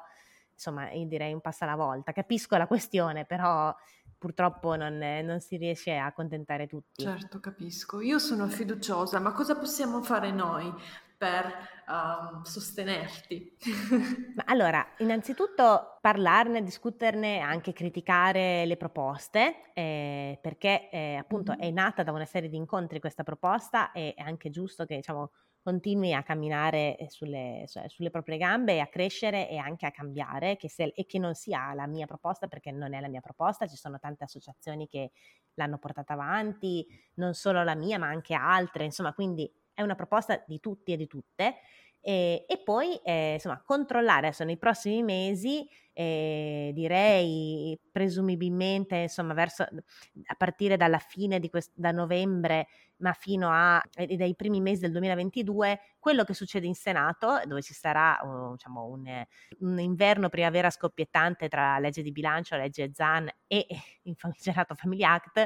insomma 0.51 0.91
io 0.91 1.06
direi 1.06 1.34
un 1.34 1.41
passo 1.41 1.66
alla 1.66 1.76
volta, 1.76 2.12
capisco 2.12 2.58
la 2.58 2.68
questione, 2.68 3.26
però 3.26 3.76
purtroppo 4.18 4.76
non, 4.76 4.97
non, 4.97 5.39
si 5.41 5.58
riesce 5.58 5.95
a 5.95 6.06
accontentare 6.06 6.66
tutti. 6.66 7.03
Certo, 7.03 7.39
capisco. 7.39 7.99
Io 7.99 8.18
sono 8.18 8.47
fiduciosa, 8.47 9.20
ma 9.20 9.34
cosa 9.34 9.58
possiamo 9.58 10.01
fare 10.01 10.32
noi? 10.32 10.74
per 11.18 11.74
um, 11.88 12.42
sostenerti? 12.44 13.58
allora, 14.46 14.86
innanzitutto 14.98 15.98
parlarne, 16.02 16.64
discuterne, 16.64 17.40
anche 17.40 17.74
criticare 17.74 18.66
le 18.66 18.78
proposte, 18.78 19.72
eh, 19.74 20.38
perché 20.42 20.90
eh, 20.90 21.16
appunto 21.16 21.52
mm-hmm. 21.52 21.62
è 21.62 21.72
nata 21.72 22.04
da 22.04 22.12
una 22.12 22.26
serie 22.26 22.50
di 22.50 22.58
incontri 22.58 23.00
questa 23.00 23.24
proposta 23.24 23.92
e 23.92 24.14
è 24.16 24.22
anche 24.22 24.50
giusto 24.50 24.86
che 24.86 24.96
diciamo 24.96 25.32
continui 25.66 26.14
a 26.14 26.22
camminare 26.22 26.96
eh, 26.96 27.10
sulle, 27.10 27.66
cioè, 27.68 27.88
sulle, 27.88 28.12
proprie 28.12 28.38
gambe, 28.38 28.80
a 28.82 28.86
crescere 28.86 29.50
e 29.50 29.58
anche 29.58 29.88
a 29.88 29.92
cambiare 29.92 30.58
che 30.58 30.70
se, 30.70 30.94
e 30.96 31.08
che 31.08 31.18
non 31.18 31.34
sia 31.34 31.74
la 31.74 31.88
mia 31.88 32.06
proposta 32.06 32.46
perché 32.46 32.72
non 32.72 32.94
è 32.94 33.02
la 33.02 33.08
mia 33.08 33.20
proposta, 33.20 33.66
ci 33.66 33.76
sono 33.76 33.98
tante 33.98 34.26
associazioni 34.26 34.88
che 34.88 35.10
l'hanno 35.56 35.80
portata 35.80 36.14
avanti, 36.14 36.86
non 37.16 37.34
solo 37.34 37.64
la 37.64 37.74
mia 37.74 37.98
ma 37.98 38.06
anche 38.06 38.36
altre, 38.36 38.84
insomma 38.84 39.12
quindi 39.14 39.52
è 39.76 39.84
una 39.84 39.93
proposta 39.95 40.43
di 40.47 40.59
tutti 40.59 40.93
e 40.93 40.97
di 40.97 41.05
tutte 41.05 41.57
E, 42.07 42.45
e 42.47 42.61
poi 42.63 42.99
eh, 43.03 43.34
insomma 43.34 43.59
controllare 43.65 44.28
adesso 44.28 44.43
nei 44.43 44.59
prossimi 44.59 45.01
mesi 45.01 45.67
eh, 45.91 46.69
direi 46.71 47.80
presumibilmente 47.91 48.95
insomma 48.97 49.34
verso 49.34 49.63
a 49.63 50.36
partire 50.36 50.78
dalla 50.78 50.99
fine 50.99 51.39
di 51.39 51.49
quest- 51.49 51.71
da 51.73 51.91
novembre 51.91 52.67
ma 52.97 53.11
fino 53.13 53.49
a 53.51 53.82
dai 53.91 54.36
primi 54.36 54.61
mesi 54.61 54.82
del 54.82 54.91
2022 54.91 55.80
quello 55.97 56.23
che 56.23 56.36
succede 56.36 56.67
in 56.67 56.76
Senato 56.76 57.41
dove 57.45 57.63
ci 57.63 57.73
sarà 57.73 58.19
uh, 58.21 58.51
diciamo 58.51 58.86
un, 58.86 59.26
un, 59.61 59.80
inverno 59.80 60.30
primavera 60.30 60.69
scoppiettante 60.69 61.47
tra 61.47 61.80
legge 61.80 62.03
di 62.03 62.11
bilancio 62.11 62.55
legge 62.55 62.91
Zan 62.93 63.28
e 63.47 63.65
il 64.03 64.15
famigerato 64.15 64.76
Family 64.76 65.03
Act 65.03 65.43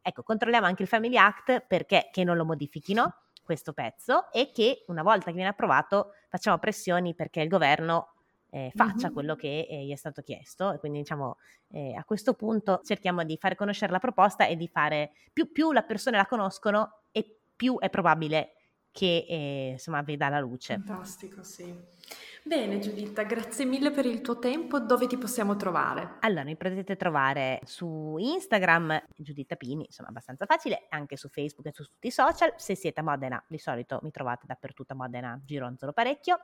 ecco 0.00 0.22
controlliamo 0.22 0.66
anche 0.66 0.82
il 0.82 0.88
Family 0.88 1.16
Act 1.16 1.64
perché 1.66 2.10
che 2.12 2.22
non 2.22 2.36
lo 2.36 2.44
modifichino 2.44 3.25
questo 3.46 3.72
pezzo 3.72 4.30
e 4.30 4.50
che 4.52 4.84
una 4.88 5.02
volta 5.02 5.26
che 5.26 5.32
viene 5.32 5.48
approvato 5.48 6.10
facciamo 6.28 6.58
pressioni 6.58 7.14
perché 7.14 7.40
il 7.40 7.48
governo 7.48 8.10
eh, 8.50 8.70
faccia 8.74 9.06
mm-hmm. 9.06 9.14
quello 9.14 9.34
che 9.34 9.66
eh, 9.68 9.84
gli 9.84 9.92
è 9.92 9.96
stato 9.96 10.20
chiesto 10.20 10.72
e 10.72 10.78
quindi 10.78 10.98
diciamo 10.98 11.36
eh, 11.68 11.94
a 11.94 12.04
questo 12.04 12.34
punto 12.34 12.80
cerchiamo 12.84 13.24
di 13.24 13.36
fare 13.38 13.54
conoscere 13.54 13.92
la 13.92 13.98
proposta 13.98 14.46
e 14.46 14.56
di 14.56 14.68
fare 14.68 15.12
più, 15.32 15.50
più 15.50 15.72
le 15.72 15.84
persone 15.84 16.16
la 16.16 16.26
conoscono 16.26 17.00
e 17.12 17.38
più 17.56 17.78
è 17.78 17.88
probabile 17.88 18.52
che 18.96 19.26
eh, 19.28 19.68
insomma 19.72 20.00
veda 20.00 20.30
la 20.30 20.40
luce. 20.40 20.80
Fantastico, 20.82 21.42
sì. 21.42 21.94
Bene 22.42 22.78
Giuditta, 22.78 23.24
grazie 23.24 23.66
mille 23.66 23.90
per 23.90 24.06
il 24.06 24.22
tuo 24.22 24.38
tempo. 24.38 24.80
Dove 24.80 25.06
ti 25.06 25.18
possiamo 25.18 25.56
trovare? 25.56 26.16
Allora, 26.20 26.44
mi 26.44 26.56
potete 26.56 26.96
trovare 26.96 27.60
su 27.64 28.16
Instagram, 28.18 29.02
Giuditta 29.16 29.56
Pini, 29.56 29.84
insomma 29.84 30.08
abbastanza 30.08 30.46
facile, 30.46 30.86
anche 30.88 31.16
su 31.16 31.28
Facebook 31.28 31.66
e 31.66 31.72
su 31.72 31.82
tutti 31.82 32.06
i 32.06 32.10
social. 32.12 32.54
Se 32.56 32.74
siete 32.74 33.00
a 33.00 33.02
Modena, 33.02 33.44
di 33.46 33.58
solito 33.58 33.98
mi 34.02 34.10
trovate 34.10 34.46
dappertutto 34.46 34.94
a 34.94 34.96
Modena, 34.96 35.38
gironzolo 35.44 35.92
parecchio 35.92 36.38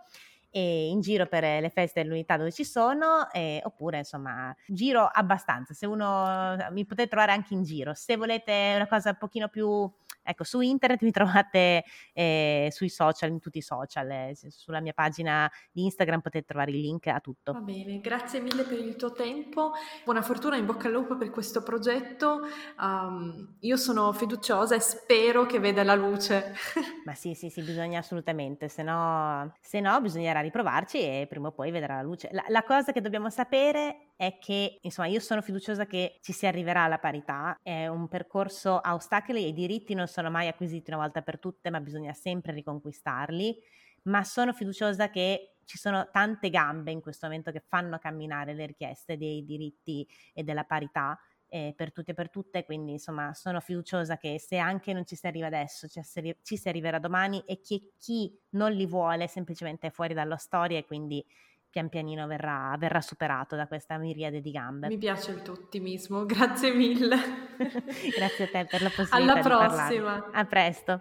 e 0.54 0.88
in 0.88 1.00
giro 1.00 1.26
per 1.26 1.42
le 1.62 1.70
feste 1.70 2.02
dell'unità 2.02 2.36
dove 2.36 2.52
ci 2.52 2.64
sono, 2.64 3.30
eh, 3.32 3.62
oppure 3.64 3.98
insomma 3.98 4.54
giro 4.66 5.08
abbastanza, 5.10 5.72
se 5.72 5.86
uno 5.86 6.56
mi 6.72 6.84
potete 6.84 7.08
trovare 7.08 7.32
anche 7.32 7.54
in 7.54 7.62
giro, 7.62 7.94
se 7.94 8.16
volete 8.16 8.74
una 8.74 8.86
cosa 8.86 9.10
un 9.10 9.16
pochino 9.18 9.48
più, 9.48 9.90
ecco 10.22 10.44
su 10.44 10.60
internet 10.60 11.02
mi 11.02 11.10
trovate 11.12 11.84
eh, 12.12 12.68
sui 12.72 12.88
social, 12.88 13.30
in 13.30 13.40
tutti 13.40 13.58
i 13.58 13.62
social, 13.62 14.10
eh, 14.10 14.36
sulla 14.48 14.80
mia 14.80 14.92
pagina 14.92 15.50
di 15.70 15.84
Instagram 15.84 16.20
potete 16.20 16.44
trovare 16.44 16.70
il 16.70 16.80
link 16.80 17.06
a 17.08 17.20
tutto. 17.20 17.52
Va 17.52 17.60
bene, 17.60 18.00
grazie 18.00 18.40
mille 18.40 18.64
per 18.64 18.78
il 18.78 18.96
tuo 18.96 19.12
tempo, 19.12 19.72
buona 20.04 20.22
fortuna, 20.22 20.56
in 20.56 20.66
bocca 20.66 20.86
al 20.86 20.92
lupo 20.92 21.16
per 21.16 21.30
questo 21.30 21.62
progetto, 21.62 22.40
um, 22.78 23.56
io 23.60 23.76
sono 23.76 24.12
fiduciosa 24.12 24.74
e 24.74 24.80
spero 24.80 25.46
che 25.46 25.58
veda 25.58 25.82
la 25.82 25.94
luce. 25.94 26.54
Ma 27.04 27.14
sì, 27.14 27.34
sì, 27.34 27.50
sì, 27.50 27.62
bisogna 27.62 27.98
assolutamente, 27.98 28.68
se 28.68 28.82
no, 28.82 29.54
se 29.60 29.80
no 29.80 30.00
bisognerà 30.00 30.40
riprovarci 30.40 31.00
e 31.00 31.26
prima 31.28 31.48
o 31.48 31.52
poi 31.52 31.70
vedrà 31.70 31.96
la 31.96 32.02
luce. 32.02 32.28
La, 32.32 32.44
la, 32.48 32.62
cosa 32.62 32.92
che 32.92 33.00
dobbiamo 33.00 33.28
sapere 33.30 34.11
è 34.22 34.38
che, 34.38 34.78
insomma, 34.82 35.08
io 35.08 35.18
sono 35.18 35.42
fiduciosa 35.42 35.84
che 35.84 36.18
ci 36.20 36.32
si 36.32 36.46
arriverà 36.46 36.84
alla 36.84 36.98
parità, 36.98 37.58
è 37.60 37.88
un 37.88 38.06
percorso 38.06 38.78
a 38.78 38.94
ostacoli 38.94 39.42
e 39.42 39.48
i 39.48 39.52
diritti 39.52 39.94
non 39.94 40.06
sono 40.06 40.30
mai 40.30 40.46
acquisiti 40.46 40.92
una 40.92 41.00
volta 41.00 41.22
per 41.22 41.40
tutte, 41.40 41.70
ma 41.70 41.80
bisogna 41.80 42.12
sempre 42.12 42.52
riconquistarli, 42.52 43.58
ma 44.04 44.22
sono 44.22 44.52
fiduciosa 44.52 45.10
che 45.10 45.56
ci 45.64 45.76
sono 45.76 46.08
tante 46.12 46.50
gambe 46.50 46.92
in 46.92 47.00
questo 47.00 47.26
momento 47.26 47.50
che 47.50 47.64
fanno 47.66 47.98
camminare 47.98 48.54
le 48.54 48.66
richieste 48.66 49.16
dei 49.16 49.44
diritti 49.44 50.06
e 50.32 50.44
della 50.44 50.62
parità 50.64 51.18
eh, 51.48 51.74
per 51.76 51.90
tutti 51.92 52.12
e 52.12 52.14
per 52.14 52.30
tutte, 52.30 52.64
quindi 52.64 52.92
insomma 52.92 53.34
sono 53.34 53.58
fiduciosa 53.58 54.18
che 54.18 54.38
se 54.38 54.56
anche 54.56 54.92
non 54.92 55.04
ci 55.04 55.16
si 55.16 55.26
arriva 55.26 55.48
adesso, 55.48 55.88
ci, 55.88 56.00
si, 56.04 56.36
ci 56.42 56.56
si 56.56 56.68
arriverà 56.68 57.00
domani 57.00 57.42
e 57.44 57.60
che 57.60 57.90
chi 57.98 58.38
non 58.50 58.70
li 58.70 58.86
vuole 58.86 59.26
semplicemente 59.26 59.88
è 59.88 59.90
fuori 59.90 60.14
dalla 60.14 60.36
storia 60.36 60.78
e 60.78 60.84
quindi 60.84 61.24
pian 61.72 61.88
pianino 61.88 62.26
verrà, 62.26 62.76
verrà 62.78 63.00
superato 63.00 63.56
da 63.56 63.66
questa 63.66 63.96
miriade 63.96 64.42
di 64.42 64.50
gambe. 64.50 64.88
Mi 64.88 64.98
piace 64.98 65.30
il 65.30 65.40
tuo 65.40 65.54
ottimismo, 65.54 66.24
grazie 66.26 66.72
mille. 66.74 67.16
grazie 68.14 68.44
a 68.44 68.48
te 68.48 68.66
per 68.66 68.82
la 68.82 68.90
possibilità 68.94 69.16
Alla 69.16 69.40
prossima. 69.40 70.30
A 70.30 70.44
presto. 70.44 71.00